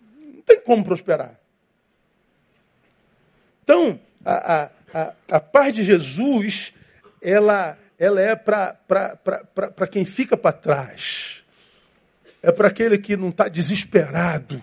Não 0.00 0.42
tem 0.42 0.60
como 0.60 0.82
prosperar. 0.82 1.38
Então, 3.62 4.00
a, 4.24 4.64
a 4.64 4.70
a, 4.92 5.14
a 5.30 5.40
paz 5.40 5.74
de 5.74 5.82
Jesus, 5.82 6.72
ela, 7.20 7.78
ela 7.98 8.20
é 8.20 8.34
para 8.34 9.86
quem 9.90 10.04
fica 10.04 10.36
para 10.36 10.52
trás. 10.52 11.44
É 12.42 12.50
para 12.50 12.68
aquele 12.68 12.98
que 12.98 13.16
não 13.16 13.28
está 13.28 13.48
desesperado. 13.48 14.62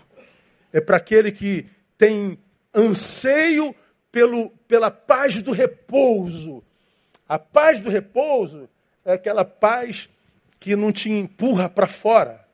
É 0.71 0.81
para 0.81 0.97
aquele 0.97 1.31
que 1.31 1.65
tem 1.97 2.37
anseio 2.73 3.75
pelo, 4.11 4.49
pela 4.67 4.91
paz 4.91 5.41
do 5.41 5.51
repouso. 5.51 6.63
A 7.27 7.39
paz 7.39 7.81
do 7.81 7.89
repouso 7.89 8.69
é 9.05 9.13
aquela 9.13 9.45
paz 9.45 10.09
que 10.59 10.75
não 10.75 10.91
te 10.91 11.09
empurra 11.09 11.69
para 11.69 11.87
fora, 11.87 12.45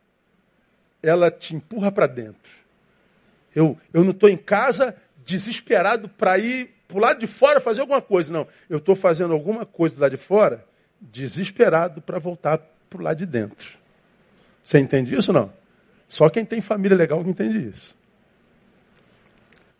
ela 1.01 1.31
te 1.31 1.55
empurra 1.55 1.91
para 1.91 2.07
dentro. 2.07 2.53
Eu, 3.55 3.77
eu 3.93 4.03
não 4.03 4.11
estou 4.11 4.29
em 4.29 4.37
casa 4.37 4.95
desesperado 5.25 6.07
para 6.07 6.37
ir 6.37 6.74
para 6.87 6.97
o 6.97 6.99
lado 6.99 7.19
de 7.19 7.27
fora 7.27 7.59
fazer 7.59 7.81
alguma 7.81 8.01
coisa. 8.01 8.31
Não, 8.31 8.47
eu 8.69 8.77
estou 8.77 8.95
fazendo 8.95 9.33
alguma 9.33 9.65
coisa 9.65 9.95
do 9.95 10.01
lado 10.01 10.11
de 10.11 10.17
fora, 10.17 10.65
desesperado 10.99 12.01
para 12.01 12.19
voltar 12.19 12.59
para 12.89 12.99
o 12.99 13.03
lado 13.03 13.17
de 13.17 13.25
dentro. 13.25 13.77
Você 14.63 14.79
entende 14.79 15.15
isso 15.15 15.31
não? 15.31 15.51
Só 16.07 16.29
quem 16.29 16.45
tem 16.45 16.61
família 16.61 16.97
legal 16.97 17.23
que 17.23 17.29
entende 17.29 17.67
isso. 17.67 17.95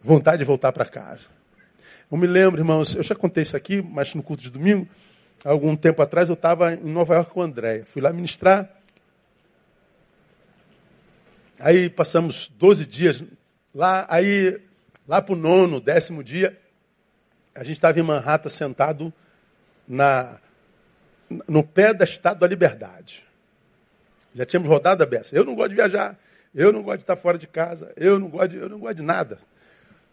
Vontade 0.01 0.39
de 0.39 0.43
voltar 0.43 0.72
para 0.72 0.86
casa. 0.86 1.30
Eu 2.12 2.18
me 2.18 2.28
lembro, 2.28 2.62
irmãos, 2.62 2.95
eu 2.95 3.03
já 3.03 3.16
contei 3.16 3.43
isso 3.43 3.58
aqui, 3.58 3.82
mas 3.82 4.14
no 4.14 4.22
culto 4.22 4.43
de 4.43 4.51
domingo, 4.51 4.88
algum 5.43 5.76
tempo 5.76 6.01
atrás, 6.01 6.30
eu 6.30 6.34
estava 6.34 6.74
em 6.74 6.84
Nova 6.84 7.16
York 7.16 7.32
com 7.32 7.39
o 7.39 7.43
André. 7.43 7.84
Fui 7.86 8.01
lá 8.01 8.14
ministrar. 8.14 8.70
Aí 11.60 11.89
passamos 11.89 12.47
12 12.47 12.86
dias 12.86 13.24
lá, 13.74 14.06
aí 14.10 14.62
lá 15.08 15.22
para 15.22 15.34
o 15.34 15.38
nono, 15.38 15.80
décimo 15.80 16.24
dia, 16.24 16.60
a 17.56 17.64
gente 17.64 17.78
estava 17.78 17.97
em 17.97 18.03
Manhattan 18.03 18.49
sentado 18.49 19.14
na, 19.88 20.38
no 21.47 21.64
pé 21.64 21.93
da 21.93 22.03
Estátua 22.03 22.41
da 22.41 22.47
Liberdade. 22.47 23.26
Já 24.36 24.45
tínhamos 24.45 24.70
rodado 24.70 25.01
a 25.01 25.06
beça. 25.06 25.34
Eu 25.34 25.45
não 25.45 25.56
gosto 25.56 25.70
de 25.70 25.76
viajar, 25.76 26.20
eu 26.53 26.74
não 26.74 26.84
gosto 26.84 26.97
de 26.97 27.03
estar 27.03 27.16
fora 27.16 27.38
de 27.38 27.47
casa, 27.47 27.93
eu 27.95 28.20
não 28.20 28.28
gosto 28.28 28.49
de, 28.49 28.58
eu 28.58 28.68
não 28.68 28.78
gosto 28.78 28.95
de 28.95 29.03
nada. 29.03 29.38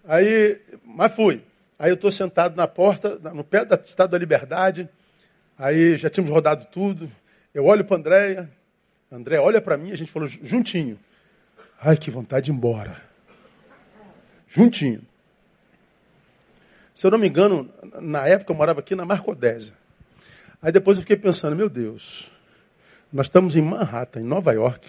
Aí, 0.04 0.60
mas 0.84 1.12
fui. 1.12 1.42
Aí 1.76 1.90
eu 1.90 1.94
estou 1.94 2.12
sentado 2.12 2.54
na 2.54 2.68
porta, 2.68 3.18
no 3.34 3.42
pé 3.42 3.64
da 3.64 3.74
Estátua 3.74 4.12
da 4.12 4.18
Liberdade. 4.18 4.88
Aí 5.58 5.96
já 5.96 6.08
tínhamos 6.08 6.32
rodado 6.32 6.64
tudo. 6.66 7.10
Eu 7.52 7.64
olho 7.64 7.84
para 7.84 7.96
Andréia. 7.96 8.50
André 9.10 9.38
olha 9.38 9.60
para 9.60 9.76
mim, 9.76 9.90
a 9.90 9.96
gente 9.96 10.12
falou 10.12 10.28
juntinho. 10.28 10.98
Ai, 11.80 11.96
que 11.96 12.10
vontade 12.10 12.46
de 12.46 12.52
ir 12.52 12.54
embora. 12.54 13.02
Juntinho. 14.48 15.02
Se 16.94 17.06
eu 17.06 17.10
não 17.10 17.18
me 17.18 17.28
engano, 17.28 17.72
na 18.00 18.26
época 18.26 18.52
eu 18.52 18.56
morava 18.56 18.80
aqui 18.80 18.94
na 18.94 19.04
Marcodésia. 19.04 19.72
Aí 20.60 20.70
depois 20.70 20.96
eu 20.96 21.02
fiquei 21.02 21.16
pensando, 21.16 21.56
meu 21.56 21.68
Deus, 21.68 22.30
nós 23.12 23.26
estamos 23.26 23.56
em 23.56 23.62
Manhattan, 23.62 24.20
em 24.20 24.24
Nova 24.24 24.52
York, 24.52 24.88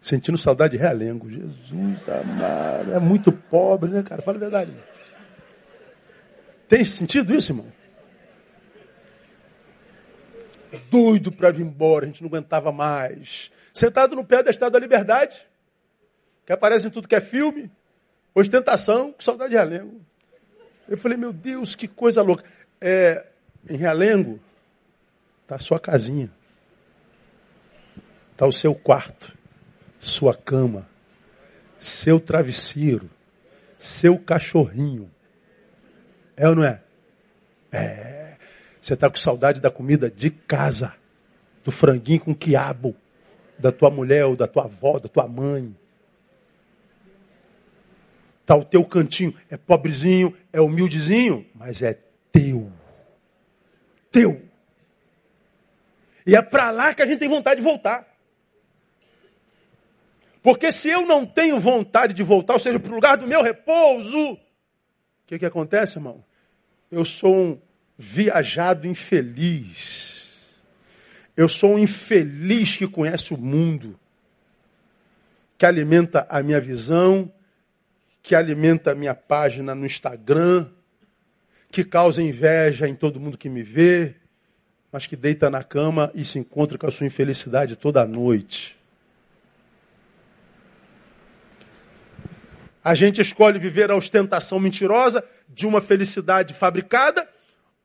sentindo 0.00 0.38
saudade 0.38 0.76
de 0.76 0.78
Realengo. 0.78 1.28
Jesus 1.28 2.08
amado, 2.08 2.92
é 2.94 3.00
muito 3.00 3.32
pobre, 3.32 3.90
né, 3.90 4.02
cara? 4.02 4.22
Fala 4.22 4.36
a 4.36 4.40
verdade. 4.40 4.72
Tem 6.68 6.84
sentido 6.84 7.34
isso, 7.34 7.52
irmão? 7.52 7.72
Doido 10.90 11.32
para 11.32 11.50
vir 11.50 11.64
embora, 11.64 12.04
a 12.04 12.08
gente 12.08 12.22
não 12.22 12.28
aguentava 12.28 12.70
mais. 12.70 13.50
Sentado 13.72 14.14
no 14.14 14.24
pé 14.24 14.42
da 14.42 14.50
Estátua 14.50 14.72
da 14.72 14.78
Liberdade, 14.78 15.44
que 16.44 16.52
aparece 16.52 16.86
em 16.86 16.90
tudo 16.90 17.08
que 17.08 17.14
é 17.14 17.20
filme, 17.20 17.70
ostentação, 18.34 19.12
que 19.12 19.24
saudade 19.24 19.50
de 19.50 19.56
Realengo. 19.56 20.00
Eu 20.88 20.96
falei, 20.96 21.18
meu 21.18 21.32
Deus, 21.32 21.76
que 21.76 21.86
coisa 21.86 22.22
louca. 22.22 22.44
É, 22.80 23.26
em 23.68 23.76
Realengo, 23.76 24.40
está 25.42 25.56
a 25.56 25.58
sua 25.58 25.78
casinha. 25.78 26.30
Está 28.32 28.46
o 28.46 28.52
seu 28.52 28.74
quarto, 28.74 29.36
sua 29.98 30.34
cama, 30.34 30.88
seu 31.78 32.18
travesseiro, 32.18 33.10
seu 33.78 34.18
cachorrinho. 34.18 35.10
É 36.36 36.48
ou 36.48 36.54
não 36.54 36.64
é? 36.64 36.80
É. 37.72 38.36
Você 38.80 38.94
está 38.94 39.10
com 39.10 39.16
saudade 39.16 39.60
da 39.60 39.70
comida 39.70 40.10
de 40.10 40.30
casa, 40.30 40.94
do 41.64 41.70
franguinho 41.70 42.20
com 42.20 42.34
quiabo, 42.34 42.96
da 43.58 43.70
tua 43.72 43.90
mulher 43.90 44.24
ou 44.24 44.36
da 44.36 44.46
tua 44.46 44.64
avó, 44.64 44.98
da 44.98 45.08
tua 45.08 45.28
mãe. 45.28 45.76
Está 48.48 48.56
o 48.56 48.64
teu 48.64 48.82
cantinho. 48.82 49.34
É 49.50 49.58
pobrezinho, 49.58 50.34
é 50.50 50.58
humildezinho, 50.58 51.44
mas 51.54 51.82
é 51.82 52.00
teu. 52.32 52.72
Teu. 54.10 54.40
E 56.26 56.34
é 56.34 56.40
para 56.40 56.70
lá 56.70 56.94
que 56.94 57.02
a 57.02 57.04
gente 57.04 57.18
tem 57.18 57.28
vontade 57.28 57.60
de 57.60 57.64
voltar. 57.64 58.08
Porque 60.42 60.72
se 60.72 60.88
eu 60.88 61.04
não 61.04 61.26
tenho 61.26 61.60
vontade 61.60 62.14
de 62.14 62.22
voltar, 62.22 62.54
ou 62.54 62.58
seja, 62.58 62.80
para 62.80 62.90
o 62.90 62.94
lugar 62.94 63.18
do 63.18 63.26
meu 63.26 63.42
repouso, 63.42 64.32
o 64.32 64.38
que, 65.26 65.38
que 65.38 65.44
acontece, 65.44 65.98
irmão? 65.98 66.24
Eu 66.90 67.04
sou 67.04 67.36
um 67.36 67.60
viajado 67.98 68.86
infeliz. 68.86 70.24
Eu 71.36 71.50
sou 71.50 71.74
um 71.74 71.78
infeliz 71.78 72.78
que 72.78 72.88
conhece 72.88 73.34
o 73.34 73.36
mundo, 73.36 74.00
que 75.58 75.66
alimenta 75.66 76.26
a 76.30 76.42
minha 76.42 76.62
visão, 76.62 77.30
que 78.28 78.34
alimenta 78.34 78.90
a 78.90 78.94
minha 78.94 79.14
página 79.14 79.74
no 79.74 79.86
Instagram, 79.86 80.66
que 81.70 81.82
causa 81.82 82.22
inveja 82.22 82.86
em 82.86 82.94
todo 82.94 83.18
mundo 83.18 83.38
que 83.38 83.48
me 83.48 83.62
vê, 83.62 84.16
mas 84.92 85.06
que 85.06 85.16
deita 85.16 85.48
na 85.48 85.62
cama 85.64 86.12
e 86.14 86.26
se 86.26 86.38
encontra 86.38 86.76
com 86.76 86.86
a 86.86 86.90
sua 86.90 87.06
infelicidade 87.06 87.74
toda 87.74 88.04
noite. 88.04 88.78
A 92.84 92.94
gente 92.94 93.18
escolhe 93.22 93.58
viver 93.58 93.90
a 93.90 93.96
ostentação 93.96 94.60
mentirosa 94.60 95.24
de 95.48 95.66
uma 95.66 95.80
felicidade 95.80 96.52
fabricada, 96.52 97.26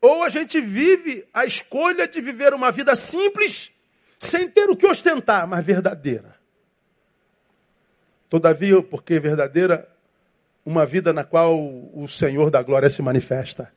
ou 0.01 0.23
a 0.23 0.27
gente 0.27 0.59
vive 0.59 1.25
a 1.33 1.45
escolha 1.45 2.05
de 2.05 2.19
viver 2.19 2.53
uma 2.53 2.69
vida 2.69 2.97
simples, 2.97 3.71
sem 4.19 4.49
ter 4.49 4.69
o 4.69 4.75
que 4.75 4.87
ostentar, 4.87 5.47
mas 5.47 5.65
verdadeira. 5.65 6.35
Todavia, 8.29 8.83
porque 8.83 9.21
verdadeira, 9.21 9.87
uma 10.65 10.85
vida 10.85 11.11
na 11.11 11.23
qual 11.23 11.57
o 11.93 12.07
Senhor 12.07 12.49
da 12.49 12.61
glória 12.61 12.89
se 12.89 13.01
manifesta. 13.01 13.71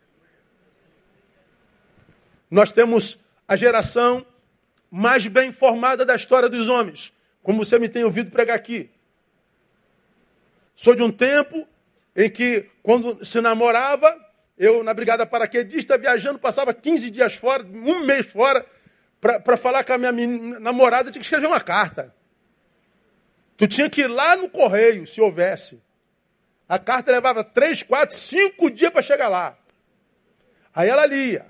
Nós 2.50 2.70
temos 2.72 3.18
a 3.46 3.56
geração 3.56 4.24
mais 4.90 5.26
bem 5.26 5.50
formada 5.52 6.04
da 6.04 6.14
história 6.14 6.48
dos 6.48 6.68
homens, 6.68 7.12
como 7.42 7.64
você 7.64 7.78
me 7.78 7.88
tem 7.88 8.04
ouvido 8.04 8.30
pregar 8.30 8.56
aqui. 8.56 8.90
Sou 10.74 10.94
de 10.94 11.02
um 11.02 11.10
tempo 11.10 11.66
em 12.14 12.30
que, 12.30 12.70
quando 12.82 13.24
se 13.24 13.40
namorava, 13.40 14.14
eu 14.56 14.84
na 14.84 14.94
brigada 14.94 15.26
paraquedista, 15.26 15.98
viajando, 15.98 16.38
passava 16.38 16.72
15 16.72 17.10
dias 17.10 17.34
fora, 17.34 17.64
um 17.64 18.04
mês 18.04 18.26
fora, 18.26 18.64
para 19.20 19.56
falar 19.56 19.84
com 19.84 19.92
a 19.92 19.98
minha 19.98 20.12
namorada, 20.60 21.10
tinha 21.10 21.20
que 21.20 21.26
escrever 21.26 21.46
uma 21.46 21.60
carta. 21.60 22.14
Tu 23.56 23.66
tinha 23.66 23.90
que 23.90 24.02
ir 24.02 24.06
lá 24.06 24.36
no 24.36 24.48
correio, 24.48 25.06
se 25.06 25.20
houvesse. 25.20 25.82
A 26.68 26.78
carta 26.78 27.12
levava 27.12 27.44
três, 27.44 27.82
quatro, 27.82 28.16
cinco 28.16 28.70
dias 28.70 28.92
para 28.92 29.02
chegar 29.02 29.28
lá. 29.28 29.56
Aí 30.74 30.88
ela 30.88 31.06
lia. 31.06 31.46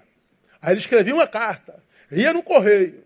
Aí 0.61 0.73
ele 0.73 0.81
escrevia 0.81 1.15
uma 1.15 1.27
carta. 1.27 1.83
Ia 2.11 2.33
no 2.33 2.43
correio. 2.43 3.03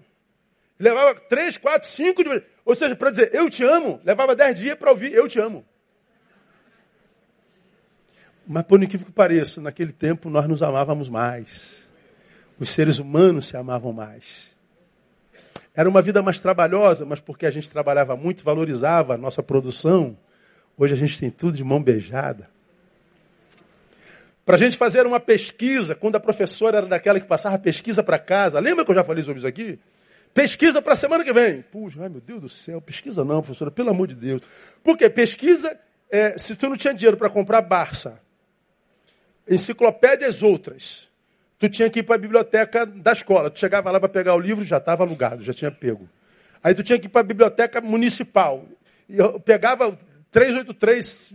Levava 0.79 1.15
três, 1.21 1.57
quatro, 1.57 1.89
cinco 1.89 2.25
dias. 2.25 2.43
Ou 2.65 2.75
seja, 2.75 2.97
para 2.97 3.11
dizer 3.11 3.35
eu 3.35 3.49
te 3.49 3.63
amo, 3.63 4.01
levava 4.05 4.35
dez 4.35 4.59
dias 4.59 4.77
para 4.77 4.91
ouvir 4.91 5.13
eu 5.13 5.29
te 5.29 5.39
amo. 5.39 5.65
Mas 8.47 8.65
por 8.65 8.83
incrível 8.83 9.07
que 9.07 9.13
pareça, 9.13 9.61
naquele 9.61 9.93
tempo 9.93 10.29
nós 10.29 10.49
nos 10.49 10.63
amávamos 10.63 11.09
mais. 11.09 11.89
Os 12.59 12.71
seres 12.71 12.99
humanos 12.99 13.47
se 13.47 13.57
amavam 13.57 13.93
mais. 13.93 14.57
Era 15.75 15.89
uma 15.89 16.03
vida 16.03 16.21
mais 16.21 16.41
trabalhosa, 16.41 17.07
mas 17.07 17.21
porque 17.21 17.47
a 17.47 17.51
gente 17.51 17.71
trabalhava 17.71 18.17
muito, 18.17 18.43
valorizava 18.43 19.15
a 19.15 19.17
nossa 19.17 19.43
produção. 19.43 20.19
Hoje 20.81 20.95
a 20.95 20.97
gente 20.97 21.21
tem 21.21 21.31
tudo 21.31 21.59
de 21.59 21.63
mão 21.63 21.83
beijada. 21.83 22.49
Para 24.47 24.55
a 24.55 24.59
gente 24.59 24.79
fazer 24.79 25.07
uma 25.07 25.21
pesquisa, 25.21 25.95
quando 25.95 26.17
a 26.17 26.21
professora 26.21 26.79
era 26.79 26.87
daquela 26.87 27.21
que 27.21 27.27
passava 27.27 27.59
pesquisa 27.59 28.03
para 28.03 28.19
casa, 28.19 28.59
lembra 28.59 28.83
que 28.83 28.91
eu 28.91 28.95
já 28.95 29.05
falei 29.05 29.23
sobre 29.23 29.41
isso 29.41 29.47
aqui? 29.47 29.79
Pesquisa 30.33 30.81
para 30.81 30.95
a 30.95 30.97
semana 30.97 31.23
que 31.23 31.35
vem. 31.35 31.61
Puxa, 31.61 32.03
ai 32.03 32.09
meu 32.09 32.23
Deus 32.23 32.41
do 32.41 32.49
céu, 32.49 32.81
pesquisa 32.81 33.23
não, 33.23 33.43
professora, 33.43 33.71
pelo 33.71 33.91
amor 33.91 34.07
de 34.07 34.15
Deus. 34.15 34.41
Por 34.83 34.97
quê? 34.97 35.11
Pesquisa, 35.11 35.79
é, 36.11 36.39
se 36.39 36.57
tu 36.57 36.67
não 36.67 36.79
tinha 36.79 36.95
dinheiro 36.95 37.19
para 37.19 37.29
comprar 37.29 37.61
Barça, 37.61 38.19
enciclopédias 39.47 40.43
outras, 40.43 41.11
tu 41.59 41.69
tinha 41.69 41.91
que 41.91 41.99
ir 41.99 42.05
para 42.05 42.15
a 42.15 42.19
biblioteca 42.19 42.87
da 42.87 43.13
escola. 43.13 43.51
Tu 43.51 43.59
chegava 43.59 43.91
lá 43.91 44.01
para 44.01 44.09
pegar 44.09 44.35
o 44.35 44.41
livro, 44.41 44.65
já 44.65 44.79
estava 44.79 45.05
alugado, 45.05 45.43
já 45.43 45.53
tinha 45.53 45.71
pego. 45.71 46.09
Aí 46.65 46.75
tu 46.75 46.83
tinha 46.83 46.99
que 46.99 47.05
ir 47.05 47.11
para 47.11 47.21
a 47.21 47.25
biblioteca 47.25 47.83
municipal. 47.83 48.65
E 49.11 49.19
eu 49.19 49.39
pegava 49.39 49.99
383, 50.31 51.35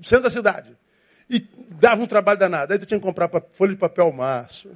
centro 0.00 0.24
da 0.24 0.30
cidade. 0.30 0.76
E 1.28 1.40
dava 1.80 2.02
um 2.02 2.06
trabalho 2.06 2.38
danado. 2.38 2.72
Aí 2.72 2.78
tu 2.78 2.86
tinha 2.86 2.98
que 2.98 3.06
comprar 3.06 3.30
folha 3.52 3.72
de 3.72 3.78
papel 3.78 4.12
maço. 4.12 4.70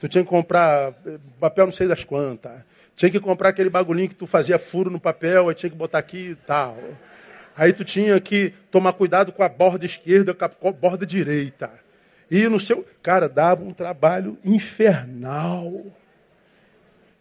Tu 0.00 0.08
tinha 0.08 0.24
que 0.24 0.30
comprar 0.30 0.92
eh, 1.06 1.18
papel 1.38 1.66
não 1.66 1.72
sei 1.72 1.86
das 1.86 2.04
quantas. 2.04 2.52
Tinha 2.96 3.10
que 3.10 3.20
comprar 3.20 3.50
aquele 3.50 3.70
bagulhinho 3.70 4.08
que 4.08 4.14
tu 4.14 4.26
fazia 4.26 4.58
furo 4.58 4.90
no 4.90 5.00
papel, 5.00 5.48
aí 5.48 5.54
tinha 5.54 5.70
que 5.70 5.76
botar 5.76 5.98
aqui 5.98 6.30
e 6.30 6.34
tal. 6.34 6.78
Aí 7.56 7.72
tu 7.72 7.84
tinha 7.84 8.20
que 8.20 8.52
tomar 8.70 8.92
cuidado 8.92 9.32
com 9.32 9.42
a 9.42 9.48
borda 9.48 9.84
esquerda, 9.84 10.34
com 10.34 10.68
a 10.68 10.72
borda 10.72 11.06
direita. 11.06 11.70
E 12.30 12.48
no 12.48 12.58
seu. 12.58 12.86
Cara, 13.02 13.28
dava 13.28 13.62
um 13.62 13.72
trabalho 13.72 14.38
infernal. 14.44 15.84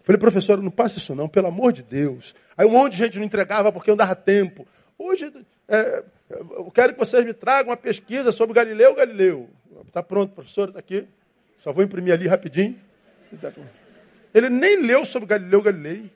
Falei, 0.04 0.20
professor, 0.20 0.62
não 0.62 0.72
passa 0.72 0.98
isso 0.98 1.16
não, 1.16 1.30
pelo 1.30 1.48
amor 1.48 1.72
de 1.72 1.84
Deus. 1.84 2.36
Aí 2.58 2.66
um 2.66 2.72
monte 2.72 2.94
de 2.94 2.98
gente 2.98 3.18
não 3.18 3.26
entregava 3.26 3.72
porque 3.72 3.90
não 3.90 3.98
dava 3.98 4.16
tempo. 4.16 4.68
Hoje, 4.98 5.32
é, 5.68 6.04
eu 6.30 6.72
quero 6.72 6.94
que 6.94 7.00
vocês 7.00 7.26
me 7.26 7.34
tragam 7.34 7.70
uma 7.70 7.78
pesquisa 7.78 8.32
sobre 8.32 8.56
Galileu 8.56 8.96
Galileu. 8.96 9.50
Está 9.88 10.02
pronto, 10.02 10.34
professor, 10.34 10.70
está 10.70 10.80
aqui. 10.80 11.08
Só 11.58 11.72
vou 11.72 11.84
imprimir 11.84 12.14
ali 12.14 12.28
rapidinho. 12.28 12.80
Ele 14.34 14.50
nem 14.50 14.82
leu 14.82 15.06
sobre 15.06 15.28
Galileu 15.28 15.62
Galilei. 15.62 16.12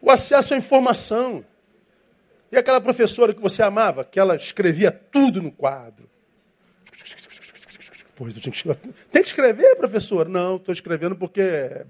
O 0.00 0.10
acesso 0.10 0.54
à 0.54 0.56
informação. 0.56 1.44
E 2.52 2.56
aquela 2.56 2.80
professora 2.80 3.34
que 3.34 3.40
você 3.40 3.62
amava, 3.62 4.04
que 4.04 4.20
ela 4.20 4.36
escrevia 4.36 4.92
tudo 4.92 5.42
no 5.42 5.50
quadro. 5.50 6.08
Pois, 8.14 8.32
tinha 8.34 8.52
que 8.52 8.56
escrever. 8.56 8.80
Tem 9.10 9.22
que 9.22 9.28
escrever, 9.28 9.76
professor? 9.76 10.28
Não, 10.28 10.56
estou 10.56 10.72
escrevendo 10.72 11.16
porque. 11.16 11.84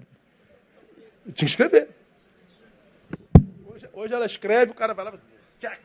Tinha 1.25 1.33
que 1.35 1.45
escrever. 1.45 1.89
Hoje, 3.95 4.13
ela 4.13 4.25
escreve, 4.25 4.73
o 4.73 4.75
cara 4.75 4.93
vai 4.93 5.05
lá. 5.05 5.13
Tchac. 5.57 5.79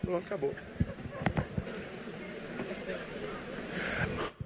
Pronto, 0.00 0.24
acabou. 0.24 0.54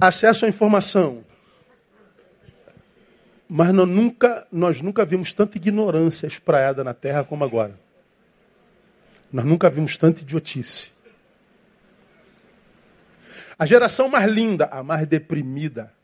Acesso 0.01 0.45
à 0.45 0.49
informação. 0.49 1.25
Mas 3.49 3.71
nós 3.71 3.89
nunca, 3.89 4.45
nós 4.51 4.81
nunca 4.81 5.05
vimos 5.05 5.33
tanta 5.33 5.57
ignorância 5.57 6.27
espraiada 6.27 6.83
na 6.83 6.93
terra 6.93 7.23
como 7.23 7.45
agora. 7.45 7.79
Nós 9.33 9.45
nunca 9.45 9.71
vimos 9.71 9.97
tanta 9.97 10.23
idiotice. 10.23 10.91
A 13.57 13.65
geração 13.65 14.09
mais 14.09 14.29
linda, 14.29 14.67
a 14.67 14.83
mais 14.83 15.07
deprimida. 15.07 15.95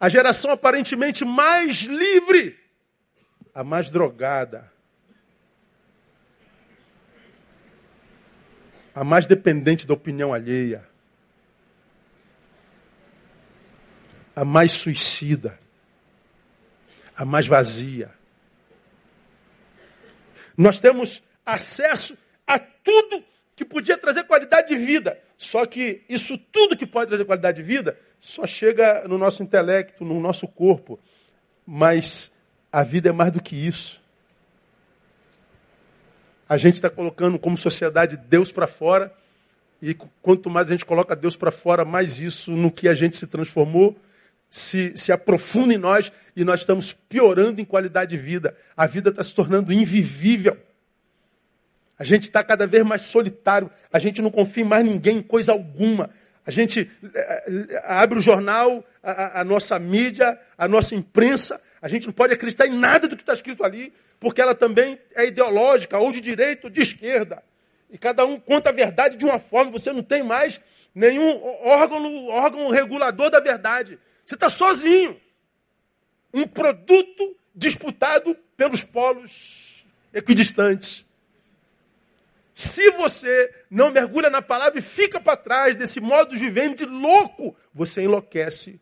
A 0.00 0.08
geração 0.08 0.50
aparentemente 0.50 1.24
mais 1.24 1.82
livre, 1.82 2.59
a 3.54 3.64
mais 3.64 3.90
drogada. 3.90 4.70
A 8.94 9.04
mais 9.04 9.26
dependente 9.26 9.86
da 9.86 9.94
opinião 9.94 10.32
alheia. 10.32 10.86
A 14.34 14.44
mais 14.44 14.72
suicida. 14.72 15.58
A 17.16 17.24
mais 17.24 17.46
vazia. 17.46 18.12
Nós 20.56 20.80
temos 20.80 21.22
acesso 21.44 22.16
a 22.46 22.58
tudo 22.58 23.24
que 23.56 23.64
podia 23.64 23.96
trazer 23.96 24.24
qualidade 24.24 24.68
de 24.68 24.76
vida. 24.76 25.18
Só 25.36 25.64
que 25.66 26.04
isso 26.08 26.36
tudo 26.36 26.76
que 26.76 26.86
pode 26.86 27.08
trazer 27.08 27.24
qualidade 27.24 27.58
de 27.58 27.62
vida 27.62 27.98
só 28.20 28.46
chega 28.46 29.08
no 29.08 29.16
nosso 29.16 29.42
intelecto, 29.42 30.04
no 30.04 30.20
nosso 30.20 30.46
corpo. 30.46 30.98
Mas 31.66 32.30
a 32.72 32.82
vida 32.82 33.08
é 33.08 33.12
mais 33.12 33.32
do 33.32 33.42
que 33.42 33.56
isso. 33.56 34.00
A 36.48 36.56
gente 36.56 36.76
está 36.76 36.90
colocando 36.90 37.38
como 37.38 37.56
sociedade 37.56 38.16
Deus 38.16 38.50
para 38.50 38.66
fora. 38.66 39.12
E 39.82 39.94
quanto 40.20 40.50
mais 40.50 40.68
a 40.68 40.72
gente 40.72 40.84
coloca 40.84 41.16
Deus 41.16 41.36
para 41.36 41.50
fora, 41.50 41.84
mais 41.84 42.18
isso 42.18 42.50
no 42.52 42.70
que 42.70 42.88
a 42.88 42.94
gente 42.94 43.16
se 43.16 43.26
transformou 43.26 43.96
se, 44.50 44.92
se 44.96 45.12
aprofunda 45.12 45.72
em 45.72 45.78
nós 45.78 46.12
e 46.34 46.44
nós 46.44 46.60
estamos 46.60 46.92
piorando 46.92 47.60
em 47.60 47.64
qualidade 47.64 48.10
de 48.10 48.16
vida. 48.16 48.56
A 48.76 48.86
vida 48.86 49.10
está 49.10 49.22
se 49.22 49.32
tornando 49.32 49.72
invivível. 49.72 50.56
A 51.96 52.02
gente 52.02 52.24
está 52.24 52.42
cada 52.42 52.66
vez 52.66 52.84
mais 52.84 53.02
solitário. 53.02 53.70
A 53.92 53.98
gente 53.98 54.20
não 54.20 54.30
confia 54.30 54.64
em 54.64 54.66
mais 54.66 54.84
ninguém, 54.84 55.18
em 55.18 55.22
coisa 55.22 55.52
alguma. 55.52 56.10
A 56.44 56.50
gente 56.50 56.90
é, 57.14 57.82
abre 57.84 58.18
o 58.18 58.22
jornal, 58.22 58.84
a, 59.02 59.40
a, 59.40 59.44
nossa 59.44 59.78
mídia, 59.78 60.38
a 60.58 60.66
nossa 60.66 60.94
imprensa. 60.96 61.60
A 61.82 61.88
gente 61.88 62.06
não 62.06 62.12
pode 62.12 62.34
acreditar 62.34 62.66
em 62.66 62.78
nada 62.78 63.08
do 63.08 63.16
que 63.16 63.22
está 63.22 63.32
escrito 63.32 63.64
ali, 63.64 63.92
porque 64.18 64.40
ela 64.40 64.54
também 64.54 64.98
é 65.14 65.26
ideológica, 65.26 65.98
ou 65.98 66.12
de 66.12 66.20
direita 66.20 66.66
ou 66.66 66.70
de 66.70 66.82
esquerda. 66.82 67.42
E 67.90 67.98
cada 67.98 68.24
um 68.24 68.38
conta 68.38 68.68
a 68.70 68.72
verdade 68.72 69.16
de 69.16 69.24
uma 69.24 69.38
forma. 69.38 69.72
Você 69.72 69.92
não 69.92 70.02
tem 70.02 70.22
mais 70.22 70.60
nenhum 70.94 71.42
órgão, 71.62 72.26
órgão 72.26 72.70
regulador 72.70 73.30
da 73.30 73.40
verdade. 73.40 73.98
Você 74.24 74.34
está 74.34 74.50
sozinho. 74.50 75.20
Um 76.32 76.46
produto 76.46 77.36
disputado 77.54 78.36
pelos 78.56 78.84
polos 78.84 79.84
equidistantes. 80.12 81.04
Se 82.54 82.90
você 82.92 83.52
não 83.70 83.90
mergulha 83.90 84.28
na 84.28 84.42
palavra 84.42 84.78
e 84.78 84.82
fica 84.82 85.20
para 85.20 85.36
trás 85.36 85.76
desse 85.76 85.98
modo 85.98 86.30
de 86.30 86.38
viver 86.38 86.74
de 86.74 86.84
louco, 86.84 87.56
você 87.74 88.02
enlouquece 88.02 88.78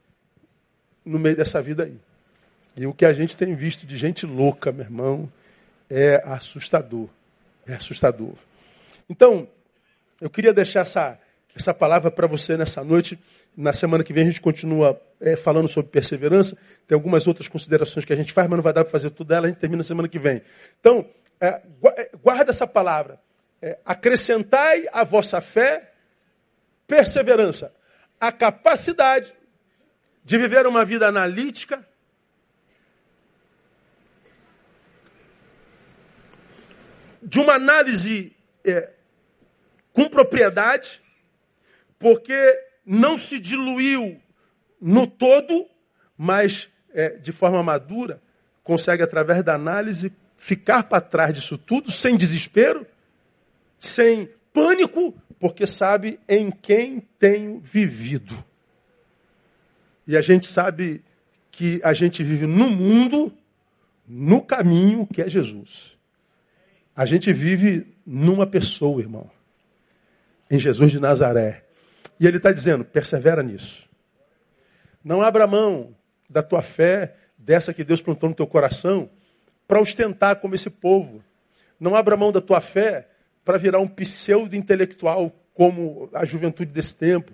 no 1.05 1.19
meio 1.19 1.37
dessa 1.37 1.63
vida 1.63 1.85
aí. 1.85 1.97
E 2.79 2.87
o 2.87 2.95
que 2.95 3.05
a 3.05 3.13
gente 3.13 3.37
tem 3.37 3.57
visto 3.57 3.85
de 3.85 3.97
gente 3.97 4.25
louca, 4.25 4.71
meu 4.71 4.85
irmão, 4.85 5.29
é 5.91 6.23
assustador. 6.25 7.09
É 7.67 7.75
assustador. 7.75 8.35
Então, 9.11 9.49
eu 10.21 10.31
queria 10.31 10.55
deixar 10.55 10.81
essa, 10.83 11.19
essa 11.57 11.75
palavra 11.75 12.09
para 12.09 12.29
você 12.29 12.57
nessa 12.57 12.85
noite. 12.85 13.19
Na 13.57 13.73
semana 13.73 14.05
que 14.05 14.13
vem 14.13 14.23
a 14.23 14.27
gente 14.27 14.41
continua 14.41 15.01
é, 15.21 15.35
falando 15.35 15.67
sobre 15.67 15.91
perseverança. 15.91 16.57
Tem 16.87 16.95
algumas 16.95 17.27
outras 17.27 17.49
considerações 17.49 18.05
que 18.05 18.13
a 18.13 18.17
gente 18.17 18.33
faz, 18.33 18.49
mas 18.49 18.57
não 18.57 18.63
vai 18.63 18.73
dar 18.73 18.85
para 18.85 18.93
fazer 18.93 19.11
tudo 19.11 19.27
dela. 19.27 19.47
A 19.47 19.49
gente 19.49 19.59
termina 19.59 19.83
semana 19.83 20.07
que 20.07 20.19
vem. 20.21 20.41
Então, 20.79 21.05
é, 21.41 21.61
é, 21.97 22.11
guarda 22.23 22.53
essa 22.53 22.67
palavra. 22.67 23.19
É, 23.61 23.77
acrescentai 23.85 24.87
à 24.93 25.03
vossa 25.03 25.41
fé 25.41 25.91
perseverança. 26.87 27.75
A 28.21 28.31
capacidade 28.31 29.33
de 30.25 30.39
viver 30.39 30.65
uma 30.65 30.85
vida 30.85 31.09
analítica, 31.09 31.85
de 37.29 37.39
uma 37.41 37.55
análise 37.55 38.35
é, 38.65 38.89
com 39.93 40.09
propriedade, 40.09 40.99
porque 41.99 42.59
não 42.87 43.19
se 43.19 43.39
diluiu 43.39 44.19
no 44.81 45.07
todo, 45.07 45.69
mas 46.17 46.71
é, 46.91 47.11
de 47.11 47.31
forma 47.31 47.63
madura, 47.63 48.23
consegue, 48.65 49.03
através 49.03 49.45
da 49.45 49.55
análise, 49.55 50.11
ficar 50.39 50.85
para 50.85 51.03
trás 51.03 51.35
disso 51.35 51.59
tudo, 51.59 51.91
sem 51.91 52.17
desespero, 52.17 52.87
sem 53.79 54.31
pânico, 54.51 55.15
porque 55.39 55.67
sabe 55.67 56.19
em 56.27 56.51
quem 56.51 57.01
tenho 57.19 57.61
vivido. 57.61 58.43
E 60.07 60.17
a 60.17 60.23
gente 60.23 60.47
sabe 60.47 61.05
que 61.51 61.79
a 61.85 61.93
gente 61.93 62.25
vive 62.25 62.47
no 62.47 62.71
mundo, 62.71 63.37
no 64.07 64.41
caminho 64.41 65.07
que 65.07 65.21
é 65.21 65.29
Jesus. 65.29 65.98
A 66.99 67.07
gente 67.07 67.33
vive 67.33 67.87
numa 68.05 68.45
pessoa, 68.45 69.01
irmão, 69.01 69.31
em 70.51 70.59
Jesus 70.59 70.91
de 70.91 70.99
Nazaré. 70.99 71.63
E 72.19 72.27
ele 72.27 72.39
está 72.39 72.51
dizendo: 72.51 72.85
persevera 72.85 73.41
nisso. 73.41 73.89
Não 75.05 75.23
abra 75.23 75.47
mão 75.47 75.95
da 76.29 76.43
tua 76.43 76.61
fé, 76.61 77.15
dessa 77.39 77.73
que 77.73 77.85
Deus 77.85 78.03
plantou 78.03 78.29
no 78.29 78.35
teu 78.35 78.49
coração, 78.49 79.09
para 79.69 79.81
ostentar 79.81 80.41
como 80.41 80.57
esse 80.57 80.71
povo. 80.71 81.23
Não 81.79 81.95
abra 81.95 82.17
mão 82.17 82.33
da 82.33 82.41
tua 82.41 82.61
fé 82.61 83.07
para 83.45 83.59
virar 83.59 83.79
um 83.79 83.87
pseudo-intelectual 83.87 85.33
como 85.55 86.11
a 86.13 86.25
juventude 86.25 86.73
desse 86.73 86.97
tempo. 86.97 87.33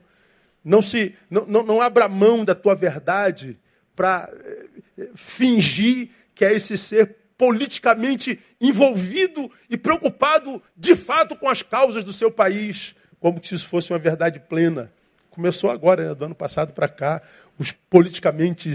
Não, 0.63 0.83
se, 0.83 1.17
não, 1.31 1.47
não, 1.47 1.63
não 1.65 1.81
abra 1.81 2.07
mão 2.07 2.45
da 2.45 2.55
tua 2.55 2.75
verdade 2.75 3.59
para 3.97 4.31
eh, 4.99 5.09
fingir 5.15 6.11
que 6.35 6.45
é 6.45 6.53
esse 6.53 6.77
ser 6.77 7.24
politicamente 7.37 8.39
envolvido 8.61 9.51
e 9.69 9.77
preocupado 9.77 10.63
de 10.77 10.95
fato 10.95 11.37
com 11.37 11.49
as 11.49 11.63
causas 11.63 12.05
do 12.05 12.13
seu 12.13 12.31
país 12.31 12.95
como 13.25 13.43
se 13.43 13.55
isso 13.55 13.67
fosse 13.69 13.91
uma 13.91 13.99
verdade 13.99 14.39
plena. 14.39 14.93
Começou 15.31 15.71
agora, 15.71 16.11
né, 16.11 16.15
do 16.15 16.27
ano 16.27 16.35
passado 16.35 16.75
para 16.75 16.87
cá, 16.87 17.23
os 17.59 17.73
politicamente 17.73 18.71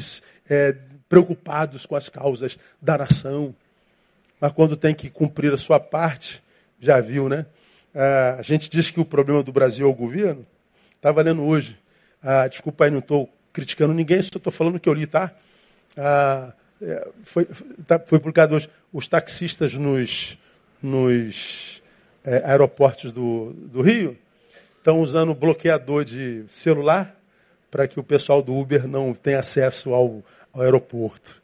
é, 0.49 0.75
preocupados 1.07 1.85
com 1.85 1.95
as 1.95 2.09
causas 2.09 2.57
da 2.81 2.97
nação. 2.97 3.53
Mas 4.41 4.51
quando 4.51 4.75
tem 4.75 4.95
que 4.95 5.07
cumprir 5.07 5.53
a 5.53 5.57
sua 5.57 5.79
parte, 5.79 6.41
já 6.79 6.99
viu, 6.99 7.29
né? 7.29 7.45
Ah, 7.93 8.37
a 8.39 8.41
gente 8.41 8.71
diz 8.71 8.89
que 8.89 8.99
o 8.99 9.05
problema 9.05 9.43
do 9.43 9.51
Brasil 9.51 9.87
é 9.87 9.91
o 9.91 9.93
governo. 9.93 10.43
Estava 10.95 11.21
lendo 11.21 11.43
hoje. 11.43 11.77
Ah, 12.19 12.47
desculpa 12.47 12.85
aí, 12.85 12.89
não 12.89 12.99
estou 12.99 13.29
criticando 13.53 13.93
ninguém, 13.93 14.19
só 14.19 14.29
estou 14.35 14.51
falando 14.51 14.77
o 14.77 14.79
que 14.79 14.89
eu 14.89 14.95
li, 14.95 15.05
tá? 15.05 15.31
Ah, 15.95 16.53
foi, 17.23 17.45
tá, 17.85 17.99
foi 17.99 18.19
publicado 18.19 18.55
hoje. 18.55 18.69
Os 18.91 19.07
taxistas 19.07 19.73
nos, 19.73 20.37
nos 20.81 21.81
é, 22.23 22.41
aeroportos 22.45 23.13
do, 23.13 23.53
do 23.53 23.81
Rio 23.81 24.17
estão 24.77 24.99
usando 24.99 25.35
bloqueador 25.35 26.05
de 26.05 26.43
celular 26.47 27.15
para 27.69 27.87
que 27.87 27.99
o 27.99 28.03
pessoal 28.03 28.41
do 28.41 28.55
Uber 28.55 28.87
não 28.87 29.13
tenha 29.13 29.39
acesso 29.39 29.93
ao, 29.93 30.23
ao 30.53 30.61
aeroporto. 30.61 31.41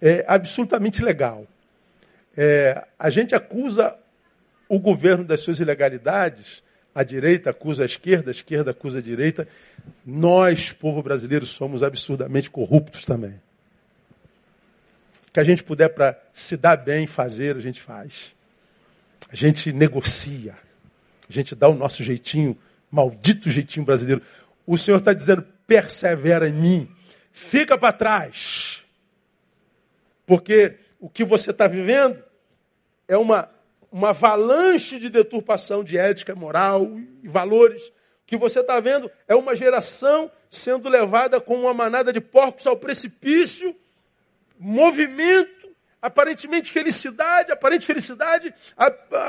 É 0.00 0.24
absolutamente 0.28 1.02
legal. 1.02 1.46
É, 2.36 2.84
a 2.98 3.10
gente 3.10 3.34
acusa 3.34 3.96
o 4.68 4.78
governo 4.78 5.24
das 5.24 5.40
suas 5.40 5.58
ilegalidades, 5.58 6.62
a 6.94 7.02
direita 7.02 7.50
acusa 7.50 7.82
a 7.82 7.86
esquerda, 7.86 8.30
a 8.30 8.32
esquerda 8.32 8.70
acusa 8.70 8.98
a 8.98 9.02
direita. 9.02 9.48
Nós, 10.04 10.72
povo 10.72 11.02
brasileiro, 11.02 11.46
somos 11.46 11.82
absurdamente 11.82 12.50
corruptos 12.50 13.04
também. 13.04 13.40
Que 15.34 15.40
a 15.40 15.44
gente 15.44 15.64
puder 15.64 15.88
para 15.88 16.16
se 16.32 16.56
dar 16.56 16.76
bem 16.76 17.08
fazer, 17.08 17.56
a 17.56 17.60
gente 17.60 17.80
faz. 17.80 18.36
A 19.28 19.34
gente 19.34 19.72
negocia. 19.72 20.56
A 21.28 21.32
gente 21.32 21.56
dá 21.56 21.68
o 21.68 21.74
nosso 21.74 22.04
jeitinho, 22.04 22.56
maldito 22.88 23.50
jeitinho 23.50 23.84
brasileiro. 23.84 24.22
O 24.64 24.78
Senhor 24.78 24.98
está 24.98 25.12
dizendo: 25.12 25.44
persevera 25.66 26.48
em 26.48 26.52
mim, 26.52 26.88
fica 27.32 27.76
para 27.76 27.92
trás. 27.92 28.84
Porque 30.24 30.76
o 31.00 31.10
que 31.10 31.24
você 31.24 31.50
está 31.50 31.66
vivendo 31.66 32.22
é 33.08 33.16
uma, 33.16 33.50
uma 33.90 34.10
avalanche 34.10 35.00
de 35.00 35.10
deturpação 35.10 35.82
de 35.82 35.98
ética, 35.98 36.36
moral 36.36 36.88
e 37.24 37.26
valores. 37.26 37.82
O 37.88 37.92
que 38.24 38.36
você 38.36 38.60
está 38.60 38.78
vendo 38.78 39.10
é 39.26 39.34
uma 39.34 39.56
geração 39.56 40.30
sendo 40.48 40.88
levada 40.88 41.40
com 41.40 41.56
uma 41.56 41.74
manada 41.74 42.12
de 42.12 42.20
porcos 42.20 42.68
ao 42.68 42.76
precipício, 42.76 43.74
movimento 44.64 45.52
aparentemente 46.00 46.72
felicidade, 46.72 47.52
aparente 47.52 47.86
felicidade, 47.86 48.52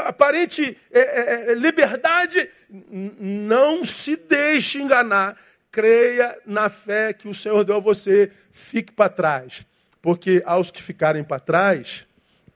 aparente 0.06 0.78
é, 0.92 1.00
é, 1.00 1.52
é, 1.52 1.56
liberdade. 1.56 2.50
Não 2.70 3.84
se 3.84 4.16
deixe 4.16 4.82
enganar. 4.82 5.38
Creia 5.72 6.38
na 6.46 6.70
fé 6.70 7.12
que 7.12 7.28
o 7.28 7.34
Senhor 7.34 7.64
deu 7.66 7.78
a 7.78 7.80
você. 7.80 8.32
Fique 8.52 8.94
para 8.94 9.10
trás. 9.10 9.66
Porque 10.02 10.42
aos 10.46 10.72
que 10.72 10.82
ficarem 10.82 11.24
para 11.24 11.40
trás, 11.40 12.06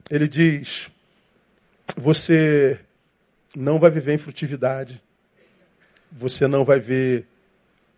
ele 0.10 0.28
diz: 0.28 0.90
você 1.98 2.80
não 3.56 3.80
vai 3.80 3.90
viver 3.90 4.14
em 4.14 4.18
frutividade, 4.18 5.02
você 6.12 6.48
não 6.48 6.64
vai 6.64 6.80
ver 6.80 7.28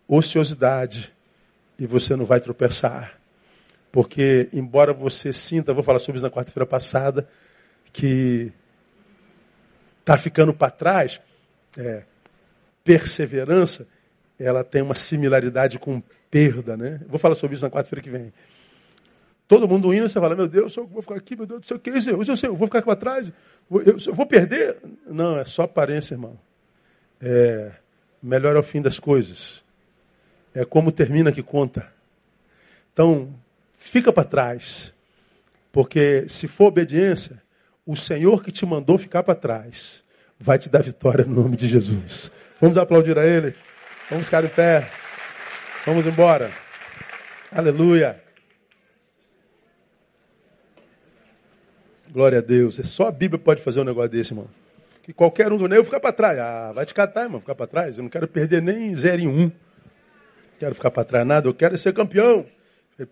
ociosidade 0.08 1.12
e 1.78 1.86
você 1.86 2.16
não 2.16 2.24
vai 2.24 2.40
tropeçar. 2.40 3.21
Porque, 3.92 4.48
embora 4.54 4.94
você 4.94 5.34
sinta, 5.34 5.74
vou 5.74 5.84
falar 5.84 5.98
sobre 5.98 6.16
isso 6.16 6.24
na 6.24 6.32
quarta-feira 6.32 6.64
passada, 6.64 7.28
que 7.92 8.50
está 10.00 10.16
ficando 10.16 10.54
para 10.54 10.70
trás, 10.70 11.20
é, 11.76 12.04
perseverança, 12.82 13.86
ela 14.38 14.64
tem 14.64 14.80
uma 14.80 14.94
similaridade 14.94 15.78
com 15.78 16.02
perda, 16.30 16.74
né? 16.74 17.02
Vou 17.06 17.18
falar 17.18 17.34
sobre 17.34 17.54
isso 17.54 17.64
na 17.64 17.70
quarta-feira 17.70 18.02
que 18.02 18.08
vem. 18.08 18.32
Todo 19.46 19.68
mundo 19.68 19.92
indo, 19.92 20.08
você 20.08 20.18
fala, 20.18 20.34
meu 20.34 20.48
Deus, 20.48 20.74
eu 20.74 20.86
vou 20.86 21.02
ficar 21.02 21.16
aqui, 21.16 21.36
meu 21.36 21.44
Deus 21.44 21.60
do 21.60 21.66
céu, 21.66 21.78
que 21.78 21.90
isso? 21.90 22.08
Eu, 22.08 22.22
eu, 22.22 22.56
vou 22.56 22.66
ficar 22.66 22.78
aqui 22.78 22.86
para 22.86 22.96
trás, 22.96 23.30
eu, 23.70 23.82
eu, 24.06 24.14
vou 24.14 24.24
perder? 24.24 24.78
Não, 25.06 25.38
é 25.38 25.44
só 25.44 25.64
aparência, 25.64 26.14
irmão. 26.14 26.38
É, 27.20 27.72
melhor 28.22 28.56
é 28.56 28.58
o 28.58 28.62
fim 28.62 28.80
das 28.80 28.98
coisas. 28.98 29.62
É 30.54 30.64
como 30.64 30.90
termina 30.90 31.30
que 31.30 31.42
conta. 31.42 31.92
Então, 32.94 33.34
fica 33.82 34.12
para 34.12 34.24
trás. 34.24 34.94
Porque 35.70 36.26
se 36.28 36.46
for 36.46 36.66
obediência, 36.66 37.42
o 37.84 37.96
Senhor 37.96 38.42
que 38.42 38.52
te 38.52 38.64
mandou 38.64 38.96
ficar 38.96 39.22
para 39.22 39.34
trás 39.34 40.04
vai 40.38 40.58
te 40.58 40.68
dar 40.68 40.82
vitória 40.82 41.24
no 41.24 41.42
nome 41.42 41.56
de 41.56 41.66
Jesus. 41.66 42.30
Vamos 42.60 42.78
aplaudir 42.78 43.18
a 43.18 43.26
Ele? 43.26 43.54
Vamos 44.08 44.26
ficar 44.26 44.44
em 44.44 44.48
pé. 44.48 44.88
Vamos 45.86 46.06
embora. 46.06 46.50
Aleluia. 47.50 48.22
Glória 52.10 52.38
a 52.38 52.42
Deus. 52.42 52.78
É 52.78 52.82
só 52.82 53.08
a 53.08 53.12
Bíblia 53.12 53.38
pode 53.38 53.62
fazer 53.62 53.80
um 53.80 53.84
negócio 53.84 54.10
desse, 54.10 54.32
irmão. 54.32 54.48
Que 55.02 55.12
qualquer 55.12 55.50
um 55.52 55.56
do 55.56 55.66
nego 55.66 55.84
ficar 55.84 55.98
para 55.98 56.12
trás. 56.12 56.38
Ah, 56.38 56.72
vai 56.72 56.86
te 56.86 56.94
catar, 56.94 57.22
irmão, 57.22 57.40
ficar 57.40 57.54
para 57.54 57.66
trás. 57.66 57.96
Eu 57.96 58.02
não 58.02 58.10
quero 58.10 58.28
perder 58.28 58.62
nem 58.62 58.94
zero 58.94 59.22
em 59.22 59.28
um. 59.28 59.50
Quero 60.58 60.74
ficar 60.74 60.90
para 60.90 61.04
trás 61.04 61.26
nada, 61.26 61.48
eu 61.48 61.54
quero 61.54 61.76
ser 61.76 61.92
campeão. 61.92 62.46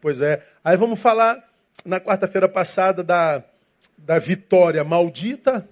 Pois 0.00 0.20
é. 0.20 0.44
Aí 0.62 0.76
vamos 0.76 1.00
falar 1.00 1.48
na 1.84 2.00
quarta-feira 2.00 2.48
passada 2.48 3.02
da, 3.02 3.42
da 3.96 4.18
vitória 4.18 4.82
maldita 4.84 5.68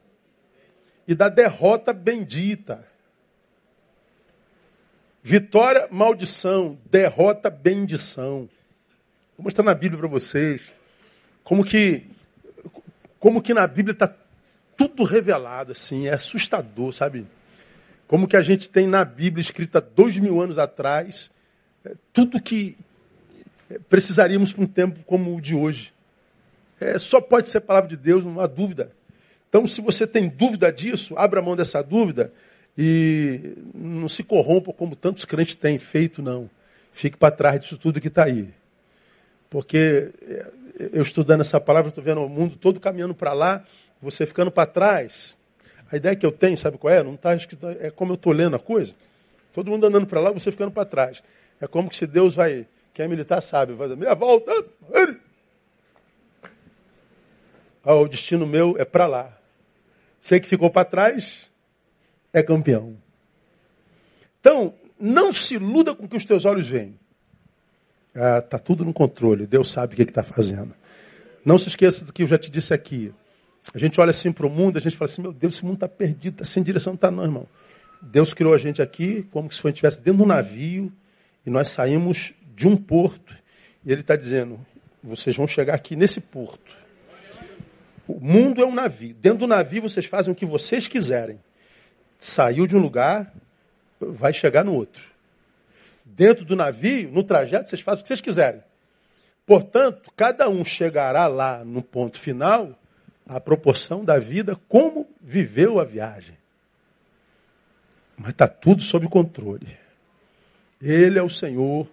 e 1.07 1.15
da 1.15 1.29
derrota 1.29 1.93
bendita. 1.93 2.87
Vitória, 5.23 5.89
maldição. 5.91 6.79
Derrota, 6.91 7.51
bendição. 7.51 8.49
Vou 9.37 9.45
mostrar 9.45 9.65
na 9.65 9.75
Bíblia 9.75 9.99
para 10.01 10.09
vocês 10.09 10.73
como 11.45 11.65
que 11.65 12.07
como 13.19 13.43
que 13.43 13.53
na 13.53 13.67
Bíblia 13.67 13.93
está 13.93 14.15
tudo 14.77 15.03
revelado, 15.03 15.73
assim, 15.73 16.07
é 16.07 16.13
assustador, 16.13 16.93
sabe? 16.93 17.27
Como 18.07 18.29
que 18.29 18.37
a 18.37 18.43
gente 18.43 18.71
tem 18.71 18.87
na 18.87 19.05
Bíblia, 19.05 19.43
escrita 19.43 19.81
dois 19.81 20.17
mil 20.17 20.41
anos 20.41 20.57
atrás, 20.57 21.31
é, 21.85 21.95
tudo 22.13 22.41
que 22.41 22.79
precisaríamos 23.89 24.53
para 24.53 24.65
um 24.65 24.67
tempo 24.67 25.01
como 25.05 25.37
o 25.37 25.41
de 25.41 25.55
hoje. 25.55 25.93
É, 26.81 26.99
só 26.99 27.21
pode 27.21 27.49
ser 27.49 27.61
palavra 27.61 27.89
de 27.89 27.97
Deus, 27.97 28.25
não 28.25 28.41
há 28.41 28.47
dúvida. 28.47 28.91
Então, 29.49 29.67
se 29.67 29.81
você 29.81 30.07
tem 30.07 30.29
dúvida 30.29 30.73
disso, 30.73 31.15
abra 31.17 31.43
mão 31.43 31.57
dessa 31.57 31.83
dúvida 31.83 32.33
e 32.77 33.55
não 33.75 34.09
se 34.09 34.23
corrompa 34.23 34.73
como 34.73 34.95
tantos 34.95 35.25
crentes 35.25 35.55
têm 35.55 35.79
feito, 35.79 36.23
não. 36.23 36.49
Fique 36.93 37.17
para 37.17 37.35
trás 37.35 37.61
disso 37.61 37.77
tudo 37.77 38.01
que 38.01 38.09
está 38.09 38.25
aí. 38.25 38.51
Porque 39.51 40.11
é, 40.23 40.47
eu 40.93 41.03
estudando 41.03 41.41
essa 41.41 41.61
palavra, 41.61 41.89
estou 41.89 42.05
vendo 42.05 42.23
o 42.23 42.29
mundo 42.29 42.57
todo 42.57 42.79
caminhando 42.79 43.15
para 43.15 43.33
lá, 43.33 43.65
você 44.01 44.27
ficando 44.27 44.51
para 44.51 44.67
trás. 44.67 45.37
A 45.91 45.97
ideia 45.97 46.15
que 46.15 46.25
eu 46.25 46.31
tenho, 46.31 46.57
sabe 46.57 46.79
qual 46.79 46.93
é? 46.93 47.03
Não 47.03 47.17
tá 47.17 47.35
escrito, 47.35 47.67
é 47.81 47.91
como 47.91 48.13
eu 48.13 48.17
estou 48.17 48.33
lendo 48.33 48.55
a 48.57 48.59
coisa. 48.59 48.95
Todo 49.53 49.71
mundo 49.71 49.87
andando 49.87 50.07
para 50.07 50.21
lá, 50.21 50.31
você 50.31 50.51
ficando 50.53 50.71
para 50.71 50.85
trás. 50.85 51.23
É 51.61 51.67
como 51.67 51.89
que 51.89 51.97
se 51.97 52.07
Deus 52.07 52.35
vai, 52.35 52.67
quem 52.99 53.05
é 53.05 53.09
militar 53.09 53.41
sabe, 53.41 53.75
vai 53.75 53.89
dar 53.89 53.95
meia 53.95 54.13
volta. 54.13 54.51
Ah, 57.85 57.95
o 57.95 58.09
destino 58.09 58.45
meu 58.45 58.75
é 58.77 58.85
para 58.85 59.07
lá. 59.07 59.39
Você 60.21 60.41
que 60.41 60.49
ficou 60.49 60.69
para 60.69 60.85
trás 60.85 61.49
é 62.33 62.43
campeão. 62.43 62.97
Então, 64.41 64.75
não 64.99 65.33
se 65.33 65.55
iluda 65.55 65.95
com 65.95 66.07
o 66.07 66.09
que 66.09 66.17
os 66.17 66.25
teus 66.25 66.45
olhos 66.45 66.67
veem. 66.67 66.99
Ah, 68.17 68.43
tá 68.43 68.59
tudo 68.59 68.85
no 68.85 68.93
controle. 68.93 69.47
Deus 69.47 69.71
sabe 69.71 69.95
o 69.95 69.97
que 69.97 70.03
está 70.03 70.25
fazendo. 70.25 70.75
Não 71.45 71.57
se 71.57 71.69
esqueça 71.69 72.05
do 72.05 72.13
que 72.13 72.25
eu 72.25 72.27
já 72.27 72.37
te 72.37 72.51
disse 72.51 72.75
aqui. 72.75 73.15
A 73.73 73.79
gente 73.79 74.01
olha 74.01 74.11
assim 74.11 74.33
para 74.33 74.45
o 74.45 74.51
mundo, 74.51 74.77
a 74.77 74.81
gente 74.81 74.97
fala 74.97 75.09
assim, 75.09 75.23
meu 75.23 75.33
Deus, 75.33 75.55
esse 75.55 75.65
mundo 75.65 75.75
está 75.75 75.89
perdido, 75.89 76.35
está 76.35 76.45
sem 76.45 76.65
direção, 76.65 76.95
não 76.95 76.97
está 76.97 77.13
não, 77.13 77.23
irmão. 77.23 77.47
Deus 78.03 78.35
criou 78.35 78.55
a 78.55 78.59
gente 78.59 78.83
aqui 78.83 79.23
como 79.31 79.53
se 79.53 79.61
a 79.61 79.71
gente 79.71 79.77
estivesse 79.77 79.99
dentro 80.03 80.17
de 80.17 80.25
um 80.25 80.27
navio 80.27 80.93
e 81.47 81.51
nós 81.51 81.69
saímos 81.69 82.35
de 82.59 82.67
um 82.67 82.77
porto 82.77 83.37
e 83.85 83.93
ele 83.93 84.01
está 84.01 84.17
dizendo, 84.17 84.59
vocês 85.03 85.37
vão 85.37 85.47
chegar 85.47 85.75
aqui 85.75 85.95
nesse 85.95 86.21
porto. 86.21 86.77
O 88.07 88.19
mundo 88.21 88.63
é 88.63 88.67
um 88.67 88.75
navio. 88.75 89.15
Dentro 89.15 89.41
do 89.41 89.47
navio 89.47 89.83
vocês 89.83 90.07
fazem 90.07 90.33
o 90.33 90.37
que 90.37 90.47
vocês 90.47 90.89
quiserem. 90.89 91.39
Saiu 92.19 92.67
de 92.67 92.77
um 92.77 92.81
lugar, 92.81 93.33
vai 94.01 94.33
chegar 94.33 94.65
no 94.65 94.75
outro 94.75 95.19
dentro 96.19 96.45
do 96.45 96.57
navio, 96.57 97.13
no 97.13 97.23
trajeto, 97.23 97.71
vocês 97.71 97.81
fazem 97.81 98.01
o 98.01 98.03
que 98.03 98.09
vocês 98.09 98.21
quiserem. 98.21 98.61
Portanto, 99.47 100.11
cada 100.17 100.49
um 100.49 100.65
chegará 100.65 101.29
lá 101.29 101.65
no 101.65 101.81
ponto 101.81 102.19
final 102.19 102.77
à 103.25 103.41
proporção 103.41 104.05
da 104.05 104.19
vida, 104.19 104.57
como 104.69 105.09
viveu 105.21 105.79
a 105.79 105.85
viagem. 105.85 106.37
Mas 108.17 108.31
está 108.31 108.49
tudo 108.49 108.83
sob 108.83 109.09
controle. 109.09 109.79
Ele 110.83 111.21
é 111.21 111.23
o 111.23 111.31
Senhor 111.31 111.89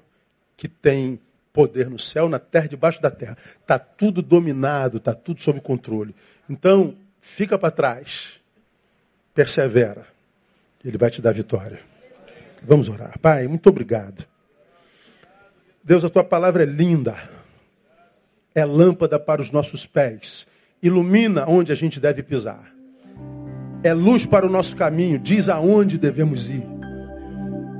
que 0.58 0.68
tem 0.68 1.20
poder 1.56 1.90
no 1.90 1.98
céu, 1.98 2.28
na 2.28 2.38
terra, 2.38 2.68
debaixo 2.68 3.02
da 3.02 3.10
terra. 3.10 3.38
Está 3.62 3.80
tudo 3.80 4.22
dominado, 4.22 4.98
está 4.98 5.14
tudo 5.14 5.42
sob 5.42 5.62
controle. 5.62 6.14
Então, 6.50 6.96
fica 7.22 7.58
para 7.58 7.72
trás, 7.72 8.42
persevera. 9.34 10.06
Ele 10.84 10.98
vai 10.98 11.10
te 11.10 11.22
dar 11.22 11.34
vitória. 11.34 11.80
Vamos 12.62 12.90
orar. 12.90 13.18
Pai, 13.20 13.48
muito 13.48 13.70
obrigado. 13.70 14.26
Deus, 15.84 16.04
a 16.04 16.10
tua 16.10 16.24
palavra 16.24 16.64
é 16.64 16.66
linda. 16.66 17.16
É 18.54 18.66
lâmpada 18.66 19.20
para 19.20 19.42
os 19.42 19.50
nossos 19.50 19.86
pés. 19.86 20.46
Ilumina 20.82 21.46
onde 21.48 21.72
a 21.72 21.76
gente 21.76 22.00
deve 22.00 22.22
pisar. 22.22 22.72
É 23.84 23.94
luz 23.94 24.26
para 24.26 24.46
o 24.46 24.50
nosso 24.50 24.76
caminho. 24.76 25.18
Diz 25.20 25.48
aonde 25.48 25.98
devemos 25.98 26.50
ir. 26.50 26.66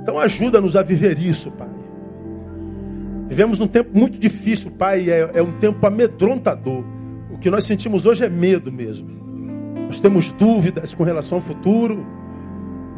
Então 0.02 0.18
ajuda-nos 0.18 0.76
a 0.76 0.82
viver 0.82 1.18
isso, 1.18 1.50
Pai. 1.52 1.75
Vivemos 3.28 3.58
num 3.58 3.68
tempo 3.68 3.90
muito 3.98 4.18
difícil, 4.18 4.72
Pai. 4.72 5.10
É, 5.10 5.30
é 5.34 5.42
um 5.42 5.52
tempo 5.58 5.84
amedrontador. 5.86 6.84
O 7.30 7.38
que 7.38 7.50
nós 7.50 7.64
sentimos 7.64 8.06
hoje 8.06 8.24
é 8.24 8.28
medo 8.28 8.72
mesmo. 8.72 9.08
Nós 9.86 10.00
temos 10.00 10.32
dúvidas 10.32 10.94
com 10.94 11.04
relação 11.04 11.38
ao 11.38 11.42
futuro 11.42 12.04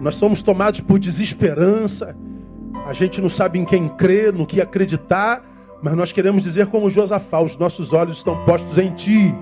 nós 0.00 0.14
somos 0.14 0.42
tomados 0.42 0.80
por 0.80 0.98
desesperança. 0.98 2.16
A 2.86 2.92
gente 2.92 3.20
não 3.20 3.28
sabe 3.28 3.58
em 3.58 3.64
quem 3.64 3.88
crer, 3.88 4.32
no 4.32 4.46
que 4.46 4.60
acreditar, 4.60 5.44
mas 5.82 5.94
nós 5.94 6.12
queremos 6.12 6.42
dizer 6.42 6.66
como 6.66 6.88
Josafá, 6.88 7.40
os 7.40 7.56
nossos 7.56 7.92
olhos 7.92 8.18
estão 8.18 8.36
postos 8.44 8.78
em 8.78 8.90
ti. 8.92 9.34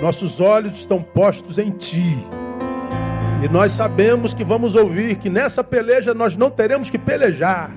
Nossos 0.00 0.40
olhos 0.40 0.78
estão 0.78 1.02
postos 1.02 1.58
em 1.58 1.70
ti. 1.70 2.16
E 3.44 3.48
nós 3.48 3.72
sabemos 3.72 4.32
que 4.32 4.44
vamos 4.44 4.74
ouvir 4.74 5.16
que 5.16 5.28
nessa 5.28 5.62
peleja 5.62 6.14
nós 6.14 6.36
não 6.36 6.50
teremos 6.50 6.88
que 6.88 6.98
pelejar. 6.98 7.70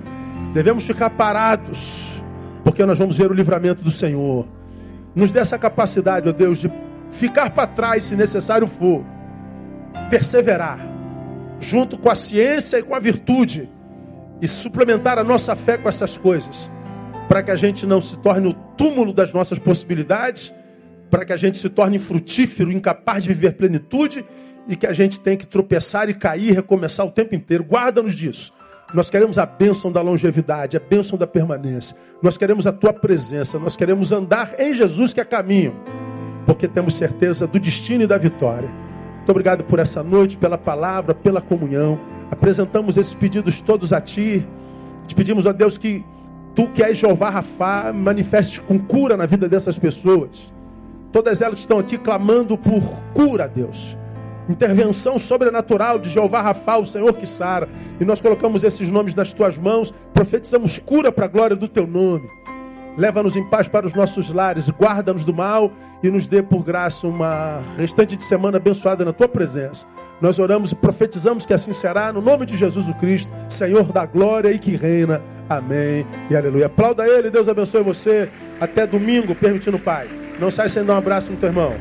Devemos 0.56 0.86
ficar 0.86 1.10
parados, 1.10 2.24
porque 2.64 2.86
nós 2.86 2.98
vamos 2.98 3.18
ver 3.18 3.30
o 3.30 3.34
livramento 3.34 3.84
do 3.84 3.92
Senhor. 3.92 4.48
Nos 5.14 5.30
dê 5.30 5.40
essa 5.40 5.60
capacidade, 5.60 6.30
ó 6.30 6.32
Deus, 6.32 6.60
de 6.60 6.72
ficar 7.12 7.50
para 7.50 7.68
trás 7.68 8.06
se 8.06 8.16
necessário 8.16 8.66
for. 8.66 9.04
Perseverar 10.10 10.80
junto 11.60 11.98
com 11.98 12.10
a 12.10 12.16
ciência 12.16 12.78
e 12.78 12.84
com 12.84 12.96
a 12.96 13.00
virtude, 13.00 13.70
e 14.42 14.48
suplementar 14.48 15.20
a 15.20 15.26
nossa 15.26 15.58
fé 15.58 15.78
com 15.78 15.90
essas 15.90 16.18
coisas, 16.18 16.72
para 17.28 17.44
que 17.44 17.52
a 17.52 17.58
gente 17.58 17.86
não 17.86 18.00
se 18.00 18.18
torne 18.20 18.48
o 18.48 18.54
túmulo 18.54 19.12
das 19.12 19.34
nossas 19.34 19.60
possibilidades, 19.60 20.54
para 21.12 21.26
que 21.26 21.34
a 21.34 21.38
gente 21.38 21.58
se 21.58 21.70
torne 21.70 22.00
frutífero, 22.00 22.72
incapaz 22.72 23.24
de 23.24 23.34
viver 23.34 23.58
plenitude 23.58 24.26
e 24.70 24.78
que 24.78 24.88
a 24.88 24.94
gente 24.94 25.20
tem 25.20 25.36
que 25.36 25.46
tropeçar 25.46 26.10
e 26.10 26.14
cair, 26.14 26.54
recomeçar 26.54 27.06
o 27.06 27.12
tempo 27.12 27.36
inteiro. 27.36 27.66
Guarda-nos 27.66 28.16
disso. 28.16 28.54
Nós 28.94 29.10
queremos 29.10 29.38
a 29.38 29.46
bênção 29.46 29.92
da 29.92 30.02
longevidade, 30.02 30.78
a 30.78 30.80
bênção 30.80 31.18
da 31.18 31.28
permanência. 31.28 31.96
Nós 32.22 32.38
queremos 32.38 32.68
a 32.68 32.72
tua 32.72 32.94
presença, 32.94 33.60
nós 33.60 33.76
queremos 33.76 34.12
andar 34.12 34.56
em 34.60 34.74
Jesus 34.74 35.14
que 35.14 35.20
é 35.20 35.26
caminho, 35.26 35.76
porque 36.46 36.68
temos 36.68 36.96
certeza 36.96 37.48
do 37.48 37.60
destino 37.60 38.04
e 38.04 38.08
da 38.08 38.18
vitória. 38.18 38.70
Muito 39.18 39.30
obrigado 39.30 39.64
por 39.64 39.80
essa 39.80 40.04
noite, 40.04 40.38
pela 40.38 40.58
palavra, 40.58 41.16
pela 41.16 41.42
comunhão. 41.42 42.00
Apresentamos 42.30 42.96
esses 42.96 43.16
pedidos 43.16 43.60
todos 43.60 43.92
a 43.92 44.00
Ti. 44.00 44.48
Te 45.08 45.16
pedimos 45.16 45.48
a 45.48 45.52
Deus 45.52 45.78
que 45.78 46.06
Tu 46.56 46.68
que 46.70 46.82
és 46.82 46.98
Jeová 46.98 47.30
Rafá, 47.30 47.92
manifeste 47.92 48.62
com 48.62 48.80
cura 48.80 49.18
na 49.18 49.26
vida 49.26 49.50
dessas 49.50 49.78
pessoas. 49.78 50.54
Todas 51.12 51.42
elas 51.42 51.60
estão 51.60 51.78
aqui 51.78 51.98
clamando 51.98 52.58
por 52.58 52.82
cura, 53.14 53.46
Deus. 53.46 53.98
Intervenção 54.48 55.18
sobrenatural 55.18 55.98
de 55.98 56.10
Jeová 56.10 56.42
Rafá, 56.42 56.78
o 56.78 56.86
Senhor 56.86 57.14
que 57.14 57.26
sara. 57.26 57.68
E 58.00 58.06
nós 58.06 58.22
colocamos 58.22 58.64
esses 58.64 58.92
nomes 58.92 59.16
nas 59.16 59.34
tuas 59.34 59.58
mãos, 59.58 59.94
profetizamos 60.14 60.78
cura 60.80 61.12
para 61.12 61.26
a 61.26 61.30
glória 61.30 61.56
do 61.56 61.68
teu 61.68 61.88
nome. 61.88 62.30
Leva-nos 62.98 63.36
em 63.36 63.44
paz 63.44 63.68
para 63.68 63.86
os 63.86 63.94
nossos 63.94 64.30
lares, 64.30 64.70
guarda-nos 64.70 65.26
do 65.26 65.34
mal 65.34 65.70
e 66.02 66.10
nos 66.10 66.28
dê 66.28 66.42
por 66.42 66.64
graça 66.64 67.06
uma 67.06 67.62
restante 67.78 68.16
de 68.16 68.24
semana 68.24 68.58
abençoada 68.58 69.04
na 69.04 69.12
tua 69.12 69.28
presença. 69.28 69.86
Nós 70.22 70.40
oramos 70.40 70.72
e 70.72 70.76
profetizamos 70.76 71.46
que 71.46 71.54
assim 71.54 71.74
será, 71.74 72.14
no 72.14 72.22
nome 72.22 72.46
de 72.46 72.56
Jesus 72.56 72.88
o 72.88 72.94
Cristo, 72.94 73.30
Senhor 73.50 73.92
da 73.92 74.06
glória 74.06 74.50
e 74.50 74.58
que 74.58 74.78
reina. 74.78 75.22
Amém 75.50 76.06
e 76.30 76.36
aleluia. 76.36 76.68
Aplauda 76.68 77.06
ele, 77.06 77.30
Deus 77.30 77.50
abençoe 77.50 77.84
você. 77.84 78.30
Até 78.62 78.88
domingo, 78.88 79.36
permitindo, 79.36 79.78
Pai. 79.78 80.08
Não 80.40 80.50
sai 80.50 80.70
sem 80.70 80.86
dar 80.86 80.94
um 80.94 80.98
abraço 80.98 81.32
no 81.32 81.38
teu 81.38 81.50
irmão. 81.50 81.74